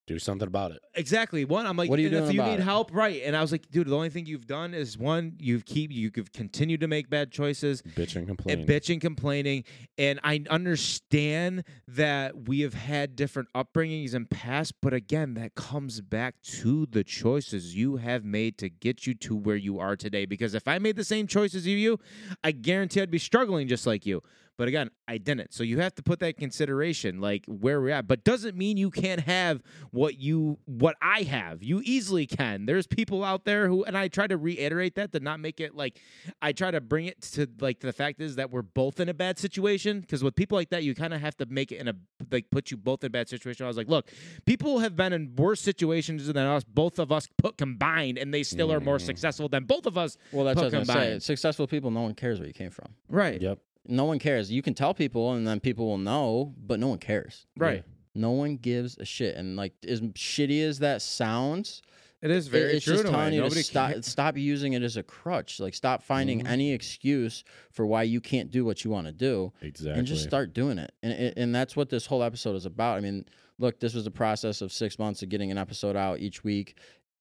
do 0.06 0.18
something 0.18 0.46
about 0.46 0.70
it. 0.70 0.80
exactly. 0.94 1.44
One, 1.44 1.66
I'm 1.66 1.76
like, 1.76 1.88
What 1.88 1.98
are 1.98 2.02
you 2.02 2.08
and 2.08 2.28
if 2.28 2.34
you 2.34 2.42
need 2.42 2.54
it? 2.54 2.60
help, 2.60 2.94
right? 2.94 3.22
And 3.24 3.34
I 3.36 3.40
was 3.40 3.52
like, 3.52 3.70
dude, 3.70 3.88
the 3.88 3.96
only 3.96 4.10
thing 4.10 4.26
you've 4.26 4.46
done 4.46 4.74
is 4.74 4.98
one, 4.98 5.36
you've 5.38 5.64
keep 5.64 5.90
you've 5.92 6.32
continued 6.32 6.80
to 6.80 6.88
make 6.88 7.08
bad 7.08 7.30
choices. 7.32 7.80
Bitch 7.82 8.16
and 8.16 8.26
complain. 8.26 8.58
and 8.60 8.68
bitching, 8.68 9.00
complaining, 9.00 9.64
and 9.96 10.20
I 10.22 10.42
understand 10.50 11.64
that 11.88 12.48
we 12.48 12.60
have 12.60 12.74
had 12.74 13.16
different 13.16 13.48
upbringings 13.54 14.14
in 14.14 14.26
past, 14.26 14.74
but 14.82 14.92
again, 14.92 15.34
that 15.34 15.54
comes 15.54 16.00
back 16.00 16.34
to 16.42 16.86
the 16.86 17.02
choices 17.04 17.74
you 17.74 17.96
have 17.96 18.24
made 18.24 18.58
to 18.58 18.68
get 18.68 19.06
you 19.06 19.14
to 19.14 19.34
where 19.34 19.56
you 19.56 19.78
are 19.78 19.96
today. 19.96 20.26
Because 20.26 20.54
if 20.54 20.68
I 20.68 20.78
made 20.78 20.96
the 20.96 21.04
same 21.04 21.26
choices 21.26 21.62
as 21.62 21.66
you, 21.68 21.98
I 22.42 22.52
guarantee 22.52 23.00
I'd 23.00 23.10
be 23.10 23.18
struggling 23.18 23.68
just 23.68 23.86
like 23.86 24.04
you. 24.04 24.22
But 24.56 24.68
again, 24.68 24.90
I 25.08 25.18
didn't. 25.18 25.52
So 25.52 25.64
you 25.64 25.80
have 25.80 25.94
to 25.96 26.02
put 26.02 26.20
that 26.20 26.36
consideration, 26.36 27.20
like 27.20 27.44
where 27.46 27.80
we're 27.80 27.90
at. 27.90 28.06
But 28.06 28.22
doesn't 28.22 28.56
mean 28.56 28.76
you 28.76 28.90
can't 28.90 29.20
have 29.22 29.62
what 29.90 30.18
you 30.20 30.58
what 30.66 30.96
I 31.02 31.22
have. 31.22 31.62
You 31.62 31.80
easily 31.84 32.26
can. 32.26 32.66
There's 32.66 32.86
people 32.86 33.24
out 33.24 33.44
there 33.44 33.66
who 33.68 33.82
and 33.84 33.98
I 33.98 34.06
try 34.06 34.28
to 34.28 34.36
reiterate 34.36 34.94
that 34.94 35.10
to 35.12 35.18
not 35.20 35.40
make 35.40 35.60
it 35.60 35.74
like 35.74 35.98
I 36.40 36.52
try 36.52 36.70
to 36.70 36.80
bring 36.80 37.06
it 37.06 37.20
to 37.32 37.48
like 37.60 37.80
the 37.80 37.92
fact 37.92 38.20
is 38.20 38.36
that 38.36 38.50
we're 38.52 38.62
both 38.62 39.00
in 39.00 39.08
a 39.08 39.14
bad 39.14 39.38
situation. 39.40 40.00
Because 40.00 40.22
with 40.22 40.36
people 40.36 40.56
like 40.56 40.70
that, 40.70 40.84
you 40.84 40.94
kind 40.94 41.12
of 41.12 41.20
have 41.20 41.36
to 41.38 41.46
make 41.46 41.72
it 41.72 41.78
in 41.78 41.88
a 41.88 41.94
like 42.30 42.48
put 42.50 42.70
you 42.70 42.76
both 42.76 43.02
in 43.02 43.08
a 43.08 43.10
bad 43.10 43.28
situation. 43.28 43.64
I 43.64 43.68
was 43.68 43.76
like, 43.76 43.88
look, 43.88 44.08
people 44.46 44.78
have 44.78 44.94
been 44.94 45.12
in 45.12 45.34
worse 45.36 45.60
situations 45.60 46.26
than 46.28 46.36
us, 46.36 46.62
both 46.62 47.00
of 47.00 47.10
us 47.10 47.26
put 47.38 47.58
combined, 47.58 48.18
and 48.18 48.32
they 48.32 48.44
still 48.44 48.72
are 48.72 48.78
more 48.80 48.98
Mhm. 48.98 49.06
successful 49.06 49.48
than 49.48 49.64
both 49.64 49.86
of 49.86 49.98
us. 49.98 50.16
Well, 50.32 50.44
that's 50.44 50.54
Put 50.60 50.66
what 50.66 50.74
I 50.74 50.78
was 50.78 50.88
gonna 50.88 51.00
say. 51.00 51.18
Successful 51.18 51.66
people, 51.66 51.90
no 51.90 52.02
one 52.02 52.14
cares 52.14 52.38
where 52.38 52.46
you 52.46 52.54
came 52.54 52.70
from. 52.70 52.94
Right. 53.08 53.40
Yep. 53.40 53.58
No 53.86 54.04
one 54.04 54.18
cares. 54.18 54.50
You 54.50 54.62
can 54.62 54.74
tell 54.74 54.94
people, 54.94 55.32
and 55.32 55.46
then 55.46 55.60
people 55.60 55.86
will 55.86 55.98
know, 55.98 56.54
but 56.58 56.80
no 56.80 56.88
one 56.88 56.98
cares. 56.98 57.46
Right. 57.56 57.84
No 58.14 58.30
one 58.30 58.56
gives 58.56 58.96
a 58.98 59.04
shit. 59.04 59.36
And 59.36 59.56
like, 59.56 59.72
as 59.86 60.00
shitty 60.00 60.62
as 60.62 60.78
that 60.78 61.02
sounds, 61.02 61.82
It 62.22 62.30
is 62.30 62.46
it- 62.46 62.50
very 62.50 62.72
it's 62.76 62.84
true. 62.84 62.94
just 62.94 63.04
in 63.04 63.08
a 63.08 63.10
way. 63.12 63.16
telling 63.18 63.34
you 63.34 63.40
to 63.40 63.44
Nobody 63.46 63.62
stop, 63.62 63.92
can- 63.92 64.02
stop 64.02 64.36
using 64.38 64.72
it 64.72 64.82
as 64.82 64.96
a 64.96 65.02
crutch. 65.02 65.60
Like 65.60 65.74
stop 65.74 66.02
finding 66.02 66.40
Mhm. 66.44 66.48
any 66.48 66.72
excuse 66.72 67.44
for 67.72 67.84
why 67.84 68.04
you 68.04 68.20
can't 68.22 68.50
do 68.50 68.64
what 68.64 68.84
you 68.84 68.90
want 68.90 69.06
to 69.08 69.12
do. 69.12 69.52
Exactly. 69.60 69.98
and 69.98 70.06
just 70.06 70.22
start 70.24 70.54
doing 70.54 70.78
it. 70.78 70.92
And 71.02 71.12
and- 71.12 71.34
and 71.36 71.54
that's 71.54 71.76
what 71.76 71.90
this 71.90 72.06
whole 72.06 72.22
episode 72.22 72.56
is 72.56 72.64
about. 72.64 72.96
I 72.96 73.00
mean, 73.00 73.26
look, 73.58 73.78
this 73.80 73.92
was 73.94 74.06
a 74.06 74.10
process 74.10 74.62
of 74.62 74.72
six 74.72 74.98
months 74.98 75.22
of 75.22 75.28
getting 75.28 75.50
an 75.50 75.58
episode 75.58 75.96
out 75.96 76.20
each 76.20 76.42
week, 76.42 76.76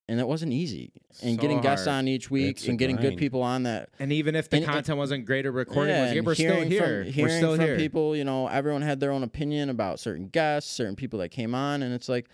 and 0.10 0.20
it 0.20 0.28
wasn't 0.28 0.52
easy. 0.52 0.92
And 1.22 1.36
So 1.36 1.42
getting 1.42 1.62
guests 1.62 1.86
hard. 1.86 2.00
on 2.00 2.08
each 2.08 2.30
week 2.30 2.58
It's 2.58 2.68
and 2.68 2.78
getting 2.78 2.98
good 2.98 3.18
people 3.18 3.42
on 3.42 3.64
that. 3.64 3.90
And 4.00 4.12
even 4.12 4.36
if 4.36 4.50
the 4.50 4.58
And- 4.58 4.66
and- 4.66 4.74
content 4.74 4.98
wasn't 4.98 5.26
great 5.26 5.46
or 5.46 5.52
recording 5.52 5.96
Yeah, 5.96 6.02
was, 6.04 6.12
yeah, 6.12 6.18
and 6.18 6.26
we're 6.28 6.36
still 6.36 6.54
hearing 6.56 6.70
here. 6.72 7.04
From, 7.04 7.12
hearing 7.14 7.32
we're 7.32 7.38
still 7.38 7.56
from 7.56 7.66
here. 7.66 7.78
people, 7.78 8.16
you 8.16 8.24
know, 8.26 8.48
everyone 8.48 8.82
had 8.82 9.00
their 9.00 9.12
own 9.12 9.24
opinion 9.24 9.70
about 9.70 10.00
certain 10.00 10.28
guests, 10.28 10.72
certain 10.72 10.96
people 10.96 11.20
that 11.20 11.30
came 11.30 11.56
on, 11.56 11.82
and 11.84 11.94
it's 11.94 12.10
like, 12.10 12.28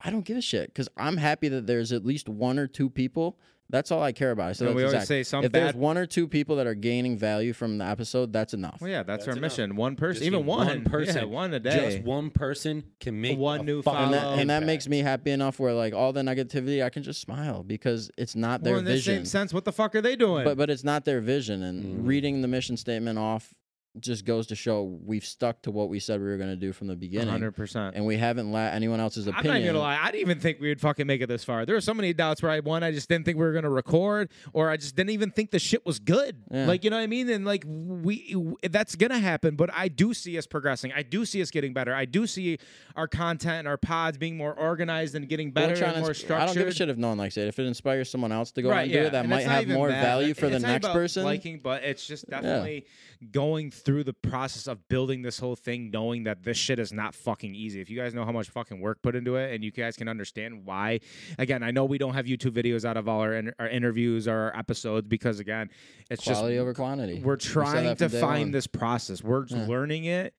I 0.00 0.10
don't 0.10 0.24
give 0.24 0.36
a 0.36 0.42
shit 0.42 0.68
because 0.68 0.88
I'm 0.96 1.16
happy 1.16 1.48
that 1.48 1.66
there's 1.66 1.90
at 1.90 2.04
least 2.04 2.28
one 2.28 2.58
or 2.58 2.66
two 2.66 2.90
people. 2.90 3.38
That's 3.70 3.90
all 3.90 4.02
I 4.02 4.12
care 4.12 4.30
about. 4.30 4.50
I 4.50 4.52
said 4.52 4.68
and 4.68 4.76
we 4.76 4.82
that's 4.82 4.92
always 4.92 5.02
exact- 5.04 5.08
say 5.08 5.22
some 5.24 5.44
if 5.44 5.50
there's 5.52 5.72
bad. 5.72 5.80
one 5.80 5.96
or 5.98 6.06
two 6.06 6.28
people 6.28 6.56
that 6.56 6.66
are 6.66 6.74
gaining 6.74 7.16
value 7.18 7.52
from 7.52 7.78
the 7.78 7.84
episode, 7.84 8.32
that's 8.32 8.52
enough. 8.54 8.78
Well, 8.80 8.90
yeah, 8.90 9.02
that's, 9.02 9.24
That's 9.24 9.28
our 9.28 9.32
enough. 9.32 9.42
mission. 9.42 9.74
One 9.76 9.96
person, 9.96 10.20
Just 10.20 10.26
even 10.26 10.40
need 10.40 10.46
one, 10.46 10.66
one 10.66 10.84
person. 10.84 11.16
yeah, 11.16 11.24
one 11.24 11.54
a 11.54 11.60
day. 11.60 11.90
Just 11.96 12.04
one 12.06 12.30
person 12.30 12.84
can 13.00 13.20
make 13.20 13.38
One 13.38 13.60
a 13.60 13.62
new 13.64 13.82
fucking 13.82 14.04
and 14.04 14.14
that, 14.14 14.22
follow. 14.22 14.32
and 14.38 14.50
that 14.50 14.56
impact. 14.58 14.66
makes 14.66 14.88
me 14.88 14.98
happy 15.00 15.30
enough 15.30 15.58
where 15.58 15.72
like 15.72 15.94
all 15.94 16.12
the 16.12 16.20
negativity 16.22 16.84
I 16.84 16.90
can 16.90 17.02
just 17.02 17.20
smile 17.20 17.62
because 17.62 18.10
it's 18.18 18.36
not 18.36 18.62
their 18.62 18.74
well, 18.74 18.78
in 18.80 18.84
the 18.84 18.92
vision. 18.92 19.16
same 19.16 19.24
sense, 19.24 19.52
what 19.54 19.64
the 19.64 19.72
fuck 19.72 19.94
are 19.94 20.00
they 20.02 20.14
doing? 20.16 20.44
But 20.44 20.56
but 20.58 20.68
it's 20.70 20.84
not 20.84 21.04
their 21.04 21.20
vision 21.20 21.62
and 21.62 22.00
Mhm. 22.02 22.06
reading 22.06 22.42
the 22.42 22.48
mission 22.48 22.76
statement 22.76 23.18
off 23.18 23.54
just 24.00 24.24
goes 24.24 24.48
to 24.48 24.56
show 24.56 24.82
we've 25.04 25.24
stuck 25.24 25.62
to 25.62 25.70
what 25.70 25.88
we 25.88 26.00
said 26.00 26.20
we 26.20 26.26
were 26.26 26.36
going 26.36 26.50
to 26.50 26.56
do 26.56 26.72
from 26.72 26.88
the 26.88 26.96
beginning 26.96 27.28
hundred 27.28 27.52
percent. 27.52 27.94
and 27.94 28.04
we 28.04 28.16
haven't 28.16 28.50
let 28.50 28.74
anyone 28.74 28.98
else's 29.00 29.26
opinion. 29.28 29.54
I'm 29.54 29.62
not 29.62 29.66
gonna 29.66 29.78
lie. 29.78 29.98
I 30.00 30.06
didn't 30.06 30.20
even 30.22 30.40
think 30.40 30.60
we 30.60 30.68
would 30.68 30.80
fucking 30.80 31.06
make 31.06 31.20
it 31.20 31.26
this 31.26 31.44
far. 31.44 31.64
There 31.64 31.76
were 31.76 31.80
so 31.80 31.94
many 31.94 32.12
doubts 32.12 32.42
where 32.42 32.50
I 32.50 32.60
one, 32.60 32.82
I 32.82 32.90
just 32.90 33.08
didn't 33.08 33.24
think 33.24 33.38
we 33.38 33.44
were 33.44 33.52
gonna 33.52 33.70
record, 33.70 34.30
or 34.52 34.70
I 34.70 34.76
just 34.76 34.96
didn't 34.96 35.10
even 35.10 35.30
think 35.30 35.50
the 35.50 35.58
shit 35.58 35.86
was 35.86 35.98
good. 35.98 36.36
Yeah. 36.50 36.66
Like 36.66 36.82
you 36.82 36.90
know 36.90 36.96
what 36.96 37.02
I 37.02 37.06
mean? 37.06 37.28
And 37.30 37.44
like 37.44 37.64
we, 37.66 38.36
that's 38.68 38.96
gonna 38.96 39.18
happen. 39.18 39.54
But 39.56 39.70
I 39.72 39.88
do 39.88 40.12
see 40.12 40.36
us 40.38 40.46
progressing. 40.46 40.92
I 40.92 41.02
do 41.02 41.24
see 41.24 41.40
us 41.40 41.50
getting 41.50 41.72
better. 41.72 41.94
I 41.94 42.04
do 42.04 42.26
see 42.26 42.58
our 42.96 43.06
content 43.06 43.60
and 43.60 43.68
our 43.68 43.76
pods 43.76 44.18
being 44.18 44.36
more 44.36 44.54
organized 44.54 45.14
and 45.14 45.28
getting 45.28 45.52
better 45.52 45.82
and 45.84 46.00
more 46.00 46.14
structured. 46.14 46.42
I 46.42 46.46
don't 46.46 46.54
give 46.56 46.68
a 46.68 46.74
shit 46.74 46.88
if 46.88 46.96
no 46.96 47.08
one 47.08 47.18
likes 47.18 47.36
it. 47.36 47.46
If 47.46 47.58
it 47.58 47.66
inspires 47.66 48.10
someone 48.10 48.32
else 48.32 48.50
to 48.52 48.62
go 48.62 48.70
out 48.70 48.72
right, 48.72 48.82
and 48.82 48.90
yeah. 48.90 49.00
do 49.02 49.06
it, 49.06 49.12
that 49.12 49.20
And 49.20 49.30
might 49.30 49.46
have 49.46 49.68
more 49.68 49.88
value 49.88 50.34
for 50.34 50.46
It's 50.46 50.54
the 50.54 50.60
not 50.60 50.82
next 50.82 50.92
person. 50.92 51.24
Liking, 51.24 51.60
but 51.62 51.84
it's 51.84 52.06
just 52.06 52.28
definitely 52.28 52.86
going 53.30 53.70
through 53.70 53.83
the 53.84 54.12
process 54.14 54.66
of 54.66 54.88
building 54.88 55.22
this 55.22 55.38
whole 55.38 55.56
thing, 55.56 55.90
knowing 55.90 56.24
that 56.24 56.42
this 56.42 56.56
shit 56.56 56.78
is 56.78 56.92
not 56.92 57.14
fucking 57.14 57.54
easy. 57.54 57.80
If 57.80 57.90
you 57.90 57.98
guys 57.98 58.14
know 58.14 58.24
how 58.24 58.32
much 58.32 58.48
fucking 58.48 58.80
work 58.80 59.02
put 59.02 59.14
into 59.14 59.36
it, 59.36 59.54
and 59.54 59.62
you 59.62 59.70
guys 59.70 59.96
can 59.96 60.08
understand 60.08 60.64
why. 60.64 61.00
Again, 61.38 61.62
I 61.62 61.70
know 61.70 61.84
we 61.84 61.98
don't 61.98 62.14
have 62.14 62.26
YouTube 62.26 62.52
videos 62.52 62.84
out 62.84 62.96
of 62.96 63.08
all 63.08 63.20
our, 63.20 63.34
in- 63.34 63.52
our 63.58 63.68
interviews 63.68 64.26
or 64.26 64.34
our 64.34 64.56
episodes 64.56 65.06
because 65.06 65.38
again, 65.40 65.70
it's 66.10 66.24
Quality 66.24 66.54
just 66.56 66.60
over 66.62 66.74
quantity. 66.74 67.20
we're 67.22 67.36
trying 67.36 67.96
to 67.96 68.08
find 68.08 68.54
this 68.54 68.66
process. 68.66 69.22
We're 69.22 69.46
Yeah. 69.46 69.66
learning 69.66 70.04
it 70.06 70.34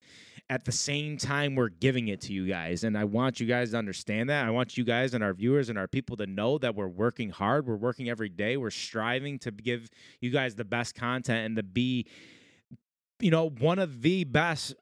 at 0.47 0.63
the 0.63 0.71
same 0.71 1.17
time 1.17 1.55
we're 1.55 1.69
giving 1.69 2.07
it 2.07 2.21
to 2.21 2.31
you 2.33 2.47
guys. 2.47 2.83
And 2.83 2.95
I 2.95 3.03
want 3.03 3.39
you 3.39 3.47
guys 3.47 3.71
to 3.71 3.77
understand 3.77 4.29
that. 4.29 4.45
I 4.45 4.51
want 4.51 4.77
you 4.77 4.83
guys 4.83 5.15
and 5.15 5.23
our 5.23 5.33
viewers 5.33 5.69
and 5.69 5.77
our 5.77 5.87
people 5.87 6.17
to 6.17 6.27
know 6.27 6.59
that 6.59 6.75
we're 6.75 6.87
working 6.87 7.31
hard. 7.31 7.65
We're 7.65 7.75
working 7.77 8.09
every 8.09 8.29
day. 8.29 8.55
We're 8.55 8.69
striving 8.69 9.39
to 9.39 9.51
give 9.51 9.89
you 10.21 10.29
guys 10.29 10.53
the 10.53 10.63
best 10.65 10.93
content 10.93 11.47
and 11.47 11.55
to 11.55 11.63
be, 11.63 12.05
you 13.19 13.31
know, 13.31 13.49
one 13.49 13.79
of 13.79 14.01
the 14.01 14.23
best 14.25 14.75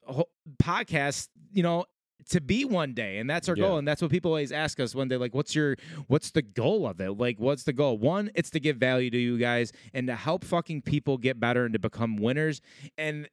podcasts, 0.61 1.29
you 1.51 1.63
know, 1.63 1.85
to 2.29 2.39
be 2.39 2.63
one 2.63 2.93
day 2.93 3.17
and 3.17 3.29
that's 3.29 3.49
our 3.49 3.55
Yeah. 3.57 3.63
goal 3.65 3.77
and 3.77 3.85
that's 3.87 4.01
what 4.01 4.09
people 4.09 4.31
always 4.31 4.53
ask 4.53 4.79
us 4.79 4.95
when 4.95 5.09
they're 5.09 5.17
like 5.19 5.35
what's 5.35 5.53
your 5.53 5.75
what's 6.07 6.31
the 6.31 6.41
goal 6.41 6.87
of 6.87 7.01
it? 7.01 7.11
Like 7.11 7.37
what's 7.37 7.63
the 7.63 7.73
goal? 7.73 7.97
One 7.97 8.31
it's 8.33 8.49
to 8.51 8.61
give 8.61 8.77
value 8.77 9.09
to 9.09 9.17
you 9.17 9.37
guys 9.37 9.73
and 9.93 10.07
to 10.07 10.15
help 10.15 10.45
fucking 10.45 10.83
people 10.83 11.17
get 11.17 11.37
better 11.39 11.65
and 11.65 11.73
to 11.73 11.79
become 11.79 12.15
winners 12.15 12.61
and 12.97 13.27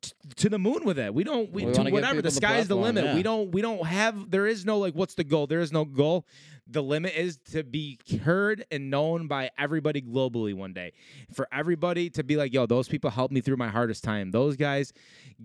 t- 0.00 0.12
to 0.36 0.48
the 0.48 0.58
moon 0.58 0.84
with 0.84 0.98
it. 0.98 1.12
We 1.12 1.24
don't 1.24 1.52
we, 1.52 1.66
We 1.66 1.72
to 1.74 1.82
whatever. 1.90 2.16
The 2.16 2.22
the 2.22 2.30
sky's 2.30 2.68
the 2.68 2.74
platform, 2.74 2.82
limit. 2.96 3.04
Yeah. 3.04 3.14
we 3.16 3.22
don't 3.22 3.52
we 3.52 3.60
don't 3.60 3.84
have 3.86 4.30
there 4.30 4.46
is 4.46 4.64
no 4.64 4.78
like 4.78 4.94
what's 4.94 5.14
the 5.14 5.24
goal? 5.24 5.46
There 5.46 5.60
is 5.60 5.70
no 5.70 5.84
goal 5.84 6.26
the 6.72 6.82
limit 6.82 7.14
is 7.14 7.38
to 7.38 7.62
be 7.62 7.98
heard 8.24 8.64
and 8.70 8.90
known 8.90 9.26
by 9.26 9.50
everybody 9.58 10.00
globally 10.02 10.54
one 10.54 10.72
day 10.72 10.92
for 11.32 11.46
everybody 11.52 12.10
to 12.10 12.24
be 12.24 12.36
like 12.36 12.52
yo 12.52 12.66
those 12.66 12.88
people 12.88 13.10
helped 13.10 13.32
me 13.32 13.40
through 13.40 13.56
my 13.56 13.68
hardest 13.68 14.02
time 14.02 14.30
those 14.30 14.56
guys 14.56 14.92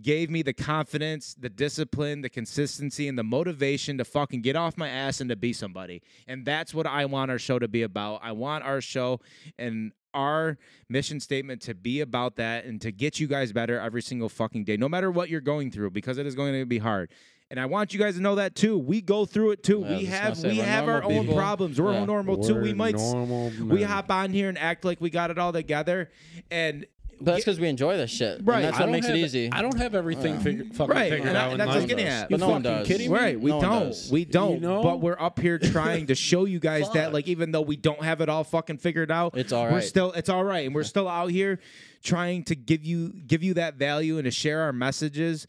gave 0.02 0.30
me 0.30 0.42
the 0.42 0.54
confidence, 0.54 1.36
the 1.40 1.50
discipline, 1.50 2.22
the 2.22 2.30
consistency, 2.30 3.08
and 3.08 3.18
the 3.18 3.24
motivation 3.24 3.98
to 3.98 4.06
fucking 4.06 4.42
get 4.42 4.56
off 4.56 4.78
my 4.78 4.90
ass 4.90 5.22
and 5.22 5.30
to 5.30 5.36
be 5.36 5.54
somebody. 5.54 6.02
And 6.28 6.46
that's 6.46 6.74
what 6.74 6.86
I 6.86 7.06
want 7.06 7.32
our 7.32 7.40
show 7.40 7.60
to 7.60 7.68
be 7.68 7.84
about. 7.84 8.22
I 8.24 8.32
want 8.32 8.63
our 8.63 8.82
show 8.82 9.20
and 9.58 9.92
our 10.13 10.58
mission 10.90 11.20
statement 11.20 11.62
to 11.63 11.76
be 11.76 12.02
about 12.02 12.38
that 12.38 12.66
and 12.66 12.82
to 12.82 12.92
get 12.92 13.20
you 13.20 13.28
guys 13.28 13.52
better 13.52 13.80
every 13.80 14.02
single 14.02 14.30
fucking 14.30 14.63
day, 14.63 14.78
no 14.78 14.90
matter 14.90 15.12
what 15.12 15.30
you're 15.30 15.42
going 15.42 15.72
through, 15.72 15.92
because 15.92 16.18
it 16.18 16.26
is 16.26 16.36
going 16.36 16.54
to 16.54 16.66
be 16.66 16.80
hard. 16.80 17.12
And 17.50 17.60
I 17.62 17.66
want 17.66 17.94
you 17.94 18.00
guys 18.00 18.16
to 18.16 18.22
know 18.22 18.36
that 18.36 18.56
too. 18.56 18.78
We 18.78 19.00
go 19.02 19.26
through 19.26 19.52
it 19.52 19.64
too. 19.64 19.80
Yeah, 19.88 19.98
we 19.98 20.06
have 20.06 20.44
we 20.44 20.58
have 20.58 20.88
our 20.90 21.02
normal 21.02 21.20
own 21.20 21.34
problems. 21.36 21.80
We're 21.80 21.94
Yeah. 21.94 22.06
normal 22.06 22.38
too. 22.44 22.56
We 22.56 22.70
We're 22.72 22.76
might 22.76 22.96
s- 22.96 23.14
normal 23.14 23.52
we 23.66 23.84
hop 23.84 24.12
on 24.12 24.32
here 24.32 24.50
and 24.50 24.58
act 24.58 24.84
like 24.84 25.00
we 25.00 25.10
got 25.10 25.32
it 25.32 25.38
all 25.38 25.54
together 25.54 26.10
and 26.52 26.86
But 27.20 27.26
that's 27.32 27.46
because 27.46 27.60
we 27.60 27.70
enjoy 27.70 27.96
this 27.96 28.12
shit. 28.12 28.42
Right. 28.44 28.58
And 28.58 28.66
that's 28.66 28.78
I 28.78 28.82
what 28.82 28.92
makes 28.92 29.08
have, 29.08 29.16
it 29.16 29.20
easy. 29.20 29.50
I 29.52 29.62
don't 29.62 29.78
have 29.78 29.96
everything 29.96 30.34
Yeah. 30.34 30.40
figured, 30.42 30.76
fucking 30.76 30.94
Right, 30.94 31.10
figured 31.10 31.30
and 31.30 31.38
out. 31.38 31.52
and 31.52 31.60
that's 31.62 31.68
what 31.70 31.74
I 31.74 31.78
was 31.78 31.84
life. 31.84 31.90
getting 31.90 32.06
at. 32.08 32.30
But 32.30 32.40
no 32.42 32.50
one 32.50 32.62
does. 32.64 32.86
kidding 32.86 33.10
me? 33.12 33.18
Right, 33.18 33.40
we 33.40 33.50
No 33.50 33.62
don't. 33.62 34.08
We 34.12 34.26
don't. 34.26 34.56
You 34.56 34.60
know? 34.60 34.84
But 34.84 35.00
we're 35.00 35.18
up 35.20 35.40
here 35.40 35.58
trying 35.74 36.08
to 36.08 36.16
show 36.16 36.44
you 36.46 36.60
guys 36.60 36.88
that, 36.92 37.14
like, 37.14 37.28
even 37.30 37.54
though 37.54 37.62
we 37.62 37.78
don't 37.78 38.04
have 38.04 38.20
it 38.20 38.28
all 38.28 38.44
fucking 38.44 38.78
figured 38.80 39.10
out, 39.10 39.38
It's 39.38 39.54
all 39.54 39.72
We're 39.72 39.80
still, 39.82 40.12
it's 40.12 40.28
all 40.30 40.44
right, 40.44 40.66
and 40.66 40.76
we're 40.76 40.84
still 40.84 41.08
out 41.08 41.32
here 41.32 41.60
trying 42.04 42.44
to 42.44 42.56
give 42.56 42.84
you 42.86 43.14
give 43.26 43.42
you 43.42 43.54
that 43.56 43.76
value 43.76 44.18
and 44.18 44.26
to 44.26 44.32
share 44.32 44.62
our 44.62 44.74
messages 44.74 45.48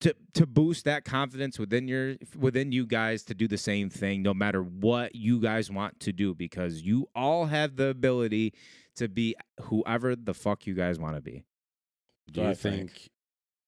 to 0.00 0.14
to 0.34 0.46
boost 0.46 0.84
that 0.84 1.04
confidence 1.04 1.58
within 1.58 1.88
your 1.88 2.16
within 2.36 2.72
you 2.72 2.86
guys 2.86 3.22
to 3.24 3.34
do 3.34 3.46
the 3.48 3.58
same 3.58 3.90
thing, 3.90 4.22
no 4.22 4.34
matter 4.34 4.62
what 4.62 5.14
you 5.14 5.40
guys 5.40 5.70
want 5.70 6.00
to 6.00 6.12
do, 6.12 6.34
because 6.34 6.82
you 6.82 7.08
all 7.14 7.46
have 7.46 7.76
the 7.76 7.86
ability 7.88 8.52
to 8.96 9.08
be 9.08 9.34
whoever 9.62 10.14
the 10.16 10.34
fuck 10.34 10.66
you 10.66 10.74
guys 10.74 10.98
want 10.98 11.16
to 11.16 11.20
be. 11.20 11.44
Do 12.30 12.40
you 12.42 12.48
I 12.48 12.54
think- 12.54 12.90
think 12.92 13.10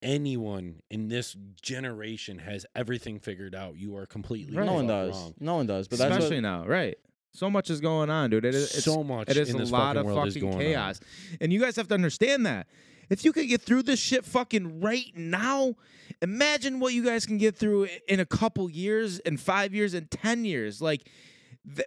anyone 0.02 0.80
in 0.90 1.08
this 1.08 1.36
generation 1.62 2.38
has 2.38 2.66
everything 2.74 3.18
figured 3.18 3.54
out? 3.54 3.76
You 3.76 3.96
are 3.96 4.06
completely 4.06 4.56
Right. 4.56 4.66
no 4.66 4.74
one 4.74 4.86
does. 4.86 5.14
wrong. 5.14 5.34
No 5.40 5.56
one 5.56 5.66
does. 5.66 5.88
But 5.88 5.98
that's 5.98 6.14
Especially 6.16 6.36
what, 6.36 6.42
now, 6.42 6.66
right? 6.66 6.96
So 7.32 7.50
much 7.50 7.68
is 7.70 7.80
going 7.80 8.08
on, 8.08 8.30
dude. 8.30 8.44
It 8.46 8.54
is 8.54 8.74
it's, 8.74 8.84
so 8.84 9.02
much 9.04 9.28
It 9.28 9.36
is 9.36 9.50
in 9.50 9.56
a 9.56 9.58
this 9.58 9.70
lot 9.70 9.96
fucking 9.96 10.10
of 10.10 10.16
fucking 10.16 10.42
going 10.42 10.58
chaos. 10.58 11.00
And 11.40 11.52
you 11.52 11.60
guys 11.60 11.76
have 11.76 11.88
to 11.88 11.94
understand 11.94 12.46
that. 12.46 12.66
If 13.08 13.24
you 13.24 13.32
could 13.32 13.48
get 13.48 13.62
through 13.62 13.84
this 13.84 14.00
shit 14.00 14.24
fucking 14.24 14.80
right 14.80 15.12
now, 15.14 15.76
imagine 16.20 16.80
what 16.80 16.92
you 16.92 17.04
guys 17.04 17.26
can 17.26 17.38
get 17.38 17.56
through 17.56 17.88
in 18.08 18.20
a 18.20 18.26
couple 18.26 18.68
years, 18.68 19.18
in 19.20 19.36
five 19.36 19.74
years, 19.74 19.94
in 19.94 20.06
10 20.06 20.44
years. 20.44 20.82
Like, 20.82 21.08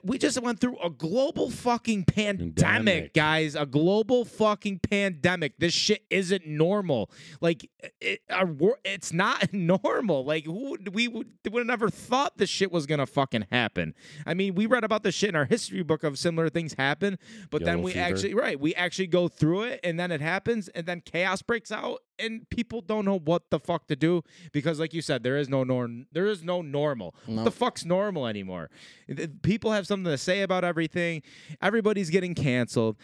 we 0.04 0.18
just 0.18 0.42
went 0.42 0.60
through 0.60 0.78
a 0.80 0.90
global 0.90 1.50
fucking 1.50 2.04
pandemic, 2.04 2.56
Pandemic. 2.56 3.14
guys. 3.14 3.56
A 3.56 3.66
global 3.66 4.26
fucking 4.26 4.80
pandemic. 4.80 5.54
This 5.58 5.74
shit 5.74 6.04
isn't 6.10 6.46
normal. 6.46 7.10
Like, 7.40 7.70
it, 8.02 8.22
it's 8.84 9.14
not 9.14 9.54
normal. 9.54 10.26
Like, 10.26 10.46
who 10.46 10.72
would, 10.72 10.94
we 10.94 11.08
would, 11.08 11.28
would 11.50 11.60
have 11.62 11.68
never 11.68 11.90
thought 11.90 12.38
this 12.38 12.50
shit 12.50 12.72
was 12.72 12.86
gonna 12.86 13.06
fucking 13.06 13.48
happen. 13.52 13.94
I 14.26 14.34
mean, 14.34 14.56
we 14.56 14.66
read 14.66 14.84
about 14.84 15.04
this 15.04 15.16
shit 15.16 15.30
in 15.30 15.36
our 15.36 15.46
history 15.46 15.84
book 15.84 16.04
of 16.04 16.20
similar 16.20 16.50
things 16.50 16.74
happen, 16.74 17.18
but 17.50 17.64
then 17.64 17.82
we 17.82 17.94
fever. 17.94 18.06
actually 18.06 18.34
right, 18.34 18.60
we 18.60 18.76
actually 18.76 19.08
go 19.08 19.28
through 19.28 19.64
it, 19.64 19.80
and 19.84 20.00
then 20.00 20.12
it 20.12 20.22
happens, 20.22 20.68
and 20.70 20.86
then 20.86 21.02
chaos 21.02 21.42
breaks 21.42 21.72
out, 21.72 22.00
and 22.20 22.50
people 22.50 22.82
don't 22.82 23.06
know 23.06 23.18
what 23.18 23.50
the 23.50 23.60
fuck 23.60 23.88
to 23.88 23.96
do 23.96 24.24
because, 24.52 24.80
like 24.80 24.94
you 24.94 25.02
said, 25.02 25.24
there 25.24 25.38
is 25.38 25.50
no 25.50 25.64
norm. 25.64 26.08
There 26.12 26.28
is 26.28 26.44
no 26.44 26.62
normal. 26.62 27.16
What 27.26 27.44
the 27.46 27.52
fuck's 27.52 27.86
normal 27.86 28.28
anymore? 28.28 28.70
People 29.42 29.72
have 29.72 29.88
something 29.88 30.12
to 30.12 30.18
say 30.18 30.42
about 30.42 30.64
everything. 30.64 31.22
Everybody's 31.62 32.10
getting 32.10 32.36
canceled. 32.36 32.98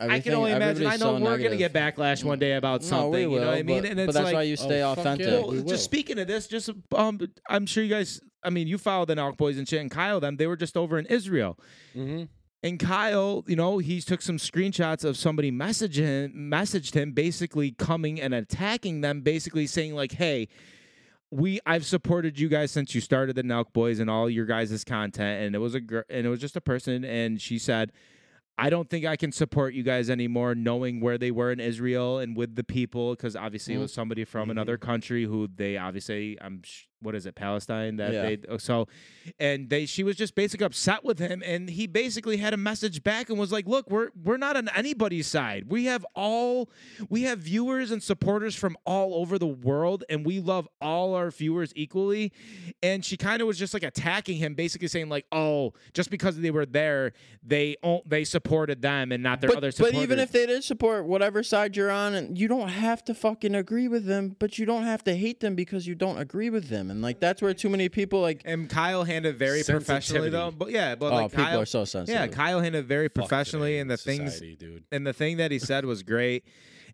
I 0.00 0.20
can 0.20 0.34
only 0.34 0.52
imagine. 0.52 0.86
I 0.86 0.96
know 0.96 1.18
so 1.18 1.20
we're 1.20 1.38
gonna 1.38 1.56
get 1.56 1.72
backlash 1.72 2.24
one 2.24 2.38
day 2.38 2.52
about 2.54 2.82
something. 2.82 3.10
No, 3.12 3.16
we 3.16 3.20
you 3.22 3.30
will, 3.30 3.40
know 3.40 3.46
what 3.46 3.58
I 3.58 3.62
mean? 3.62 3.82
But, 3.82 3.90
and 3.90 4.06
but 4.06 4.12
that's 4.12 4.24
like, 4.24 4.34
why 4.34 4.42
you 4.42 4.56
stay 4.56 4.82
oh, 4.82 4.92
authentic. 4.92 5.26
yeah. 5.26 5.32
well, 5.34 5.50
we 5.50 5.62
just 5.62 5.84
speaking 5.84 6.18
of 6.18 6.26
this, 6.26 6.46
just 6.46 6.70
um, 6.94 7.20
I'm 7.48 7.66
sure 7.66 7.82
you 7.82 7.90
guys. 7.90 8.20
I 8.42 8.50
mean, 8.50 8.66
you 8.66 8.76
followed 8.76 9.08
the 9.08 9.14
Nelk 9.14 9.36
Boys 9.36 9.56
and 9.56 9.66
shit, 9.66 9.80
and 9.80 9.90
Kyle 9.90 10.20
them. 10.20 10.36
They 10.36 10.46
were 10.46 10.56
just 10.56 10.76
over 10.76 10.98
in 10.98 11.06
Israel, 11.06 11.58
Mm-hmm. 11.96 12.24
And 12.64 12.80
Kyle, 12.80 13.44
you 13.46 13.54
know, 13.54 13.78
he 13.78 14.00
took 14.00 14.22
some 14.22 14.38
screenshots 14.38 15.04
of 15.04 15.16
somebody 15.16 15.52
messaging 15.52 16.34
messaged 16.34 16.94
him, 16.94 17.12
basically 17.12 17.70
coming 17.70 18.20
and 18.20 18.34
attacking 18.34 19.02
them, 19.02 19.20
basically 19.20 19.66
saying 19.68 19.94
like, 19.94 20.12
"Hey." 20.12 20.48
We 21.30 21.58
I've 21.66 21.84
supported 21.84 22.38
you 22.38 22.48
guys 22.48 22.70
since 22.70 22.94
you 22.94 23.00
started 23.00 23.34
the 23.34 23.42
Nelk 23.42 23.72
Boys 23.72 23.98
and 23.98 24.08
all 24.08 24.30
your 24.30 24.46
guys' 24.46 24.84
content, 24.84 25.42
and 25.44 25.56
it 25.56 25.58
was 25.58 25.74
a 25.74 25.80
girl, 25.80 26.04
and 26.08 26.24
it 26.24 26.28
was 26.28 26.38
just 26.38 26.54
a 26.54 26.60
person, 26.60 27.04
and 27.04 27.40
she 27.40 27.58
said, 27.58 27.90
I 28.56 28.70
don't 28.70 28.88
think 28.88 29.04
I 29.04 29.16
can 29.16 29.32
support 29.32 29.74
you 29.74 29.82
guys 29.82 30.08
anymore, 30.10 30.54
knowing 30.54 31.00
where 31.00 31.18
they 31.18 31.32
were 31.32 31.50
in 31.50 31.58
Israel 31.58 32.20
and 32.20 32.36
with 32.36 32.54
the 32.54 32.62
people, 32.62 33.16
because 33.16 33.34
obviously 33.34 33.74
it 33.74 33.78
was 33.78 33.92
somebody 33.92 34.24
from 34.24 34.46
Mhm. 34.46 34.52
another 34.52 34.78
country 34.78 35.24
who 35.24 35.48
they 35.52 35.76
obviously, 35.76 36.38
I'm 36.40 36.62
sh- 36.62 36.84
what 37.04 37.14
is 37.14 37.26
it 37.26 37.34
Palestine 37.34 37.96
that 37.96 38.12
Yeah. 38.12 38.22
they 38.22 38.38
oh, 38.48 38.56
so 38.56 38.88
and 39.38 39.70
they 39.70 39.86
she 39.86 40.02
was 40.02 40.16
just 40.16 40.34
basically 40.34 40.66
upset 40.66 41.04
with 41.04 41.18
him 41.18 41.42
and 41.44 41.70
he 41.70 41.86
basically 41.86 42.38
had 42.38 42.52
a 42.52 42.56
message 42.56 43.02
back 43.04 43.30
and 43.30 43.38
was 43.38 43.52
like 43.52 43.66
look 43.66 43.88
we're 43.90 44.10
we're 44.22 44.36
not 44.36 44.56
on 44.56 44.68
anybody's 44.74 45.26
side. 45.26 45.66
We 45.68 45.84
have 45.84 46.04
all 46.14 46.68
we 47.08 47.22
have 47.22 47.38
viewers 47.38 47.90
and 47.90 48.02
supporters 48.02 48.54
from 48.56 48.76
all 48.84 49.14
over 49.14 49.38
the 49.38 49.46
world 49.46 50.02
and 50.08 50.26
we 50.26 50.40
love 50.40 50.66
all 50.80 51.14
our 51.14 51.30
viewers 51.30 51.72
equally. 51.76 52.32
And 52.82 53.04
she 53.04 53.16
kind 53.16 53.40
of 53.40 53.46
was 53.46 53.58
just 53.58 53.74
like 53.74 53.82
attacking 53.82 54.38
him 54.38 54.54
basically 54.54 54.88
saying 54.88 55.08
like 55.08 55.26
oh 55.30 55.72
just 55.92 56.10
because 56.10 56.38
they 56.38 56.50
were 56.50 56.66
there 56.66 57.12
they 57.42 57.76
they 58.06 58.24
supported 58.24 58.82
them 58.82 59.12
and 59.12 59.22
not 59.22 59.40
their 59.40 59.48
But, 59.48 59.58
other 59.58 59.70
supporters 59.70 59.96
but 59.96 60.02
even 60.02 60.18
if 60.18 60.32
they 60.32 60.46
did 60.46 60.64
support 60.64 61.04
whatever 61.06 61.42
side 61.42 61.76
you're 61.76 61.90
on, 61.90 62.14
and 62.14 62.38
you 62.38 62.48
don't 62.48 62.68
have 62.68 63.04
to 63.04 63.14
fucking 63.14 63.54
agree 63.54 63.88
with 63.88 64.06
them, 64.06 64.36
but 64.38 64.58
you 64.58 64.66
don't 64.66 64.84
have 64.84 65.04
to 65.04 65.14
hate 65.14 65.40
them 65.40 65.54
because 65.54 65.86
you 65.86 65.94
don't 65.94 66.18
agree 66.18 66.50
with 66.50 66.68
them, 66.68 66.90
and 66.94 67.02
like 67.02 67.20
that's 67.20 67.42
where 67.42 67.52
too 67.52 67.68
many 67.68 67.88
people 67.88 68.20
like. 68.20 68.42
and 68.44 68.70
Kyle 68.70 69.04
handled 69.04 69.36
very 69.36 69.62
professionally 69.62 70.30
though 70.30 70.50
but 70.50 70.70
yeah 70.70 70.94
but 70.94 71.12
oh, 71.12 71.16
like 71.16 71.30
people 71.30 71.44
Kyle, 71.44 71.60
are 71.60 71.66
so 71.66 71.84
sensitive. 71.84 72.20
yeah. 72.20 72.26
Kyle 72.28 72.60
handled 72.60 72.86
very 72.86 73.08
Fuck 73.08 73.14
professionally 73.14 73.72
today 73.72 73.80
and 73.80 73.90
in 73.90 73.94
the 73.94 73.96
things 73.96 74.40
dude. 74.40 74.84
and 74.92 75.06
the 75.06 75.12
thing 75.12 75.38
that 75.38 75.50
he 75.50 75.58
said 75.58 75.84
was 75.84 76.02
great 76.02 76.44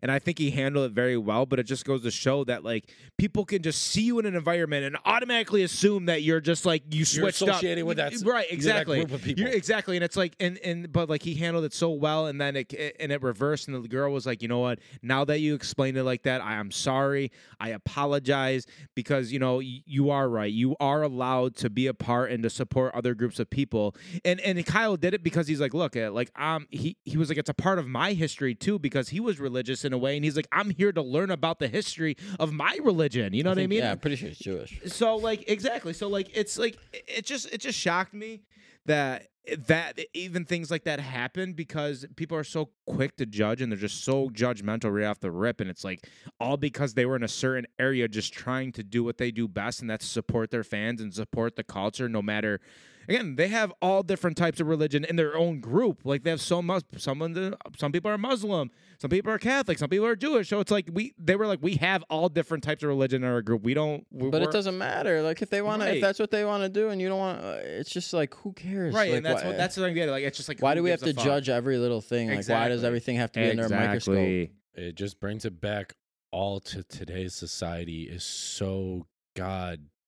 and 0.01 0.11
i 0.11 0.19
think 0.19 0.37
he 0.37 0.51
handled 0.51 0.85
it 0.89 0.93
very 0.93 1.17
well 1.17 1.45
but 1.45 1.59
it 1.59 1.63
just 1.63 1.85
goes 1.85 2.01
to 2.03 2.11
show 2.11 2.43
that 2.43 2.63
like 2.63 2.89
people 3.17 3.45
can 3.45 3.61
just 3.61 3.81
see 3.81 4.01
you 4.01 4.19
in 4.19 4.25
an 4.25 4.35
environment 4.35 4.85
and 4.85 4.97
automatically 5.05 5.63
assume 5.63 6.05
that 6.05 6.23
you're 6.23 6.41
just 6.41 6.65
like 6.65 6.83
you 6.91 6.99
You're 6.99 7.05
switched 7.31 7.41
up. 7.43 7.61
with 7.63 7.97
that- 7.97 8.13
right 8.25 8.47
that 8.47 8.53
exactly. 8.53 8.99
group 8.99 9.11
of 9.13 9.21
people. 9.23 9.43
You're- 9.43 9.55
exactly 9.55 9.95
and 9.97 10.03
it's 10.03 10.17
like 10.17 10.35
and 10.39 10.57
and 10.59 10.91
but 10.91 11.09
like 11.09 11.21
he 11.23 11.35
handled 11.35 11.65
it 11.65 11.73
so 11.73 11.89
well 11.91 12.27
and 12.27 12.39
then 12.41 12.55
it 12.55 12.73
and 12.99 13.11
it 13.11 13.21
reversed 13.21 13.67
and 13.67 13.83
the 13.83 13.87
girl 13.87 14.11
was 14.11 14.25
like 14.25 14.41
you 14.41 14.47
know 14.47 14.59
what? 14.59 14.79
Now 15.01 15.23
that 15.25 15.39
you 15.39 15.53
explained 15.55 15.97
it 15.97 16.03
like 16.03 16.23
that 16.23 16.41
i 16.41 16.55
am 16.55 16.71
sorry. 16.71 17.31
I 17.59 17.69
apologize 17.69 18.65
because 18.95 19.31
you 19.31 19.39
know 19.39 19.57
y- 19.57 19.83
you 19.85 20.09
are 20.09 20.27
right. 20.27 20.51
You 20.51 20.75
are 20.79 21.03
allowed 21.03 21.55
to 21.57 21.69
be 21.69 21.87
a 21.87 21.93
part 21.93 22.31
and 22.31 22.41
to 22.43 22.49
support 22.49 22.93
other 22.95 23.13
groups 23.13 23.39
of 23.39 23.49
people. 23.49 23.95
And 24.25 24.39
and 24.41 24.65
Kyle 24.65 24.97
did 24.97 25.13
it 25.13 25.23
because 25.23 25.47
he's 25.47 25.61
like 25.61 25.73
look 25.73 25.95
uh, 25.95 26.11
like 26.11 26.31
um 26.39 26.67
he 26.71 26.97
he 27.05 27.17
was 27.17 27.29
like 27.29 27.37
it's 27.37 27.49
a 27.49 27.53
part 27.53 27.77
of 27.79 27.87
my 27.87 28.13
history 28.13 28.55
too 28.55 28.79
because 28.79 29.09
he 29.09 29.19
was 29.19 29.39
religious 29.39 29.85
in 29.91 29.93
a 29.93 29.97
way 29.97 30.15
and 30.15 30.23
he's 30.25 30.35
like 30.35 30.47
I'm 30.51 30.69
here 30.69 30.91
to 30.91 31.01
learn 31.01 31.29
about 31.31 31.59
the 31.59 31.67
history 31.67 32.15
of 32.39 32.51
my 32.53 32.77
religion. 32.83 33.33
You 33.33 33.43
know 33.43 33.51
what 33.51 33.59
I 33.59 33.67
mean? 33.67 33.79
Yeah, 33.79 33.91
I'm 33.91 33.99
pretty 33.99 34.15
sure 34.15 34.29
he's 34.29 34.39
Jewish. 34.39 34.79
so 34.87 35.17
like 35.17 35.43
exactly. 35.49 35.93
So 35.93 36.07
like 36.07 36.29
it's 36.35 36.57
like 36.57 36.77
it- 36.93 37.03
it 37.07 37.25
just 37.25 37.51
it 37.53 37.59
just 37.61 37.77
shocked 37.77 38.13
me 38.13 38.41
that 38.85 39.27
that 39.67 39.99
even 40.13 40.45
things 40.45 40.69
like 40.69 40.83
that 40.83 40.99
happen 40.99 41.53
because 41.53 42.05
people 42.15 42.37
are 42.37 42.43
so 42.43 42.69
quick 42.85 43.17
to 43.17 43.25
judge 43.25 43.59
and 43.61 43.71
they're 43.71 43.79
just 43.79 44.03
so 44.03 44.29
judgmental 44.29 44.93
right 44.95 45.05
off 45.05 45.19
the 45.19 45.31
rip 45.31 45.59
and 45.59 45.67
it's 45.69 45.83
like 45.83 46.07
all 46.39 46.57
because 46.57 46.93
they 46.93 47.05
were 47.07 47.15
in 47.15 47.23
a 47.23 47.27
certain 47.27 47.65
area 47.79 48.07
just 48.07 48.31
trying 48.33 48.71
to 48.71 48.83
do 48.83 49.03
what 49.03 49.17
they 49.17 49.31
do 49.31 49.47
best 49.47 49.81
and 49.81 49.89
that's 49.89 50.05
support 50.05 50.51
their 50.51 50.63
fans 50.63 51.01
and 51.01 51.11
support 51.13 51.55
the 51.55 51.63
culture 51.63 52.07
no 52.07 52.21
matter 52.21 52.59
again 53.07 53.35
they 53.35 53.47
have 53.47 53.71
all 53.81 54.03
different 54.03 54.37
types 54.37 54.59
of 54.59 54.67
religion 54.67 55.03
in 55.03 55.15
their 55.15 55.35
own 55.35 55.59
group 55.59 56.01
like 56.03 56.23
they 56.23 56.29
have 56.29 56.41
so 56.41 56.61
much 56.61 56.83
someone 56.97 57.55
some 57.77 57.91
people 57.91 58.09
are 58.09 58.17
muslim 58.17 58.69
some 58.99 59.09
people 59.09 59.31
are 59.31 59.37
catholic 59.39 59.77
some 59.77 59.89
people 59.89 60.05
are 60.05 60.15
jewish 60.15 60.49
so 60.49 60.59
it's 60.59 60.71
like 60.71 60.89
we 60.93 61.13
they 61.17 61.35
were 61.35 61.47
like 61.47 61.59
we 61.61 61.75
have 61.75 62.03
all 62.09 62.29
different 62.29 62.63
types 62.63 62.83
of 62.83 62.89
religion 62.89 63.23
in 63.23 63.29
our 63.29 63.41
group 63.41 63.63
we 63.63 63.73
don't 63.73 64.05
we, 64.11 64.29
But 64.29 64.41
it 64.41 64.51
doesn't 64.51 64.77
matter. 64.77 65.21
Like 65.21 65.41
if 65.41 65.49
they 65.49 65.61
want 65.61 65.81
to, 65.81 65.87
Right. 65.87 65.95
if 65.95 66.01
that's 66.01 66.19
what 66.19 66.31
they 66.31 66.45
want 66.45 66.63
to 66.63 66.69
do, 66.69 66.89
and 66.89 67.01
you 67.01 67.07
don't 67.09 67.19
want, 67.19 67.43
uh, 67.43 67.57
it's 67.61 67.89
just 67.89 68.13
like 68.13 68.33
who 68.35 68.53
cares? 68.53 68.93
Right, 68.93 69.09
Like, 69.09 69.17
and 69.17 69.25
that's 69.25 69.41
why, 69.41 69.49
what 69.49 69.57
that's 69.57 69.77
what 69.77 69.85
I'm 69.87 69.93
getting. 69.93 70.11
Like 70.11 70.23
it's 70.23 70.37
just 70.37 70.49
like 70.49 70.61
why 70.61 70.75
do 70.75 70.83
we 70.83 70.89
have 70.89 70.99
to 71.01 71.13
fuck? 71.13 71.23
judge 71.23 71.49
every 71.49 71.77
little 71.77 72.01
thing? 72.01 72.29
Like 72.29 72.47
why 72.47 72.67
does 72.69 72.83
everything 72.83 73.17
have 73.17 73.31
to 73.33 73.39
be 73.39 73.49
under 73.49 73.65
a 73.65 73.69
microscope? 73.69 74.49
It 74.75 74.95
just 74.95 75.19
brings 75.19 75.45
it 75.45 75.59
back 75.59 75.93
all 76.31 76.59
to 76.61 76.83
today's 76.83 77.33
society 77.33 78.03
is 78.03 78.23
so 78.23 79.07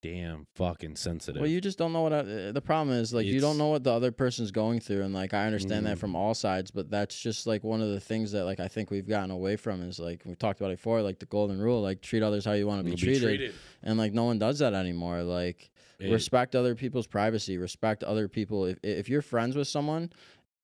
goddamn 0.04 0.48
fucking 0.56 0.96
sensitive. 0.96 1.42
Well, 1.42 1.50
you 1.50 1.62
just 1.62 1.78
don't 1.78 1.94
know 1.94 2.02
what 2.02 2.14
uh, 2.14 2.52
the 2.52 2.62
problem 2.64 2.96
is. 2.98 3.14
Like 3.14 3.26
you 3.26 3.40
don't 3.40 3.58
know 3.58 3.68
what 3.68 3.84
the 3.84 3.92
other 3.92 4.12
person's 4.12 4.52
going 4.52 4.80
through, 4.80 5.02
and 5.04 5.14
like 5.14 5.34
I 5.34 5.46
understand 5.46 5.86
that 5.86 5.98
Mm. 5.98 6.00
from 6.00 6.16
all 6.16 6.34
sides, 6.34 6.72
but 6.72 6.90
that's 6.90 7.20
just 7.20 7.48
like 7.48 7.64
one 7.64 7.82
of 7.82 7.90
the 7.90 8.00
things 8.00 8.32
that 8.34 8.46
like 8.46 8.60
I 8.60 8.68
think 8.68 8.92
we've 8.92 9.08
gotten 9.08 9.32
away 9.32 9.56
from 9.56 9.82
is 9.82 10.00
like 10.00 10.24
we 10.26 10.36
talked 10.36 10.60
about 10.60 10.72
it 10.72 10.78
before, 10.78 11.02
like 11.02 11.20
the 11.20 11.26
golden 11.26 11.60
rule, 11.62 11.82
like 11.82 12.02
treat 12.02 12.24
others 12.24 12.46
how 12.46 12.54
you 12.54 12.68
want 12.68 12.80
to 12.80 12.84
be, 12.84 12.92
You'll 12.92 13.20
treated, 13.20 13.54
and 13.84 13.98
like 13.98 14.14
no 14.14 14.26
one 14.26 14.40
does 14.40 14.60
that 14.60 14.74
anymore. 14.74 15.24
Like 15.24 15.72
It- 16.00 16.12
respect 16.12 16.56
other 16.56 16.76
people's 16.76 17.08
privacy, 17.08 17.58
respect 17.58 18.04
other 18.04 18.28
people. 18.28 18.66
If 18.66 18.80
if 18.84 19.10
you're 19.10 19.22
friends 19.22 19.56
with 19.56 19.68
someone 19.68 20.12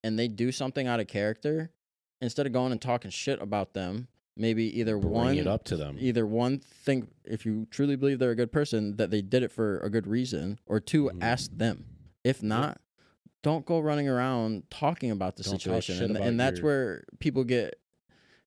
and 0.04 0.18
they 0.18 0.28
do 0.28 0.52
something 0.52 0.88
out 0.88 1.00
of 1.00 1.08
character, 1.08 1.72
instead 2.22 2.46
of 2.46 2.54
going 2.54 2.72
and 2.72 2.82
talking 2.82 3.12
shit 3.12 3.42
about 3.42 3.74
them, 3.74 4.08
maybe 4.40 4.80
either 4.80 4.98
bring 4.98 5.12
one 5.14 5.38
it 5.38 5.46
up 5.48 5.64
to 5.66 5.76
them. 5.78 5.98
either 6.00 6.26
one 6.26 6.60
think 6.60 7.10
if 7.26 7.46
you 7.46 7.68
truly 7.70 7.96
believe 7.96 8.18
they're 8.20 8.32
a 8.32 8.36
good 8.36 8.52
person 8.52 8.96
that 8.96 9.12
they 9.12 9.22
did 9.22 9.44
it 9.44 9.52
for 9.52 9.80
a 9.80 9.90
good 9.90 10.08
reason 10.08 10.58
or 10.66 10.80
2 10.80 11.06
Mhm. 11.14 11.18
ask 11.22 11.52
them 11.56 11.86
if 12.24 12.42
not 12.42 12.80
don't 13.44 13.66
go 13.66 13.80
running 13.80 14.08
around 14.10 14.64
talking 14.70 15.12
about 15.12 15.36
the 15.36 15.44
Don't 15.44 15.54
situation 15.54 16.02
and, 16.04 16.16
about 16.16 16.28
and 16.28 16.40
that's 16.40 16.60
your- 16.60 16.66
where 16.66 17.04
people 17.20 17.44
get 17.44 17.80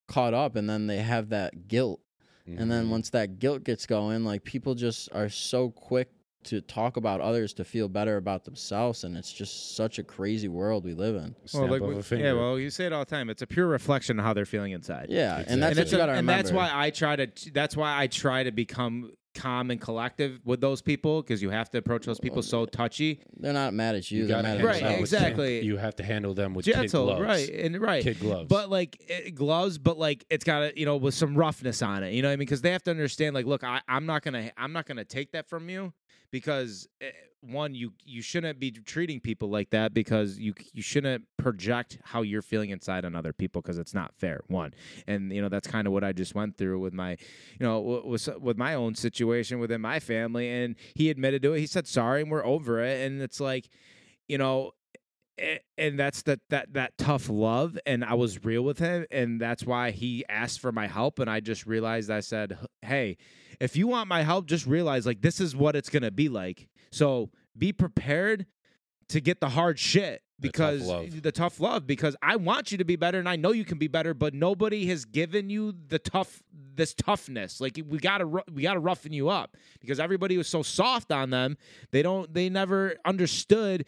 caught 0.08 0.34
up 0.34 0.56
and 0.56 0.68
then 0.68 0.86
they 0.86 0.98
have 0.98 1.28
that 1.30 1.68
guilt 1.68 2.00
and 2.46 2.70
then 2.70 2.86
Mhm. 2.86 2.90
once 2.90 3.10
that 3.10 3.38
guilt 3.38 3.62
gets 3.64 3.86
going 3.86 4.24
like 4.24 4.42
people 4.44 4.74
just 4.74 5.08
are 5.12 5.28
so 5.28 5.70
quick 5.70 6.10
to 6.44 6.60
talk 6.60 6.96
about 6.96 7.20
others 7.20 7.52
to 7.54 7.64
feel 7.64 7.88
better 7.88 8.16
about 8.16 8.44
themselves 8.44 9.04
and 9.04 9.16
it's 9.16 9.32
just 9.32 9.76
such 9.76 9.98
a 9.98 10.02
crazy 10.02 10.48
world 10.48 10.84
we 10.84 10.94
live 10.94 11.16
in 11.16 11.34
Snap 11.46 11.70
like 11.70 11.82
we- 11.82 12.18
yeah, 12.18 12.32
well, 12.32 12.58
you 12.58 12.70
say 12.70 12.86
it 12.86 12.92
all 12.92 13.00
the 13.04 13.10
time. 13.10 13.30
It's 13.30 13.42
a 13.42 13.46
pure 13.46 13.66
reflection 13.66 14.18
of 14.18 14.24
how 14.24 14.32
they're 14.32 14.44
feeling 14.44 14.72
inside. 14.72 15.06
yeah 15.08 15.32
Exactly. 15.40 15.52
and 15.54 15.62
that's 15.62 15.70
and, 15.78 15.78
what 15.86 15.90
you 15.92 15.96
a- 15.96 16.00
gotta 16.06 16.12
and 16.18 16.28
that's 16.28 16.52
why 16.52 16.70
I 16.72 16.90
try 16.90 17.16
to. 17.16 17.28
That's 17.52 17.76
why 17.76 17.98
I 17.98 18.06
try 18.06 18.42
to 18.44 18.50
become 18.52 19.12
calm 19.34 19.70
and 19.70 19.80
collective 19.80 20.40
with 20.44 20.60
those 20.60 20.82
people 20.82 21.22
because 21.22 21.40
you 21.40 21.48
have 21.48 21.70
to 21.70 21.78
approach 21.78 22.04
those 22.04 22.20
people 22.20 22.42
so 22.42 22.66
touchy, 22.66 23.18
they're 23.38 23.54
not 23.54 23.72
mad 23.72 23.94
at 23.94 24.10
you, 24.10 24.26
they're 24.26 24.42
mad 24.42 24.58
at 24.58 24.64
Right, 24.64 24.74
them 24.74 24.82
themselves. 24.92 25.00
with 25.00 25.10
kid- 25.10 25.16
exactly. 25.16 25.64
you 25.64 25.76
have 25.78 25.96
to 25.96 26.02
handle 26.04 26.34
them 26.34 26.52
with 26.52 26.66
kid 26.66 26.74
gentle, 26.74 27.06
gloves. 27.06 27.22
right, 27.22 27.48
and 27.48 27.80
right. 27.80 28.02
Kid 28.02 28.20
gloves. 28.20 28.48
But 28.48 28.68
like 28.68 29.02
eh, 29.08 29.30
gloves, 29.30 29.78
but 29.78 29.98
like 29.98 30.26
it's 30.28 30.44
got 30.44 30.58
to 30.60 30.78
you 30.78 30.84
know 30.84 30.96
with 30.98 31.14
some 31.14 31.34
roughness 31.34 31.80
on 31.80 32.02
it. 32.02 32.12
You 32.12 32.20
know 32.20 32.28
what 32.28 32.32
I 32.32 32.36
mean? 32.36 32.40
Because 32.40 32.60
they 32.60 32.72
have 32.72 32.82
to 32.82 32.90
understand. 32.90 33.34
Like, 33.34 33.46
look, 33.46 33.64
I, 33.64 33.80
I'm 33.88 34.04
not 34.04 34.22
gonna 34.22 34.50
I'm 34.58 34.74
not 34.74 34.84
gonna 34.86 35.04
take 35.04 35.32
that 35.32 35.48
from 35.48 35.70
you 35.70 35.94
because 36.32 36.88
eh, 37.00 37.10
one, 37.42 37.74
you 37.74 37.92
you 38.04 38.22
shouldn't 38.22 38.60
be 38.60 38.70
treating 38.70 39.20
people 39.20 39.48
like 39.48 39.70
that 39.70 39.92
because 39.92 40.38
you 40.38 40.54
you 40.72 40.82
shouldn't 40.82 41.24
project 41.36 41.98
how 42.04 42.22
you're 42.22 42.42
feeling 42.42 42.70
inside 42.70 43.04
on 43.04 43.14
other 43.16 43.32
people 43.32 43.60
because 43.60 43.78
it's 43.78 43.94
not 43.94 44.14
fair. 44.16 44.42
One, 44.46 44.74
and 45.06 45.32
you 45.32 45.42
know 45.42 45.48
that's 45.48 45.68
kind 45.68 45.86
of 45.86 45.92
what 45.92 46.04
I 46.04 46.12
just 46.12 46.34
went 46.34 46.56
through 46.56 46.78
with 46.80 46.92
my, 46.92 47.10
you 47.10 47.66
know, 47.66 48.02
with 48.04 48.28
with 48.40 48.56
my 48.56 48.74
own 48.74 48.94
situation 48.94 49.58
within 49.58 49.80
my 49.80 50.00
family, 50.00 50.48
and 50.48 50.76
he 50.94 51.10
admitted 51.10 51.42
to 51.42 51.52
it. 51.52 51.60
He 51.60 51.66
said 51.66 51.86
sorry, 51.86 52.22
and 52.22 52.30
we're 52.30 52.46
over 52.46 52.82
it. 52.82 53.06
And 53.06 53.20
it's 53.20 53.40
like, 53.40 53.68
you 54.28 54.38
know, 54.38 54.72
and 55.78 55.98
that's 55.98 56.22
that 56.22 56.40
that 56.50 56.72
that 56.74 56.96
tough 56.98 57.28
love 57.28 57.78
and 57.86 58.04
i 58.04 58.12
was 58.14 58.44
real 58.44 58.62
with 58.62 58.78
him 58.78 59.06
and 59.10 59.40
that's 59.40 59.64
why 59.64 59.90
he 59.90 60.24
asked 60.28 60.60
for 60.60 60.70
my 60.70 60.86
help 60.86 61.18
and 61.18 61.30
i 61.30 61.40
just 61.40 61.66
realized 61.66 62.10
i 62.10 62.20
said 62.20 62.58
hey 62.82 63.16
if 63.62 63.76
you 63.76 63.86
want 63.86 64.08
my 64.08 64.22
help 64.22 64.46
just 64.46 64.66
realize 64.66 65.06
like 65.06 65.22
this 65.22 65.40
is 65.40 65.54
what 65.54 65.76
it's 65.76 65.88
going 65.88 66.02
to 66.02 66.10
be 66.10 66.28
like. 66.28 66.68
So 66.90 67.30
be 67.56 67.72
prepared 67.72 68.46
to 69.08 69.20
get 69.20 69.40
the 69.40 69.50
hard 69.50 69.78
shit 69.78 70.22
The 70.40 70.48
tough 70.48 70.78
because 70.78 71.20
the 71.20 71.32
tough 71.32 71.60
love 71.60 71.86
because 71.86 72.16
i 72.22 72.36
want 72.36 72.72
you 72.72 72.78
to 72.78 72.84
be 72.84 72.96
better 72.96 73.18
and 73.18 73.28
i 73.28 73.36
know 73.36 73.52
you 73.52 73.64
can 73.64 73.78
be 73.78 73.88
better 73.88 74.14
but 74.14 74.32
nobody 74.32 74.86
has 74.86 75.04
given 75.04 75.50
you 75.50 75.74
the 75.88 75.98
tough 75.98 76.42
this 76.74 76.94
toughness. 76.94 77.60
Like 77.60 77.78
we 77.86 77.98
gotta 77.98 78.24
ru- 78.24 78.42
we 78.52 78.62
gotta 78.62 78.80
roughen 78.80 79.12
you 79.12 79.28
up 79.28 79.56
because 79.80 80.00
everybody 80.00 80.36
was 80.38 80.48
so 80.48 80.62
soft 80.62 81.12
on 81.12 81.30
them 81.30 81.56
they 81.90 82.02
don't 82.02 82.32
they 82.32 82.48
never 82.48 82.96
understood 83.04 83.84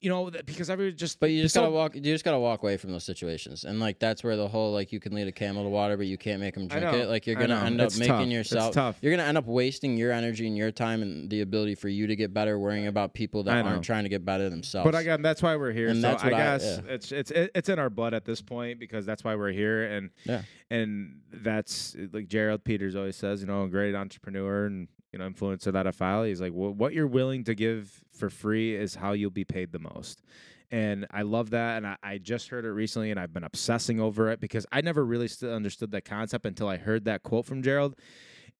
you 0.00 0.08
know, 0.10 0.30
that- 0.30 0.46
because 0.46 0.70
every 0.70 0.92
just 0.92 1.18
But 1.20 1.30
you 1.30 1.42
just 1.42 1.54
gotta 1.54 1.70
walk. 1.70 1.94
You 1.94 2.00
just 2.00 2.24
gotta 2.24 2.38
walk 2.38 2.62
away 2.62 2.76
from 2.76 2.92
those 2.92 3.04
situations, 3.04 3.64
and 3.64 3.80
like 3.80 3.98
that's 3.98 4.22
where 4.24 4.36
the 4.36 4.46
whole 4.48 4.72
like 4.72 4.92
you 4.92 5.00
can 5.00 5.12
lead 5.14 5.26
a 5.28 5.32
camel 5.32 5.62
to 5.64 5.68
water, 5.68 5.96
but 5.96 6.06
you 6.06 6.16
can't 6.18 6.40
make 6.40 6.54
them 6.54 6.68
drink 6.68 6.84
know, 6.84 6.94
it. 6.94 7.08
Like 7.08 7.26
you're 7.26 7.36
gonna 7.36 7.56
end 7.64 7.80
up 7.80 7.86
It's 7.88 7.98
making 7.98 8.12
tough. 8.14 8.22
It's 8.26 8.32
yourself. 8.32 8.74
tough. 8.74 8.98
You're 9.00 9.12
gonna 9.12 9.28
end 9.28 9.38
up 9.38 9.46
wasting 9.46 9.96
your 9.96 10.12
energy 10.12 10.46
and 10.46 10.56
your 10.56 10.70
time 10.70 11.02
and 11.02 11.28
the 11.30 11.40
ability 11.40 11.74
for 11.74 11.88
you 11.88 12.06
to 12.06 12.16
get 12.16 12.32
better, 12.34 12.58
worrying 12.58 12.86
about 12.86 13.14
people 13.14 13.42
that 13.44 13.64
aren't 13.64 13.84
trying 13.84 14.04
to 14.04 14.08
get 14.08 14.24
better 14.24 14.48
themselves. 14.50 14.90
But 14.90 14.98
again, 15.00 15.22
that's 15.22 15.42
why 15.42 15.56
we're 15.56 15.72
here. 15.72 15.88
And 15.88 15.96
so 16.02 16.08
that's 16.08 16.22
I 16.22 16.26
what 16.26 16.34
I- 16.34 16.38
guess 16.38 16.80
yeah. 16.86 16.92
it's 16.94 17.12
it's 17.12 17.30
it's 17.34 17.68
in 17.68 17.78
our 17.78 17.90
blood 17.90 18.14
at 18.14 18.24
this 18.24 18.40
point 18.42 18.78
because 18.78 19.04
that's 19.06 19.24
why 19.24 19.34
we're 19.34 19.52
here. 19.52 19.84
And 19.84 20.10
Yeah. 20.24 20.42
and 20.70 21.20
that's 21.32 21.96
like 22.12 22.28
Gerald 22.28 22.64
Peters 22.64 22.94
always 22.96 23.16
says, 23.16 23.40
you 23.40 23.46
know, 23.46 23.64
a 23.64 23.68
great 23.68 23.94
entrepreneur 23.94 24.66
and 24.66 24.88
you 25.12 25.18
know 25.18 25.28
influencer 25.28 25.72
that 25.72 25.86
I 25.86 25.90
follow. 25.90 26.24
He's 26.24 26.40
like, 26.40 26.52
well, 26.54 26.72
what 26.72 26.92
you're 26.92 27.06
willing 27.06 27.44
to 27.44 27.54
give 27.54 28.02
for 28.12 28.30
free 28.30 28.74
is 28.74 28.94
how 28.94 29.12
you'll 29.12 29.30
be 29.30 29.44
paid 29.44 29.72
the 29.72 29.78
most. 29.78 30.22
And 30.70 31.06
I 31.10 31.22
love 31.22 31.50
that. 31.50 31.78
And 31.78 31.86
I, 31.86 31.96
I 32.02 32.18
just 32.18 32.48
heard 32.48 32.64
it 32.64 32.70
recently 32.70 33.10
and 33.10 33.18
I've 33.18 33.32
been 33.32 33.44
obsessing 33.44 34.00
over 34.00 34.28
it 34.30 34.40
because 34.40 34.66
I 34.70 34.82
never 34.82 35.04
really 35.04 35.28
st- 35.28 35.50
understood 35.50 35.92
that 35.92 36.04
concept 36.04 36.44
until 36.44 36.68
I 36.68 36.76
heard 36.76 37.06
that 37.06 37.22
quote 37.22 37.46
from 37.46 37.62
Gerald. 37.62 37.96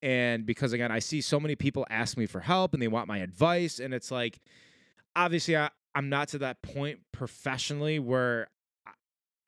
And 0.01 0.47
because 0.47 0.73
again, 0.73 0.91
I 0.91 1.01
see 1.01 1.21
so 1.21 1.39
many 1.39 1.55
people 1.55 1.87
ask 1.91 2.17
me 2.17 2.27
for 2.27 2.41
help 2.41 2.73
and 2.73 2.83
they 2.83 2.89
want 2.89 3.09
my 3.09 3.19
advice. 3.19 3.79
And 3.79 3.93
it's 3.93 4.11
like, 4.11 4.41
obviously, 5.15 5.57
I, 5.57 5.71
I'm 5.95 6.09
not 6.09 6.29
to 6.29 6.39
that 6.39 6.63
point 6.63 7.01
professionally 7.13 7.99
where 7.99 8.49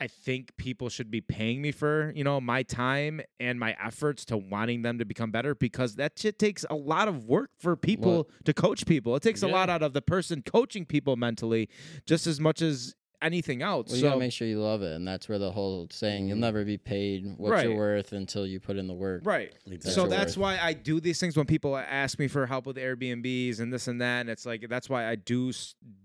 I- 0.01 0.07
think 0.09 0.57
people 0.57 0.89
should 0.89 1.11
be 1.11 1.21
paying 1.21 1.63
me 1.63 1.73
for, 1.73 2.13
you 2.15 2.25
know, 2.25 2.41
my 2.41 2.63
time 2.63 3.21
and 3.39 3.59
my 3.59 3.77
efforts 3.83 4.25
to 4.27 4.37
wanting 4.37 4.83
them 4.83 4.99
to 4.99 5.05
become 5.05 5.31
better 5.31 5.55
because 5.55 5.97
that 5.97 6.19
shit 6.19 6.39
takes 6.39 6.65
a 6.69 6.75
lot 6.75 7.09
of 7.09 7.25
work 7.25 7.51
for 7.59 7.77
people 7.77 8.13
Well- 8.13 8.29
to 8.45 8.53
coach 8.55 8.87
people. 8.87 9.17
It 9.17 9.23
takes 9.23 9.43
a 9.43 9.49
lot 9.49 9.71
out 9.71 9.83
of 9.83 9.93
the 9.93 10.03
person 10.03 10.43
coaching 10.43 10.85
people 10.85 11.17
mentally 11.17 11.69
just 12.07 12.27
as 12.27 12.39
much 12.41 12.61
as 12.63 12.95
anything 13.23 13.63
else. 13.63 13.89
Well, 13.89 13.97
you 13.97 14.01
so 14.03 14.09
gotta 14.09 14.21
make 14.21 14.33
sure 14.33 14.49
you 14.49 14.61
love 14.61 14.83
it, 14.83 14.95
and 14.95 15.07
that's 15.07 15.29
where 15.29 15.39
the 15.39 15.53
whole 15.53 15.87
saying 15.91 16.29
"you'll 16.29 16.37
Mhm. 16.39 16.41
never 16.41 16.65
be 16.65 16.79
paid 16.79 17.25
what 17.37 17.51
Right. 17.53 17.67
you're 17.69 17.77
worth 17.77 18.13
until 18.13 18.47
you 18.47 18.61
put 18.61 18.77
in 18.77 18.87
the 18.87 18.95
work." 18.95 19.23
right. 19.25 19.53
Exactly. 19.67 19.91
So 19.93 20.07
that's 20.09 20.37
worth. 20.37 20.43
why 20.43 20.59
I 20.59 20.73
do 20.73 21.01
these 21.01 21.21
things 21.21 21.37
when 21.37 21.47
people 21.47 21.77
ask 21.77 22.19
me 22.19 22.29
for 22.29 22.47
help 22.47 22.67
with 22.67 22.77
Airbnbs 22.77 23.61
and 23.61 23.73
this 23.73 23.89
and 23.89 24.01
that, 24.01 24.21
and 24.23 24.31
it's 24.31 24.47
like 24.47 24.69
that's 24.69 24.89
why 24.89 25.07
I 25.07 25.15
do 25.17 25.53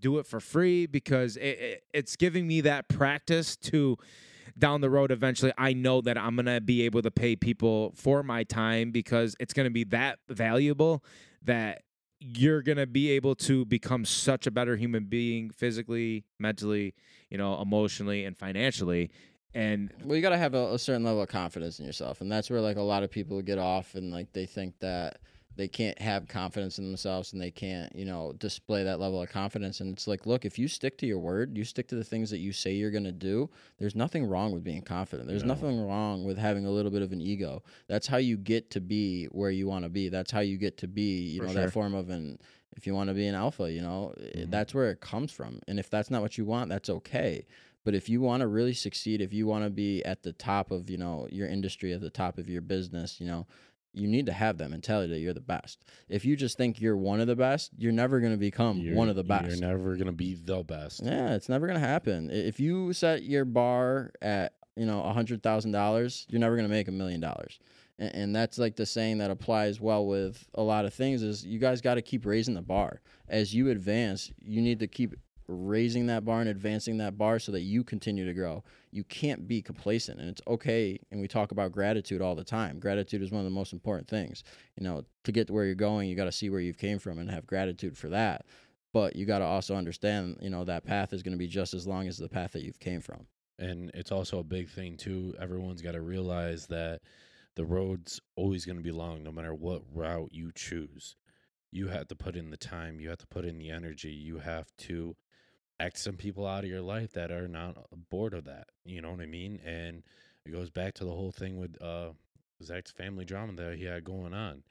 do 0.00 0.18
it 0.18 0.26
for 0.26 0.40
free 0.40 0.86
because 0.86 1.36
it, 1.36 1.42
it, 1.58 1.82
it's 1.94 2.16
giving 2.16 2.46
me 2.46 2.60
that 2.62 2.88
practice 2.88 3.56
to 3.56 3.96
down 4.58 4.80
the 4.80 4.88
road 4.88 5.10
eventually 5.10 5.52
I 5.58 5.72
know 5.74 6.00
that 6.00 6.16
I'm 6.16 6.36
gonna 6.36 6.60
be 6.60 6.82
able 6.82 7.02
to 7.02 7.10
pay 7.10 7.36
people 7.36 7.92
for 7.94 8.22
my 8.22 8.42
time 8.44 8.90
because 8.90 9.36
it's 9.38 9.52
gonna 9.52 9.70
be 9.70 9.84
that 9.84 10.18
valuable 10.28 11.04
that 11.42 11.82
you're 12.18 12.62
gonna 12.62 12.86
be 12.86 13.10
able 13.10 13.34
to 13.34 13.64
become 13.64 14.04
such 14.04 14.46
a 14.46 14.50
better 14.50 14.76
human 14.76 15.04
being 15.04 15.50
physically, 15.50 16.24
mentally, 16.38 16.94
you 17.30 17.38
know, 17.38 17.60
emotionally, 17.60 18.24
and 18.24 18.36
financially. 18.36 19.10
And 19.54 19.90
Well, 20.04 20.16
you 20.16 20.22
gotta 20.22 20.38
have 20.38 20.54
a, 20.54 20.74
a 20.74 20.78
certain 20.78 21.04
level 21.04 21.22
of 21.22 21.28
confidence 21.28 21.78
in 21.78 21.86
yourself, 21.86 22.20
and 22.20 22.30
that's 22.30 22.50
where 22.50 22.60
like 22.60 22.76
a 22.76 22.82
lot 22.82 23.02
of 23.02 23.10
people 23.10 23.40
get 23.42 23.58
off, 23.58 23.94
and 23.94 24.10
like 24.10 24.32
they 24.32 24.46
think 24.46 24.78
that 24.80 25.18
they 25.56 25.68
can't 25.68 25.98
have 25.98 26.28
confidence 26.28 26.78
in 26.78 26.84
themselves 26.84 27.32
and 27.32 27.40
they 27.40 27.50
can't, 27.50 27.94
you 27.96 28.04
know, 28.04 28.32
display 28.38 28.84
that 28.84 29.00
level 29.00 29.22
of 29.22 29.28
confidence. 29.30 29.80
And 29.80 29.92
it's 29.92 30.06
like, 30.06 30.26
look, 30.26 30.44
if 30.44 30.58
you 30.58 30.68
stick 30.68 30.98
to 30.98 31.06
your 31.06 31.18
word, 31.18 31.56
you 31.56 31.64
stick 31.64 31.88
to 31.88 31.94
the 31.94 32.04
things 32.04 32.28
that 32.30 32.38
you 32.38 32.52
say 32.52 32.74
you're 32.74 32.90
gonna 32.90 33.10
do. 33.12 33.48
There's 33.78 33.94
nothing 33.96 34.26
wrong 34.26 34.52
with 34.52 34.62
being 34.62 34.82
confident. 34.82 35.28
There's 35.28 35.42
No. 35.44 35.54
nothing 35.54 35.80
wrong 35.80 36.24
with 36.24 36.36
having 36.38 36.66
a 36.66 36.70
little 36.70 36.90
bit 36.90 37.02
of 37.02 37.12
an 37.12 37.20
ego. 37.20 37.62
That's 37.88 38.06
how 38.06 38.18
you 38.18 38.36
get 38.36 38.70
to 38.72 38.80
be 38.80 39.24
where 39.26 39.50
you 39.50 39.66
want 39.66 39.84
to 39.84 39.88
be. 39.88 40.08
That's 40.10 40.30
how 40.30 40.40
you 40.40 40.58
get 40.58 40.76
to 40.78 40.88
be, 40.88 41.20
you 41.22 41.40
For 41.40 41.46
know, 41.46 41.52
sure. 41.54 41.62
that 41.62 41.72
form 41.72 41.94
of 41.94 42.10
an. 42.10 42.38
If 42.76 42.86
you 42.86 42.94
want 42.94 43.08
to 43.08 43.14
be 43.14 43.26
an 43.26 43.34
alpha, 43.34 43.72
you 43.72 43.80
know, 43.80 44.12
i- 44.18 44.20
Mhm. 44.40 44.50
that's 44.50 44.74
where 44.74 44.90
it 44.90 45.00
comes 45.00 45.32
from. 45.32 45.60
And 45.66 45.78
if 45.78 45.88
that's 45.88 46.10
not 46.10 46.20
what 46.20 46.36
you 46.36 46.44
want, 46.44 46.68
that's 46.68 46.90
okay. 46.90 47.46
But 47.84 47.94
if 47.94 48.08
you 48.10 48.20
want 48.20 48.42
to 48.42 48.46
really 48.48 48.74
succeed, 48.74 49.22
if 49.22 49.32
you 49.32 49.46
want 49.46 49.64
to 49.64 49.70
be 49.70 50.04
at 50.04 50.22
the 50.24 50.32
top 50.34 50.70
of, 50.70 50.90
you 50.90 50.98
know, 50.98 51.26
your 51.30 51.46
industry, 51.48 51.94
at 51.94 52.02
the 52.02 52.10
top 52.10 52.36
of 52.36 52.50
your 52.50 52.60
business, 52.60 53.18
you 53.20 53.26
know, 53.26 53.46
you 53.96 54.06
need 54.06 54.26
to 54.26 54.32
have 54.32 54.58
that 54.58 54.70
mentality 54.70 55.10
that 55.12 55.20
you're 55.20 55.32
the 55.32 55.40
best. 55.40 55.82
If 56.08 56.24
you 56.24 56.36
just 56.36 56.58
think 56.58 56.80
you're 56.80 56.96
one 56.96 57.18
of 57.20 57.26
the 57.26 57.34
best, 57.34 57.70
you're 57.78 57.92
never 57.92 58.20
going 58.20 58.32
to 58.32 58.38
become 58.38 58.78
You're- 58.78 58.94
one 58.94 59.08
of 59.08 59.16
the 59.16 59.24
best. 59.24 59.48
You're 59.48 59.68
never 59.68 59.96
gonna 59.96 60.12
be 60.12 60.34
the 60.34 60.62
best. 60.62 61.02
Yeah, 61.02 61.34
it's 61.34 61.48
never 61.48 61.66
going 61.66 61.80
to 61.80 61.86
happen. 61.86 62.30
If 62.30 62.60
you 62.60 62.92
set 62.92 63.22
your 63.22 63.46
bar 63.46 64.12
at, 64.20 64.52
you 64.76 64.84
know, 64.84 65.02
a 65.02 65.12
hundred 65.12 65.42
thousand 65.42 65.72
dollars, 65.72 66.26
you're 66.28 66.40
never 66.40 66.56
going 66.56 66.68
to 66.68 66.74
make 66.74 66.88
a 66.88 66.92
million 66.92 67.20
dollars. 67.20 67.58
And, 67.98 68.14
and 68.14 68.36
that's 68.36 68.58
like 68.58 68.76
the 68.76 68.84
saying 68.84 69.18
that 69.18 69.30
applies 69.30 69.80
well 69.80 70.06
with 70.06 70.46
a 70.54 70.62
lot 70.62 70.84
of 70.84 70.92
things 70.92 71.22
is 71.22 71.46
you 71.46 71.58
guys 71.58 71.80
got 71.80 71.94
to 71.94 72.02
keep 72.02 72.26
raising 72.26 72.54
the 72.54 72.62
bar. 72.62 73.00
As 73.28 73.54
you 73.54 73.70
advance, 73.70 74.30
you 74.38 74.60
need 74.60 74.80
to 74.80 74.86
keep 74.86 75.14
raising 75.48 76.06
that 76.08 76.24
bar 76.24 76.40
and 76.40 76.48
advancing 76.50 76.98
that 76.98 77.16
bar 77.16 77.38
so 77.38 77.52
that 77.52 77.60
you 77.60 77.84
continue 77.84 78.26
to 78.26 78.34
grow. 78.34 78.64
You 78.96 79.04
can't 79.04 79.46
be 79.46 79.60
complacent 79.60 80.20
and 80.20 80.30
it's 80.30 80.40
okay 80.48 80.98
and 81.10 81.20
we 81.20 81.28
talk 81.28 81.52
about 81.52 81.70
gratitude 81.70 82.22
all 82.22 82.34
the 82.34 82.42
time. 82.42 82.78
Gratitude 82.78 83.20
is 83.20 83.30
one 83.30 83.40
of 83.40 83.44
the 83.44 83.50
most 83.50 83.74
important 83.74 84.08
things. 84.08 84.42
You 84.78 84.84
know, 84.84 85.04
to 85.24 85.32
get 85.32 85.48
to 85.48 85.52
where 85.52 85.66
you're 85.66 85.74
going, 85.74 86.08
you 86.08 86.16
got 86.16 86.24
to 86.24 86.32
see 86.32 86.48
where 86.48 86.60
you've 86.60 86.78
came 86.78 86.98
from 86.98 87.18
and 87.18 87.30
have 87.30 87.46
gratitude 87.46 87.96
for 87.96 88.08
that. 88.08 88.46
But 88.94 89.14
you 89.14 89.26
got 89.26 89.40
to 89.40 89.44
also 89.44 89.76
understand, 89.76 90.38
you 90.40 90.48
know, 90.48 90.64
that 90.64 90.86
path 90.86 91.12
is 91.12 91.22
going 91.22 91.34
to 91.34 91.38
be 91.38 91.46
just 91.46 91.74
as 91.74 91.86
long 91.86 92.08
as 92.08 92.16
the 92.16 92.30
path 92.30 92.52
that 92.52 92.62
you've 92.62 92.80
came 92.80 93.02
from. 93.02 93.26
And 93.58 93.90
it's 93.92 94.12
also 94.12 94.38
a 94.38 94.44
big 94.44 94.70
thing 94.70 94.96
too. 94.96 95.34
Everyone's 95.38 95.82
got 95.82 95.92
to 95.92 96.00
realize 96.00 96.66
that 96.68 97.02
the 97.54 97.66
road's 97.66 98.18
always 98.34 98.64
going 98.64 98.78
to 98.78 98.82
be 98.82 98.92
long, 98.92 99.22
no 99.22 99.30
matter 99.30 99.54
what 99.54 99.82
route 99.92 100.30
you 100.32 100.52
choose. 100.54 101.16
You 101.70 101.88
have 101.88 102.08
to 102.08 102.16
put 102.16 102.36
in 102.36 102.50
the 102.50 102.56
time. 102.56 102.98
You 102.98 103.10
have 103.10 103.18
to 103.18 103.26
put 103.26 103.44
in 103.44 103.58
the 103.58 103.70
energy. 103.70 104.12
You 104.12 104.38
have 104.38 104.74
to 104.78 105.16
X 105.78 106.02
some 106.02 106.16
people 106.16 106.46
out 106.46 106.64
of 106.64 106.70
your 106.70 106.80
life 106.80 107.12
that 107.12 107.30
are 107.30 107.48
not 107.48 107.76
bored 108.10 108.34
of 108.34 108.44
that. 108.44 108.68
You 108.84 109.02
know 109.02 109.10
what 109.10 109.20
I 109.20 109.26
mean? 109.26 109.60
And 109.64 110.02
it 110.44 110.52
goes 110.52 110.70
back 110.70 110.94
to 110.94 111.04
the 111.04 111.10
whole 111.10 111.32
thing 111.32 111.58
with 111.58 111.80
uh, 111.82 112.10
Zach's 112.62 112.90
family 112.90 113.24
drama 113.24 113.52
that 113.54 113.76
he 113.76 113.84
had 113.84 114.04
going 114.04 114.32
on. 114.32 114.62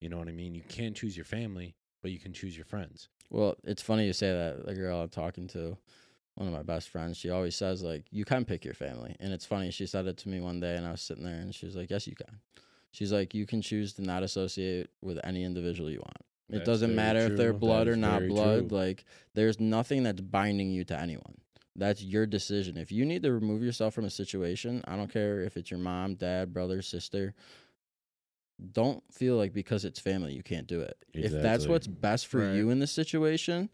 You 0.00 0.08
know 0.08 0.18
what 0.18 0.28
I 0.28 0.32
mean? 0.32 0.54
You 0.54 0.62
can't 0.68 0.96
choose 0.96 1.16
your 1.16 1.24
family, 1.24 1.74
but 2.00 2.10
you 2.10 2.18
can 2.18 2.32
choose 2.32 2.56
your 2.56 2.64
friends. 2.64 3.08
Well, 3.30 3.56
it's 3.64 3.82
funny 3.82 4.06
you 4.06 4.12
say 4.12 4.32
that. 4.32 4.66
The 4.66 4.74
girl 4.74 5.00
I'm 5.00 5.08
talking 5.08 5.48
to, 5.48 5.76
one 6.34 6.48
of 6.48 6.54
my 6.54 6.62
best 6.62 6.88
friends, 6.88 7.16
she 7.16 7.30
always 7.30 7.56
says 7.56 7.82
like, 7.82 8.04
"You 8.10 8.24
can 8.24 8.44
pick 8.44 8.64
your 8.64 8.74
family," 8.74 9.16
and 9.20 9.32
it's 9.32 9.46
funny. 9.46 9.70
She 9.70 9.86
said 9.86 10.06
it 10.06 10.18
to 10.18 10.28
me 10.28 10.40
one 10.40 10.60
day, 10.60 10.76
and 10.76 10.86
I 10.86 10.92
was 10.92 11.00
sitting 11.00 11.24
there, 11.24 11.40
and 11.40 11.54
she 11.54 11.66
was 11.66 11.76
like, 11.76 11.90
"Yes, 11.90 12.06
you 12.06 12.16
can." 12.16 12.40
She's 12.90 13.12
like, 13.12 13.32
"You 13.34 13.46
can 13.46 13.62
choose 13.62 13.94
to 13.94 14.02
not 14.02 14.22
associate 14.22 14.90
with 15.00 15.18
any 15.24 15.44
individual 15.44 15.90
you 15.90 16.00
want. 16.00 16.24
It 16.52 16.64
doesn't 16.64 16.88
very 16.88 16.96
matter 16.96 17.26
if 17.26 17.36
they're 17.36 17.52
blood 17.52 17.88
or 17.88 17.96
not 17.96 18.26
blood. 18.28 18.68
true. 18.68 18.78
Like, 18.78 19.04
there's 19.34 19.58
nothing 19.60 20.02
that's 20.02 20.20
binding 20.20 20.70
you 20.70 20.84
to 20.84 20.98
anyone. 20.98 21.38
That's 21.74 22.02
your 22.02 22.26
decision. 22.26 22.76
If 22.76 22.92
you 22.92 23.04
need 23.04 23.22
to 23.22 23.32
remove 23.32 23.62
yourself 23.62 23.94
from 23.94 24.04
a 24.04 24.10
situation, 24.10 24.82
I 24.86 24.96
don't 24.96 25.10
care 25.10 25.40
if 25.40 25.56
it's 25.56 25.70
your 25.70 25.80
mom, 25.80 26.14
dad, 26.14 26.52
brother, 26.52 26.82
sister." 26.82 27.34
Don't 28.72 29.02
feel 29.12 29.36
like 29.36 29.52
because 29.52 29.84
it's 29.84 29.98
family 29.98 30.34
you 30.34 30.42
can't 30.42 30.68
do 30.68 30.80
it. 30.80 30.96
If 31.12 31.32
that's 31.32 31.66
what's 31.66 31.88
best 31.88 32.28
for 32.28 32.38
Right. 32.38 32.54
you 32.54 32.70
in 32.70 32.78
this 32.78 32.92
situation, 32.92 33.70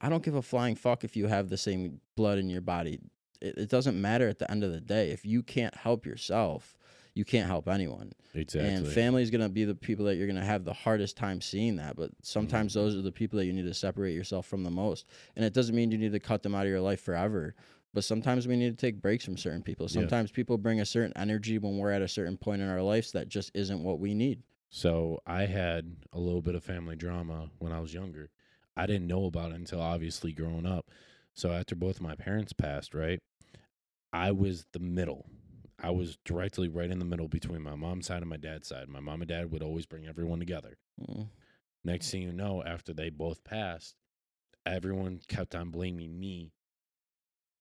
I 0.00 0.08
don't 0.08 0.22
give 0.22 0.34
a 0.34 0.42
flying 0.42 0.74
fuck 0.74 1.04
if 1.04 1.16
you 1.16 1.28
have 1.28 1.48
the 1.48 1.56
same 1.56 2.00
blood 2.16 2.38
in 2.38 2.48
your 2.50 2.60
body. 2.60 2.98
It, 3.40 3.56
it 3.56 3.68
doesn't 3.68 4.00
matter 4.00 4.28
at 4.28 4.38
the 4.38 4.50
end 4.50 4.64
of 4.64 4.72
the 4.72 4.80
day. 4.80 5.10
If 5.10 5.24
you 5.24 5.42
can't 5.42 5.74
help 5.76 6.04
yourself, 6.06 6.75
you 7.16 7.24
can't 7.24 7.46
help 7.46 7.66
anyone. 7.66 8.12
Exactly. 8.34 8.68
And 8.70 8.86
family 8.86 9.22
is 9.22 9.30
going 9.30 9.40
to 9.40 9.48
be 9.48 9.64
the 9.64 9.74
people 9.74 10.04
that 10.04 10.16
you're 10.16 10.26
going 10.26 10.38
to 10.38 10.44
have 10.44 10.64
the 10.64 10.72
hardest 10.74 11.16
time 11.16 11.40
seeing 11.40 11.76
that. 11.76 11.96
But 11.96 12.10
sometimes 12.22 12.72
Mm-hmm. 12.72 12.80
those 12.80 12.94
are 12.94 13.00
the 13.02 13.10
people 13.10 13.38
that 13.38 13.46
you 13.46 13.54
need 13.54 13.64
to 13.64 13.72
separate 13.74 14.12
yourself 14.12 14.46
from 14.46 14.62
the 14.62 14.70
most. 14.70 15.06
And 15.34 15.42
it 15.44 15.54
doesn't 15.54 15.74
mean 15.74 15.90
you 15.90 15.96
need 15.96 16.12
to 16.12 16.20
cut 16.20 16.42
them 16.42 16.54
out 16.54 16.66
of 16.66 16.68
your 16.68 16.82
life 16.82 17.00
forever. 17.00 17.54
But 17.94 18.04
sometimes 18.04 18.46
we 18.46 18.56
need 18.56 18.76
to 18.78 18.86
take 18.86 19.00
breaks 19.00 19.24
from 19.24 19.38
certain 19.38 19.62
people. 19.62 19.86
Yeah. 19.86 20.00
Sometimes 20.00 20.30
people 20.30 20.58
bring 20.58 20.80
a 20.80 20.84
certain 20.84 21.14
energy 21.16 21.56
when 21.56 21.78
we're 21.78 21.90
at 21.90 22.02
a 22.02 22.08
certain 22.08 22.36
point 22.36 22.60
in 22.60 22.68
our 22.68 22.82
lives 22.82 23.12
that 23.12 23.28
just 23.30 23.50
isn't 23.54 23.82
what 23.82 23.98
we 23.98 24.12
need. 24.12 24.42
So 24.68 25.20
I 25.26 25.46
had 25.46 25.96
a 26.12 26.18
little 26.18 26.42
bit 26.42 26.54
of 26.54 26.62
family 26.62 26.96
drama 26.96 27.48
when 27.58 27.72
I 27.72 27.80
was 27.80 27.94
younger. 27.94 28.28
I 28.76 28.84
didn't 28.84 29.06
know 29.06 29.24
about 29.24 29.52
it 29.52 29.54
until 29.54 29.80
obviously 29.80 30.32
growing 30.32 30.66
up. 30.66 30.90
So 31.32 31.52
after 31.52 31.74
both 31.74 31.98
my 32.02 32.14
parents 32.14 32.52
passed, 32.52 32.92
right, 32.92 33.20
I 34.12 34.32
was 34.32 34.66
the 34.72 34.78
middle. 34.80 35.24
I 35.82 35.90
was 35.90 36.16
directly 36.24 36.68
right 36.68 36.90
in 36.90 36.98
the 36.98 37.04
middle 37.04 37.28
between 37.28 37.62
my 37.62 37.74
mom's 37.74 38.06
side 38.06 38.22
and 38.22 38.30
my 38.30 38.38
dad's 38.38 38.68
side. 38.68 38.88
My 38.88 39.00
mom 39.00 39.20
and 39.20 39.28
dad 39.28 39.50
would 39.50 39.62
always 39.62 39.86
bring 39.86 40.06
everyone 40.06 40.38
together. 40.38 40.78
Mm. 41.00 41.28
Next 41.84 42.10
thing 42.10 42.22
you 42.22 42.32
know, 42.32 42.62
after 42.64 42.92
they 42.92 43.10
both 43.10 43.44
passed, 43.44 43.94
everyone 44.64 45.20
kept 45.28 45.54
on 45.54 45.70
blaming 45.70 46.18
me 46.18 46.52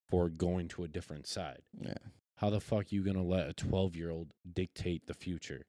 for 0.10 0.30
going 0.30 0.68
to 0.70 0.84
a 0.84 0.88
different 0.88 1.28
side. 1.28 1.62
Yeah. 1.80 1.94
How 2.38 2.50
the 2.50 2.60
fuck 2.60 2.92
you 2.92 3.04
gonna 3.04 3.24
let 3.24 3.48
a 3.48 3.54
twelve 3.54 3.96
year 3.96 4.10
old 4.12 4.32
dictate 4.52 5.08
the 5.08 5.14
future 5.14 5.66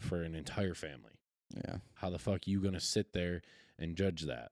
for 0.00 0.22
an 0.22 0.34
entire 0.34 0.74
family? 0.74 1.20
Yeah. 1.54 1.76
How 1.94 2.10
the 2.10 2.18
fuck 2.18 2.46
you 2.46 2.60
gonna 2.60 2.80
sit 2.80 3.12
there 3.12 3.42
and 3.78 3.96
judge 3.96 4.22
that? 4.22 4.50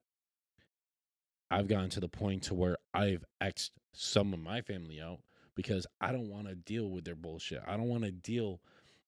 I've 1.51 1.69
gotten 1.69 1.91
to 1.91 2.01
the 2.01 2.09
point 2.09 2.45
to 2.45 2.55
where 2.55 2.79
I've 2.93 3.25
xed 3.43 3.71
some 3.93 4.33
of 4.33 4.41
my 4.41 4.61
family 4.61 5.01
out 5.01 5.21
because 5.55 5.87
I 6.01 6.13
don't 6.13 6.29
want 6.29 6.49
to 6.49 6.55
deal 6.55 6.91
with 6.91 7.05
their 7.05 7.15
bullshit. 7.15 7.61
I 7.67 7.77
don't 7.77 7.89
want 7.89 8.05
to 8.05 8.11
deal 8.13 8.61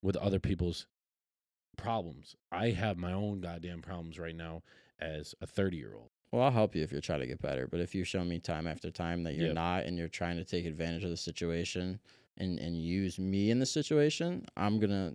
with 0.03 0.17
other 0.17 0.39
people's 0.39 0.87
problems. 1.77 2.37
I 2.51 2.71
have 2.71 2.97
my 2.97 3.13
own 3.13 3.41
goddamn 3.41 3.83
problems 3.83 4.19
right 4.19 4.35
now 4.35 4.63
as 4.99 5.35
a 5.41 5.47
30 5.47 5.77
year 5.77 5.93
old. 5.95 6.11
Well, 6.33 6.43
I'll 6.43 6.51
help 6.51 6.75
you 6.75 6.83
if 6.83 6.91
you're 6.93 7.01
trying 7.01 7.21
to 7.21 7.27
get 7.27 7.41
better. 7.41 7.67
But 7.67 7.81
if 7.81 7.95
you 7.95 8.05
show 8.05 8.25
me 8.25 8.39
time 8.39 8.67
after 8.67 8.91
time 8.91 9.23
that 9.25 9.35
you're 9.35 9.47
Yep. 9.47 9.55
not 9.55 9.85
and 9.85 9.97
you're 9.97 10.09
trying 10.09 10.37
to 10.37 10.45
take 10.45 10.65
advantage 10.67 11.05
of 11.05 11.11
the 11.11 11.17
situation 11.17 12.01
and, 12.37 12.59
and 12.59 12.77
use 12.81 13.19
me 13.19 13.51
in 13.51 13.59
the 13.59 13.67
situation, 13.67 14.45
I'm 14.57 14.79
gonna 14.81 15.13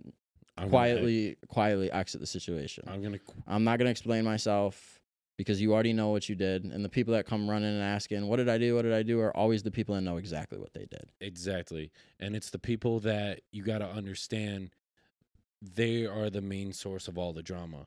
I'm 0.56 0.68
quietly 0.70 1.36
quietly 1.48 1.90
exit 1.92 2.20
the 2.20 2.26
situation. 2.26 2.84
I'm 2.86 3.02
gonna. 3.02 3.18
I'm 3.46 3.64
not 3.64 3.78
gonna 3.78 3.90
explain 3.90 4.24
myself 4.24 5.00
because 5.36 5.60
you 5.60 5.72
already 5.72 5.92
know 5.92 6.08
what 6.08 6.28
you 6.28 6.34
did. 6.34 6.64
And 6.64 6.84
the 6.84 6.88
people 6.88 7.14
that 7.14 7.26
come 7.26 7.48
running 7.48 7.72
and 7.72 7.82
asking, 7.82 8.26
What 8.26 8.36
did 8.36 8.48
I 8.48 8.58
do? 8.58 8.74
What 8.74 8.82
did 8.82 8.92
I 8.92 9.02
do? 9.02 9.20
are 9.20 9.36
always 9.36 9.62
the 9.62 9.70
people 9.70 9.94
that 9.94 10.02
know 10.02 10.16
exactly 10.16 10.58
what 10.58 10.72
they 10.74 10.86
did. 10.86 11.10
Exactly. 11.20 11.90
And 12.20 12.36
it's 12.36 12.50
the 12.50 12.58
people 12.58 13.00
that 13.00 13.40
you 13.50 13.62
got 13.62 13.78
to 13.78 13.88
understand 13.88 14.70
they 15.60 16.06
are 16.06 16.28
the 16.28 16.40
main 16.40 16.72
source 16.72 17.08
of 17.08 17.16
all 17.16 17.32
the 17.32 17.42
drama. 17.42 17.86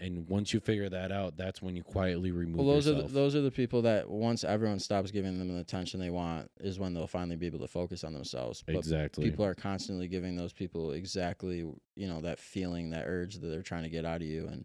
And 0.00 0.26
once 0.30 0.54
you 0.54 0.60
figure 0.60 0.88
that 0.88 1.12
out, 1.12 1.36
that's 1.36 1.60
when 1.60 1.76
you 1.76 1.82
quietly 1.82 2.30
remove 2.30 2.64
Well, 2.64 2.74
those 2.74 2.88
are 2.88 2.94
the, 2.94 3.02
those 3.02 3.36
are 3.36 3.42
the 3.42 3.50
people 3.50 3.82
that 3.82 4.08
once 4.08 4.44
everyone 4.44 4.78
stops 4.78 5.10
giving 5.10 5.38
them 5.38 5.48
the 5.48 5.60
attention 5.60 6.00
they 6.00 6.08
want 6.08 6.50
is 6.58 6.78
when 6.78 6.94
they'll 6.94 7.06
finally 7.06 7.36
be 7.36 7.46
able 7.46 7.58
to 7.58 7.68
focus 7.68 8.02
on 8.02 8.14
themselves. 8.14 8.62
But 8.64 8.76
exactly. 8.76 9.28
people 9.28 9.44
are 9.44 9.54
constantly 9.54 10.08
giving 10.08 10.36
those 10.36 10.54
people 10.54 10.92
exactly 10.92 11.58
you 11.96 12.08
know 12.08 12.22
that 12.22 12.38
feeling 12.38 12.90
that 12.90 13.04
urge 13.06 13.34
that 13.34 13.46
they're 13.48 13.60
trying 13.60 13.82
to 13.82 13.90
get 13.90 14.06
out 14.06 14.22
of 14.22 14.26
you 14.26 14.48
and 14.48 14.64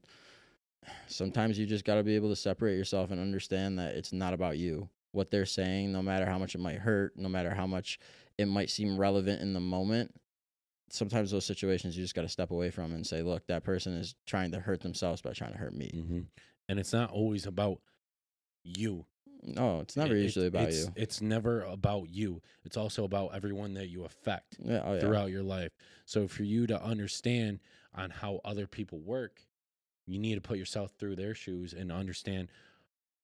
sometimes 1.08 1.58
you 1.60 1.66
just 1.66 1.86
got 1.86 1.96
to 1.96 2.04
be 2.04 2.16
able 2.16 2.30
to 2.30 2.36
separate 2.36 2.76
yourself 2.78 3.12
and 3.12 3.20
understand 3.20 3.80
that 3.80 3.96
it's 3.96 4.12
not 4.14 4.34
about 4.34 4.58
you 4.58 4.90
what 5.12 5.32
they're 5.32 5.46
saying 5.46 5.92
no 5.94 6.02
matter 6.02 6.26
how 6.26 6.38
much 6.38 6.56
it 6.56 6.60
might 6.60 6.78
hurt 6.80 7.16
no 7.16 7.30
matter 7.30 7.54
how 7.54 7.66
much 7.66 8.00
it 8.38 8.48
might 8.48 8.70
seem 8.70 8.98
relevant 8.98 9.42
in 9.42 9.54
the 9.54 9.60
moment. 9.62 10.14
Sometimes 10.90 11.32
those 11.32 11.46
situations 11.46 11.96
you 11.98 12.04
just 12.04 12.14
got 12.16 12.22
to 12.24 12.30
step 12.30 12.52
away 12.52 12.70
from 12.70 12.92
and 12.94 13.08
say, 13.08 13.22
look, 13.24 13.48
that 13.48 13.64
person 13.64 13.94
is 13.94 14.14
trying 14.26 14.52
to 14.52 14.60
hurt 14.60 14.82
themselves 14.82 15.22
by 15.22 15.32
trying 15.32 15.54
to 15.54 15.58
hurt 15.58 15.74
me. 15.74 15.90
hmm 15.90 16.20
And 16.70 16.80
it's 16.80 16.92
not 16.94 17.12
always 17.12 17.46
about 17.46 17.80
you. 18.64 19.06
No, 19.44 19.80
it's 19.80 19.96
never 19.96 20.16
It- 20.16 20.22
usually 20.24 20.48
about 20.48 20.70
it's, 20.70 20.78
you. 20.78 20.92
It's 20.96 21.22
never 21.22 21.62
about 21.64 22.10
you. 22.10 22.42
It's 22.66 22.78
also 22.78 23.04
about 23.04 23.34
everyone 23.36 23.74
that 23.76 23.88
you 23.90 24.04
affect 24.06 24.58
Yeah, 24.64 24.82
oh 24.84 24.94
yeah. 24.96 25.00
throughout 25.02 25.30
your 25.32 25.44
life. 25.44 25.72
So 26.06 26.28
for 26.28 26.44
you 26.44 26.68
to 26.68 26.82
understand 26.84 27.60
on 27.94 28.10
how 28.10 28.42
other 28.44 28.68
people 28.68 29.00
work, 29.00 29.42
you 30.06 30.20
need 30.20 30.36
to 30.36 30.42
put 30.42 30.58
yourself 30.58 30.92
through 31.00 31.16
their 31.16 31.36
shoes 31.36 31.74
and 31.74 31.92
understand. 31.92 32.50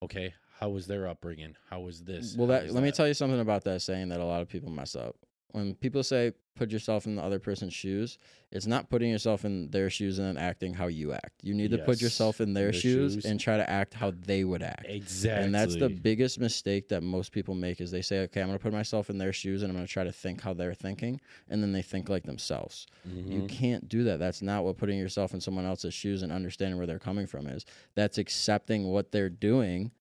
Okay, 0.03 0.33
how 0.59 0.69
was 0.69 0.87
their 0.87 1.07
upbringing? 1.07 1.55
How 1.69 1.81
was 1.81 2.03
this? 2.03 2.35
Well, 2.35 2.47
that 2.47 2.63
was 2.63 2.73
let 2.73 2.83
me 2.83 2.91
tell 2.91 3.07
you 3.07 3.13
something 3.13 3.39
about 3.39 3.63
that 3.65 3.81
saying 3.81 4.09
that 4.09 4.19
a 4.19 4.25
lot 4.25 4.41
of 4.41 4.49
people 4.49 4.71
mess 4.71 4.95
up. 4.95 5.15
When 5.53 5.75
people 5.75 6.03
say 6.03 6.31
put 6.55 6.71
yourself 6.71 7.05
in 7.05 7.15
the 7.15 7.21
other 7.23 7.39
person's 7.39 7.73
shoes, 7.73 8.17
it's 8.51 8.67
not 8.67 8.89
putting 8.89 9.09
yourself 9.09 9.45
in 9.45 9.69
their 9.71 9.89
shoes 9.89 10.19
and 10.19 10.27
then 10.27 10.37
acting 10.37 10.73
how 10.73 10.87
you 10.87 11.13
act. 11.13 11.41
You 11.43 11.53
need 11.53 11.71
to 11.71 11.77
put 11.79 11.93
Yes, 11.93 12.01
yourself 12.01 12.39
in 12.41 12.53
their, 12.53 12.71
their 12.71 12.73
shoes, 12.81 13.13
shoes. 13.15 13.25
and 13.25 13.39
try 13.39 13.57
to 13.57 13.69
act 13.69 13.93
how 13.93 14.11
they 14.11 14.43
would 14.43 14.61
act. 14.63 14.85
exactly. 14.87 15.43
And 15.45 15.55
that's 15.55 15.75
the 15.75 15.89
biggest 15.89 16.39
mistake 16.39 16.89
that 16.89 17.01
most 17.03 17.31
people 17.31 17.55
make 17.55 17.81
is 17.81 17.91
they 17.91 18.01
say, 18.01 18.19
"Okay, 18.23 18.41
I'm 18.41 18.47
going 18.47 18.57
to 18.59 18.63
put 18.63 18.73
myself 18.73 19.09
in 19.09 19.17
their 19.17 19.33
shoes 19.33 19.61
and 19.61 19.71
I'm 19.71 19.75
going 19.75 19.87
to 19.87 19.91
try 19.91 20.03
to 20.03 20.11
think 20.11 20.41
how 20.41 20.53
they're 20.53 20.73
thinking," 20.73 21.19
and 21.49 21.61
then 21.63 21.71
they 21.71 21.81
think 21.81 22.09
like 22.09 22.23
themselves. 22.23 22.85
You 23.05 23.41
Mhm. 23.43 23.49
can't 23.49 23.89
do 23.89 24.03
that. 24.05 24.19
That's 24.19 24.41
not 24.41 24.63
what 24.63 24.77
putting 24.77 24.99
yourself 24.99 25.33
in 25.33 25.41
someone 25.41 25.65
else's 25.65 25.93
shoes 25.93 26.21
and 26.21 26.31
understanding 26.31 26.77
where 26.77 26.87
they're 26.87 26.99
coming 26.99 27.25
from 27.27 27.47
is. 27.47 27.65
That's 27.95 28.17
accepting 28.17 28.87
what 28.87 29.11
they're 29.11 29.29
doing 29.29 29.91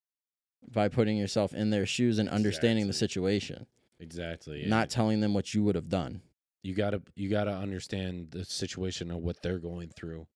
by 0.70 0.88
putting 0.88 1.16
yourself 1.16 1.54
in 1.54 1.70
their 1.70 1.86
shoes 1.86 2.18
and 2.18 2.28
understanding 2.28 2.84
the 2.86 2.90
Exactly. 2.90 3.08
situation, 3.08 3.66
exactly. 4.00 4.64
not 4.66 4.82
And 4.82 4.90
telling 4.90 5.20
them 5.20 5.34
what 5.34 5.54
you 5.54 5.62
would 5.64 5.74
have 5.76 5.88
done. 5.88 6.22
you 6.62 6.74
gotta 6.74 7.02
you 7.16 7.28
gotta 7.28 7.52
understand 7.52 8.30
the 8.32 8.44
situation 8.44 9.10
of 9.10 9.18
what 9.18 9.40
they're 9.42 9.58
going 9.58 9.88
through. 9.90 10.26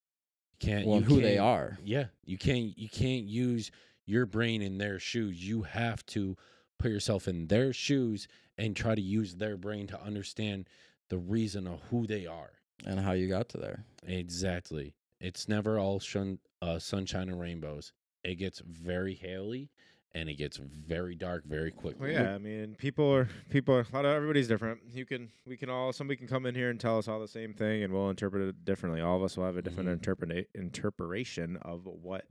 You 0.53 0.59
can't 0.61 0.87
Well, 0.87 0.99
you 1.01 1.05
who 1.05 1.21
they 1.21 1.35
can't- 1.37 1.41
are. 1.41 1.79
Yeah, 1.85 2.07
you 2.25 2.39
can't 2.39 2.77
you 2.79 2.89
can't 2.89 3.25
use 3.27 3.71
your 4.07 4.27
brain 4.27 4.63
in 4.63 4.79
their 4.79 4.99
shoes. 4.99 5.43
You 5.47 5.63
have 5.63 6.05
to 6.07 6.37
put 6.79 6.91
yourself 6.91 7.27
in 7.29 7.47
their 7.49 7.73
shoes 7.73 8.29
and 8.59 8.77
try 8.77 8.95
to 8.95 9.01
use 9.03 9.35
their 9.37 9.57
brain 9.57 9.87
to 9.89 10.01
understand 10.03 10.69
the 11.09 11.19
reason 11.19 11.67
of 11.67 11.81
who 11.91 12.07
they 12.07 12.27
are. 12.27 12.51
and 12.87 13.01
how 13.01 13.13
you 13.13 13.29
got 13.29 13.49
to 13.49 13.57
there. 13.57 13.85
Exactly. 14.03 14.95
It's 15.21 15.49
never 15.49 15.79
all 15.79 16.01
shun, 16.01 16.39
uh, 16.61 16.79
sunshine 16.79 17.29
and 17.31 17.41
rainbows. 17.41 17.93
It 18.25 18.35
gets 18.35 18.59
very 18.61 19.15
haily 19.15 19.71
and 20.15 20.29
it 20.29 20.35
gets 20.35 20.57
very 20.59 21.15
dark 21.15 21.45
very 21.45 21.71
quickly. 21.71 22.13
Well, 22.13 22.23
yeah, 22.23 22.35
I 22.35 22.39
mean, 22.39 22.77
people 22.79 23.13
are 23.13 23.29
people. 23.51 23.75
Are, 23.75 23.81
a 23.91 23.95
lot 23.95 24.05
of 24.05 24.13
everybody's 24.13 24.49
different. 24.49 24.81
You 24.93 25.05
can, 25.05 25.31
we 25.47 25.57
can 25.57 25.69
all. 25.69 25.93
Somebody 25.93 26.17
can 26.17 26.29
come 26.29 26.47
in 26.47 26.55
here 26.55 26.71
and 26.71 26.79
tell 26.79 26.99
us 26.99 27.09
all 27.09 27.21
the 27.21 27.29
same 27.29 27.53
thing, 27.53 27.83
and 27.83 27.93
we'll 27.93 28.11
interpret 28.11 28.49
it 28.49 28.65
differently. 28.65 29.01
All 29.01 29.17
of 29.17 29.23
us 29.23 29.37
will 29.37 29.45
have 29.45 29.57
a 29.57 29.63
different 29.63 29.89
Mhm. 29.89 29.95
interpret 29.95 30.49
interpretation 30.55 31.57
of 31.63 31.87
what 31.87 32.25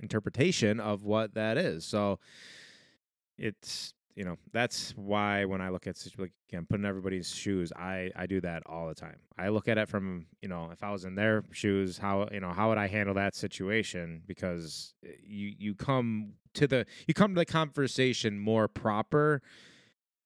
interpretation 0.00 0.78
of 0.78 1.02
what 1.04 1.34
that 1.34 1.58
is. 1.58 1.84
So 1.84 2.20
it's 3.36 3.94
you 4.18 4.24
know 4.24 4.36
that's 4.52 4.92
why 4.96 5.44
when 5.44 5.60
I 5.60 5.68
look 5.68 5.86
at 5.86 5.96
situ- 5.96 6.20
like 6.22 6.32
again 6.50 6.66
putting 6.68 6.84
everybody's 6.84 7.32
shoes, 7.32 7.72
I 7.76 8.10
I 8.16 8.26
do 8.26 8.40
that 8.40 8.62
all 8.66 8.88
the 8.88 8.94
time. 8.94 9.18
I 9.38 9.48
look 9.50 9.68
at 9.68 9.78
it 9.78 9.88
from 9.88 10.26
you 10.42 10.48
know 10.48 10.70
if 10.72 10.82
I 10.82 10.90
was 10.90 11.04
in 11.04 11.14
their 11.14 11.44
shoes, 11.52 11.98
how 11.98 12.28
you 12.32 12.40
know 12.40 12.50
how 12.52 12.68
would 12.70 12.78
I 12.78 12.88
handle 12.88 13.14
that 13.14 13.36
situation? 13.36 14.22
Because 14.26 14.94
eh, 15.06 15.10
you 15.22 15.52
you 15.56 15.74
come 15.76 16.32
to 16.54 16.66
the 16.66 16.84
you 17.06 17.14
come 17.14 17.34
to 17.34 17.38
the 17.38 17.46
conversation 17.46 18.40
more 18.40 18.66
proper 18.66 19.40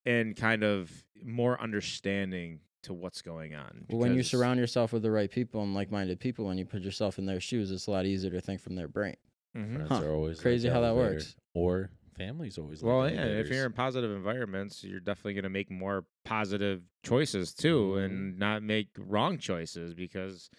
and 0.06 0.34
kind 0.36 0.64
of 0.64 1.04
more 1.22 1.60
understanding 1.60 2.60
to 2.84 2.92
what's 2.94 3.22
going 3.22 3.54
on. 3.54 3.84
Well, 3.90 3.98
when 4.00 4.14
you 4.14 4.22
surround 4.24 4.58
yourself 4.58 4.92
with 4.92 5.02
the 5.02 5.10
right 5.10 5.30
people 5.30 5.62
and 5.62 5.72
like-minded 5.74 6.18
people, 6.18 6.46
when 6.46 6.58
you 6.58 6.64
put 6.64 6.82
yourself 6.82 7.18
in 7.18 7.26
their 7.26 7.38
shoes, 7.40 7.70
it's 7.70 7.86
a 7.86 7.90
lot 7.92 8.06
easier 8.06 8.30
to 8.32 8.40
think 8.40 8.60
from 8.60 8.74
their 8.74 8.88
brain. 8.88 9.16
Mhm. 9.56 9.74
Friends 9.76 9.88
Huh. 9.90 10.02
are 10.04 10.10
always 10.14 10.38
like 10.38 10.42
Crazy 10.42 10.68
how 10.68 10.80
that 10.80 10.88
elevator. 10.88 11.14
works. 11.16 11.36
Or 11.54 11.90
families 12.16 12.58
always. 12.58 12.82
Well, 12.82 13.08
yeah, 13.10 13.24
if 13.24 13.48
you're 13.48 13.66
in 13.66 13.72
positive 13.72 14.10
environments, 14.10 14.82
you're 14.84 15.00
definitely 15.00 15.34
going 15.34 15.44
to 15.44 15.50
make 15.50 15.70
more 15.70 16.04
positive 16.24 16.82
choices 17.02 17.52
too, 17.54 17.94
Mhm. 17.96 18.04
and 18.04 18.38
not 18.38 18.62
make 18.62 18.88
wrong 18.98 19.38
choices 19.38 19.94
because 19.94 20.50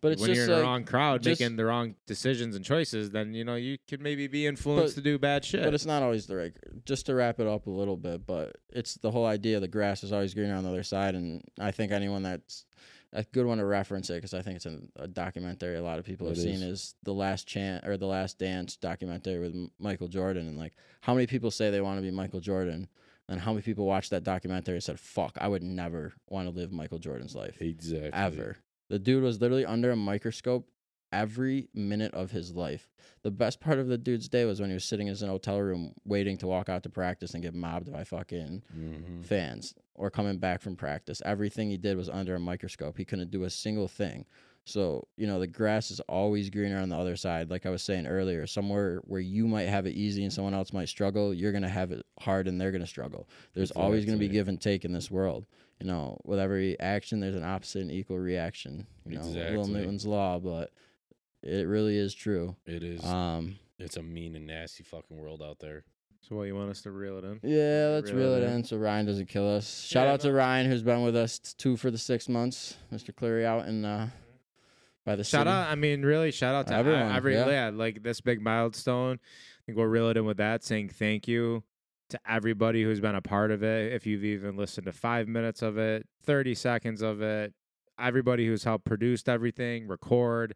But 0.00 0.12
it's 0.12 0.20
when 0.20 0.28
just 0.30 0.36
you're 0.38 0.44
in 0.46 0.50
like, 0.52 0.58
the 0.58 0.62
wrong 0.64 0.84
crowd 0.84 1.22
just- 1.22 1.40
making 1.40 1.56
the 1.56 1.64
wrong 1.64 1.94
decisions 2.06 2.56
and 2.56 2.64
choices, 2.64 3.10
then 3.10 3.34
you 3.34 3.44
know 3.44 3.54
you 3.54 3.78
could 3.88 4.00
maybe 4.00 4.26
be 4.26 4.46
influenced 4.46 4.96
But- 4.96 5.00
to 5.02 5.04
do 5.04 5.18
bad 5.18 5.44
shit. 5.44 5.62
But 5.64 5.74
it's 5.74 5.86
not 5.86 6.02
always 6.02 6.26
the 6.26 6.36
right. 6.36 6.52
Just 6.84 7.06
to 7.06 7.14
wrap 7.14 7.38
it 7.40 7.46
up 7.46 7.66
a 7.66 7.70
little 7.70 7.96
bit, 7.96 8.26
but 8.26 8.56
it's 8.70 8.94
the 8.94 9.10
whole 9.12 9.26
idea 9.26 9.60
the 9.60 9.68
grass 9.68 10.02
is 10.04 10.12
always 10.12 10.34
greener 10.34 10.54
on 10.54 10.64
the 10.64 10.70
other 10.70 10.82
side, 10.82 11.14
and 11.14 11.42
I 11.58 11.70
think 11.70 11.92
anyone 11.92 12.22
that's 12.22 12.64
a 13.12 13.24
good 13.24 13.44
one 13.46 13.58
to 13.58 13.64
reference 13.64 14.08
it 14.10 14.14
because 14.14 14.32
I 14.34 14.42
think 14.42 14.56
it's 14.56 14.66
in 14.66 14.88
a 14.96 15.06
documentary 15.06 15.76
a 15.76 15.82
lot 15.82 15.98
of 15.98 16.04
people 16.04 16.26
have 16.28 16.36
It 16.36 16.40
seen 16.40 16.54
is. 16.54 16.62
is 16.62 16.94
the 17.02 17.12
last 17.14 17.46
chant 17.46 17.86
or 17.86 17.96
the 17.96 18.06
last 18.06 18.38
dance 18.38 18.76
documentary 18.76 19.38
with 19.38 19.54
M- 19.54 19.70
Michael 19.78 20.08
Jordan, 20.08 20.48
and 20.48 20.56
like 20.58 20.72
how 21.02 21.12
many 21.14 21.26
people 21.26 21.50
say 21.50 21.70
they 21.70 21.80
want 21.80 21.98
to 21.98 22.02
be 22.02 22.10
Michael 22.10 22.40
Jordan, 22.40 22.88
and 23.28 23.40
how 23.40 23.52
many 23.52 23.62
people 23.62 23.84
watched 23.86 24.10
that 24.10 24.24
documentary 24.24 24.74
and 24.76 24.82
said, 24.82 24.98
"Fuck, 24.98 25.36
I 25.40 25.48
would 25.48 25.62
never 25.62 26.14
want 26.28 26.48
to 26.48 26.54
live 26.54 26.72
Michael 26.72 26.98
Jordan's 26.98 27.34
life 27.36 27.60
exactly 27.60 28.10
ever." 28.12 28.56
The 28.88 28.98
dude 28.98 29.22
was 29.22 29.40
literally 29.40 29.64
under 29.66 29.90
a 29.90 29.96
microscope 29.96 30.68
every 31.12 31.68
minute 31.74 32.12
of 32.14 32.30
his 32.30 32.54
life. 32.54 32.88
The 33.22 33.30
best 33.30 33.60
part 33.60 33.78
of 33.78 33.86
the 33.88 33.98
dude's 33.98 34.28
day 34.28 34.44
was 34.44 34.60
when 34.60 34.70
he 34.70 34.74
was 34.74 34.84
sitting 34.84 35.06
in 35.06 35.12
his 35.12 35.20
hotel 35.20 35.60
room 35.60 35.92
waiting 36.04 36.36
to 36.38 36.46
walk 36.46 36.68
out 36.68 36.82
to 36.84 36.88
practice 36.90 37.34
and 37.34 37.42
get 37.42 37.54
mobbed 37.54 37.92
by 37.92 38.04
fucking 38.04 38.62
Mhm. 38.76 39.24
fans 39.24 39.74
or 39.94 40.10
coming 40.10 40.38
back 40.38 40.60
from 40.60 40.74
practice. 40.76 41.20
Everything 41.24 41.70
he 41.70 41.76
did 41.76 41.96
was 41.96 42.08
under 42.08 42.34
a 42.34 42.40
microscope. 42.40 42.96
He 42.98 43.04
couldn't 43.04 43.30
do 43.30 43.44
a 43.44 43.50
single 43.50 43.88
thing. 43.88 44.24
So, 44.64 45.08
you 45.16 45.26
know, 45.26 45.40
the 45.40 45.48
grass 45.48 45.90
is 45.90 45.98
always 46.08 46.48
greener 46.48 46.78
on 46.78 46.88
the 46.88 46.96
other 46.96 47.16
side. 47.16 47.50
Like 47.50 47.66
I 47.66 47.70
was 47.70 47.82
saying 47.82 48.06
earlier, 48.06 48.46
somewhere 48.46 49.00
where 49.04 49.20
you 49.20 49.48
might 49.48 49.62
have 49.68 49.86
it 49.86 49.94
easy 49.96 50.22
and 50.22 50.32
someone 50.32 50.54
else 50.54 50.72
might 50.72 50.88
struggle, 50.88 51.34
you're 51.34 51.50
going 51.50 51.62
to 51.64 51.68
have 51.68 51.90
it 51.90 52.06
hard 52.20 52.46
and 52.46 52.60
they're 52.60 52.70
going 52.70 52.80
to 52.82 52.86
struggle. 52.86 53.28
There's 53.54 53.72
always 53.72 54.04
going 54.04 54.16
to 54.16 54.20
be 54.20 54.28
give 54.28 54.46
and 54.46 54.60
take 54.60 54.84
in 54.84 54.92
this 54.92 55.10
world. 55.10 55.46
You 55.80 55.88
know, 55.88 56.20
with 56.24 56.38
every 56.38 56.78
action, 56.78 57.18
there's 57.18 57.34
an 57.34 57.42
opposite 57.42 57.82
and 57.82 57.90
equal 57.90 58.20
reaction. 58.20 58.86
You 59.04 59.16
know, 59.16 59.22
Will 59.22 59.28
Exactly. 59.30 59.72
Newton's 59.72 60.06
law, 60.06 60.38
but 60.38 60.70
it 61.42 61.66
really 61.66 61.96
is 61.96 62.14
true. 62.14 62.56
It 62.66 62.82
is. 62.82 63.04
Um, 63.04 63.58
it's 63.78 63.96
a 63.96 64.02
mean 64.02 64.36
and 64.36 64.46
nasty 64.46 64.84
fucking 64.84 65.16
world 65.16 65.42
out 65.42 65.58
there. 65.58 65.84
so 66.20 66.36
what 66.36 66.44
you 66.44 66.54
want 66.54 66.70
us 66.70 66.82
to 66.82 66.90
reel 66.90 67.18
it 67.18 67.24
in? 67.24 67.40
yeah, 67.42 67.88
let's 67.94 68.10
reel 68.12 68.34
it 68.34 68.42
in. 68.44 68.50
in 68.52 68.64
so 68.64 68.76
Ryan 68.76 69.06
doesn't 69.06 69.26
kill 69.26 69.48
us. 69.48 69.82
Shout 69.82 70.06
Yeah, 70.06 70.12
out 70.12 70.20
to 70.20 70.28
no- 70.28 70.34
Ryan 70.34 70.70
who's 70.70 70.82
been 70.82 71.02
with 71.02 71.16
us 71.16 71.38
t- 71.40 71.52
two 71.58 71.76
for 71.76 71.90
the 71.90 71.98
six 71.98 72.28
months. 72.28 72.76
Mr. 72.92 73.14
Cleary 73.14 73.44
out 73.44 73.66
in 73.66 73.84
uh, 73.84 74.08
by 75.04 75.16
the 75.16 75.24
Shout 75.24 75.40
city. 75.46 75.50
out! 75.50 75.68
I 75.68 75.74
mean, 75.74 76.02
really, 76.02 76.30
shout 76.30 76.54
out 76.54 76.68
to 76.68 76.74
Everyone, 76.74 77.00
everyone. 77.12 77.16
Every 77.16 77.34
yeah. 77.52 77.68
yeah. 77.70 77.76
like 77.76 78.02
this 78.04 78.20
big 78.20 78.40
milestone. 78.40 79.18
I 79.22 79.60
think 79.66 79.76
we'll 79.78 79.86
reel 79.88 80.08
it 80.10 80.16
in 80.16 80.24
with 80.24 80.36
that, 80.36 80.62
saying 80.62 80.90
thank 80.90 81.26
you 81.26 81.64
to 82.10 82.20
everybody 82.28 82.82
who's 82.84 83.00
been 83.00 83.14
a 83.16 83.22
part 83.22 83.50
of 83.50 83.62
it. 83.64 83.92
If 83.92 84.06
you've 84.06 84.24
even 84.24 84.56
listened 84.56 84.84
to 84.86 84.92
five 84.92 85.26
minutes 85.26 85.60
of 85.62 85.76
it, 85.76 86.06
thirty 86.24 86.54
seconds 86.54 87.02
of 87.02 87.20
it, 87.20 87.52
everybody 87.98 88.46
who's 88.46 88.62
helped 88.62 88.84
produce 88.84 89.26
everything, 89.26 89.88
record, 89.88 90.54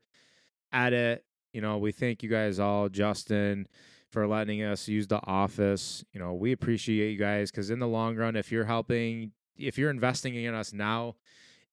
edit. 0.76 1.24
You 1.52 1.60
know, 1.60 1.78
we 1.78 1.90
thank 1.90 2.22
you 2.22 2.28
guys 2.28 2.58
all, 2.58 2.88
Justin, 2.88 3.66
for 4.10 4.26
letting 4.26 4.62
us 4.62 4.86
use 4.86 5.06
the 5.06 5.20
office. 5.26 6.04
You 6.12 6.20
know, 6.20 6.34
we 6.34 6.52
appreciate 6.52 7.12
you 7.12 7.18
guys 7.18 7.50
because 7.50 7.70
in 7.70 7.78
the 7.78 7.88
long 7.88 8.16
run, 8.16 8.36
if 8.36 8.52
you're 8.52 8.64
helping, 8.64 9.32
if 9.56 9.78
you're 9.78 9.90
investing 9.90 10.34
in 10.34 10.54
us 10.54 10.72
now, 10.72 11.16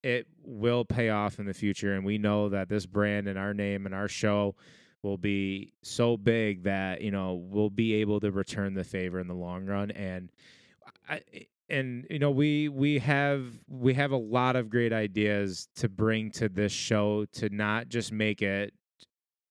it 0.01 0.28
will 0.43 0.86
pay 0.86 1.10
off 1.10 1.39
in 1.39 1.45
the 1.45 1.54
future. 1.54 1.93
And 1.93 2.06
we 2.06 2.18
know 2.18 2.49
that 2.49 2.70
this 2.70 2.86
brand 2.86 3.28
and 3.28 3.38
our 3.38 3.54
name 3.54 3.86
and 3.86 3.93
our 3.93 4.08
show 4.08 4.56
will 5.01 5.18
be 5.18 5.74
so 5.82 6.16
big 6.16 6.64
that, 6.64 7.01
you 7.01 7.12
know, 7.12 7.34
we'll 7.34 7.70
be 7.70 7.95
able 7.95 8.20
to 8.22 8.32
return 8.32 8.74
the 8.74 8.84
favor 8.84 9.20
in 9.20 9.28
the 9.28 9.34
long 9.34 9.66
run. 9.66 9.91
And 9.91 10.30
I, 11.10 11.22
and 11.70 12.06
you 12.10 12.20
know 12.20 12.32
we 12.32 12.70
we 12.70 12.99
have 12.99 13.45
we 13.68 13.93
have 13.93 14.12
a 14.12 14.18
lot 14.18 14.56
of 14.56 14.70
great 14.70 14.93
ideas 14.93 15.68
to 15.76 15.89
bring 15.89 16.30
to 16.32 16.49
this 16.49 16.72
show 16.72 17.26
to 17.34 17.49
not 17.49 17.89
just 17.89 18.12
make 18.12 18.41
it 18.41 18.74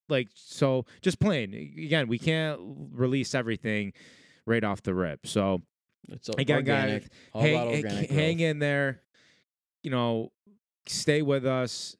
like 0.08 0.28
so 0.34 0.84
just 1.00 1.18
plain 1.20 1.54
again 1.54 2.08
we 2.08 2.18
can't 2.18 2.58
release 2.92 3.34
everything 3.34 3.92
right 4.46 4.64
off 4.64 4.82
the 4.82 4.92
rip 4.94 5.26
so 5.26 5.62
It's 6.08 6.28
again 6.30 6.56
organic. 6.58 7.02
guys 7.02 7.10
hang, 7.42 7.54
about 7.54 7.68
eh, 7.68 7.76
organic 7.76 8.10
hang 8.10 8.40
in 8.40 8.58
there. 8.58 9.00
You 9.82 9.90
know, 9.90 10.32
stay 10.86 11.22
with 11.22 11.44
us. 11.46 11.96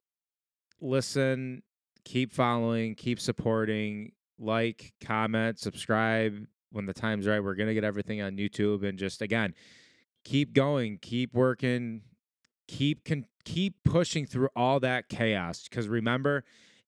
Listen, 0.81 1.63
keep 2.05 2.33
following, 2.33 2.95
keep 2.95 3.21
supporting, 3.21 4.13
like, 4.39 4.93
comment, 5.01 5.59
subscribe. 5.59 6.47
When 6.71 6.87
the 6.87 6.95
time's 6.95 7.27
right, 7.27 7.43
we're 7.43 7.55
gonna 7.55 7.75
get 7.75 7.85
everything 7.85 8.23
on 8.23 8.37
YouTube, 8.37 8.83
and 8.89 8.99
just 8.99 9.21
again, 9.23 9.55
keep 10.25 10.53
going, 10.53 10.99
keep 11.03 11.35
working, 11.35 12.03
keep 12.67 13.05
con- 13.05 13.27
keep 13.45 13.77
pushing 13.85 14.27
through 14.27 14.49
all 14.57 14.81
that 14.81 15.09
chaos. 15.09 15.65
Because 15.69 15.87
remember, 15.89 16.45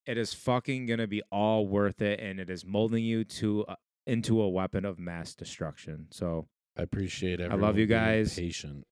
it 0.06 0.18
is 0.18 0.34
fucking 0.34 0.86
gonna 0.86 1.06
be 1.06 1.22
all 1.30 1.66
worth 1.66 2.02
it, 2.02 2.20
and 2.20 2.38
it 2.40 2.50
is 2.50 2.64
molding 2.64 3.04
you 3.04 3.24
to 3.24 3.64
uh, 3.66 3.74
into 4.06 4.40
a 4.40 4.48
weapon 4.48 4.84
of 4.84 4.98
mass 4.98 5.34
destruction. 5.34 6.06
So 6.10 6.46
I 6.76 6.82
appreciate 6.82 7.40
every 7.40 7.56
I 7.56 7.60
love 7.60 7.78
you 7.78 7.86
guys. 7.86 8.34
Patient. 8.34 8.86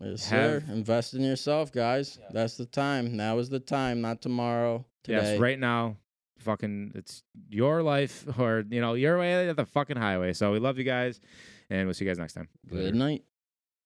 Yes, 0.00 0.28
Have- 0.28 0.62
sir. 0.62 0.72
Invest 0.72 1.14
in 1.14 1.22
yourself, 1.22 1.72
guys. 1.72 2.18
That's 2.32 2.56
the 2.56 2.66
time. 2.66 3.16
Now 3.16 3.38
is 3.38 3.48
the 3.48 3.60
time, 3.60 4.00
not 4.00 4.22
tomorrow. 4.22 4.86
Today. 5.02 5.32
Yes, 5.32 5.40
right 5.40 5.58
now, 5.58 5.96
fucking, 6.38 6.92
it's 6.94 7.22
your 7.48 7.82
life 7.82 8.24
or 8.38 8.64
you 8.70 8.80
know 8.80 8.94
your 8.94 9.18
way 9.18 9.48
at 9.48 9.56
the 9.56 9.66
fucking 9.66 9.96
highway. 9.96 10.32
So 10.32 10.52
we 10.52 10.58
love 10.58 10.78
you 10.78 10.84
guys, 10.84 11.20
and 11.68 11.86
we'll 11.86 11.94
see 11.94 12.04
you 12.04 12.10
guys 12.10 12.18
next 12.18 12.34
time. 12.34 12.48
Good 12.68 12.94
night. 12.94 13.24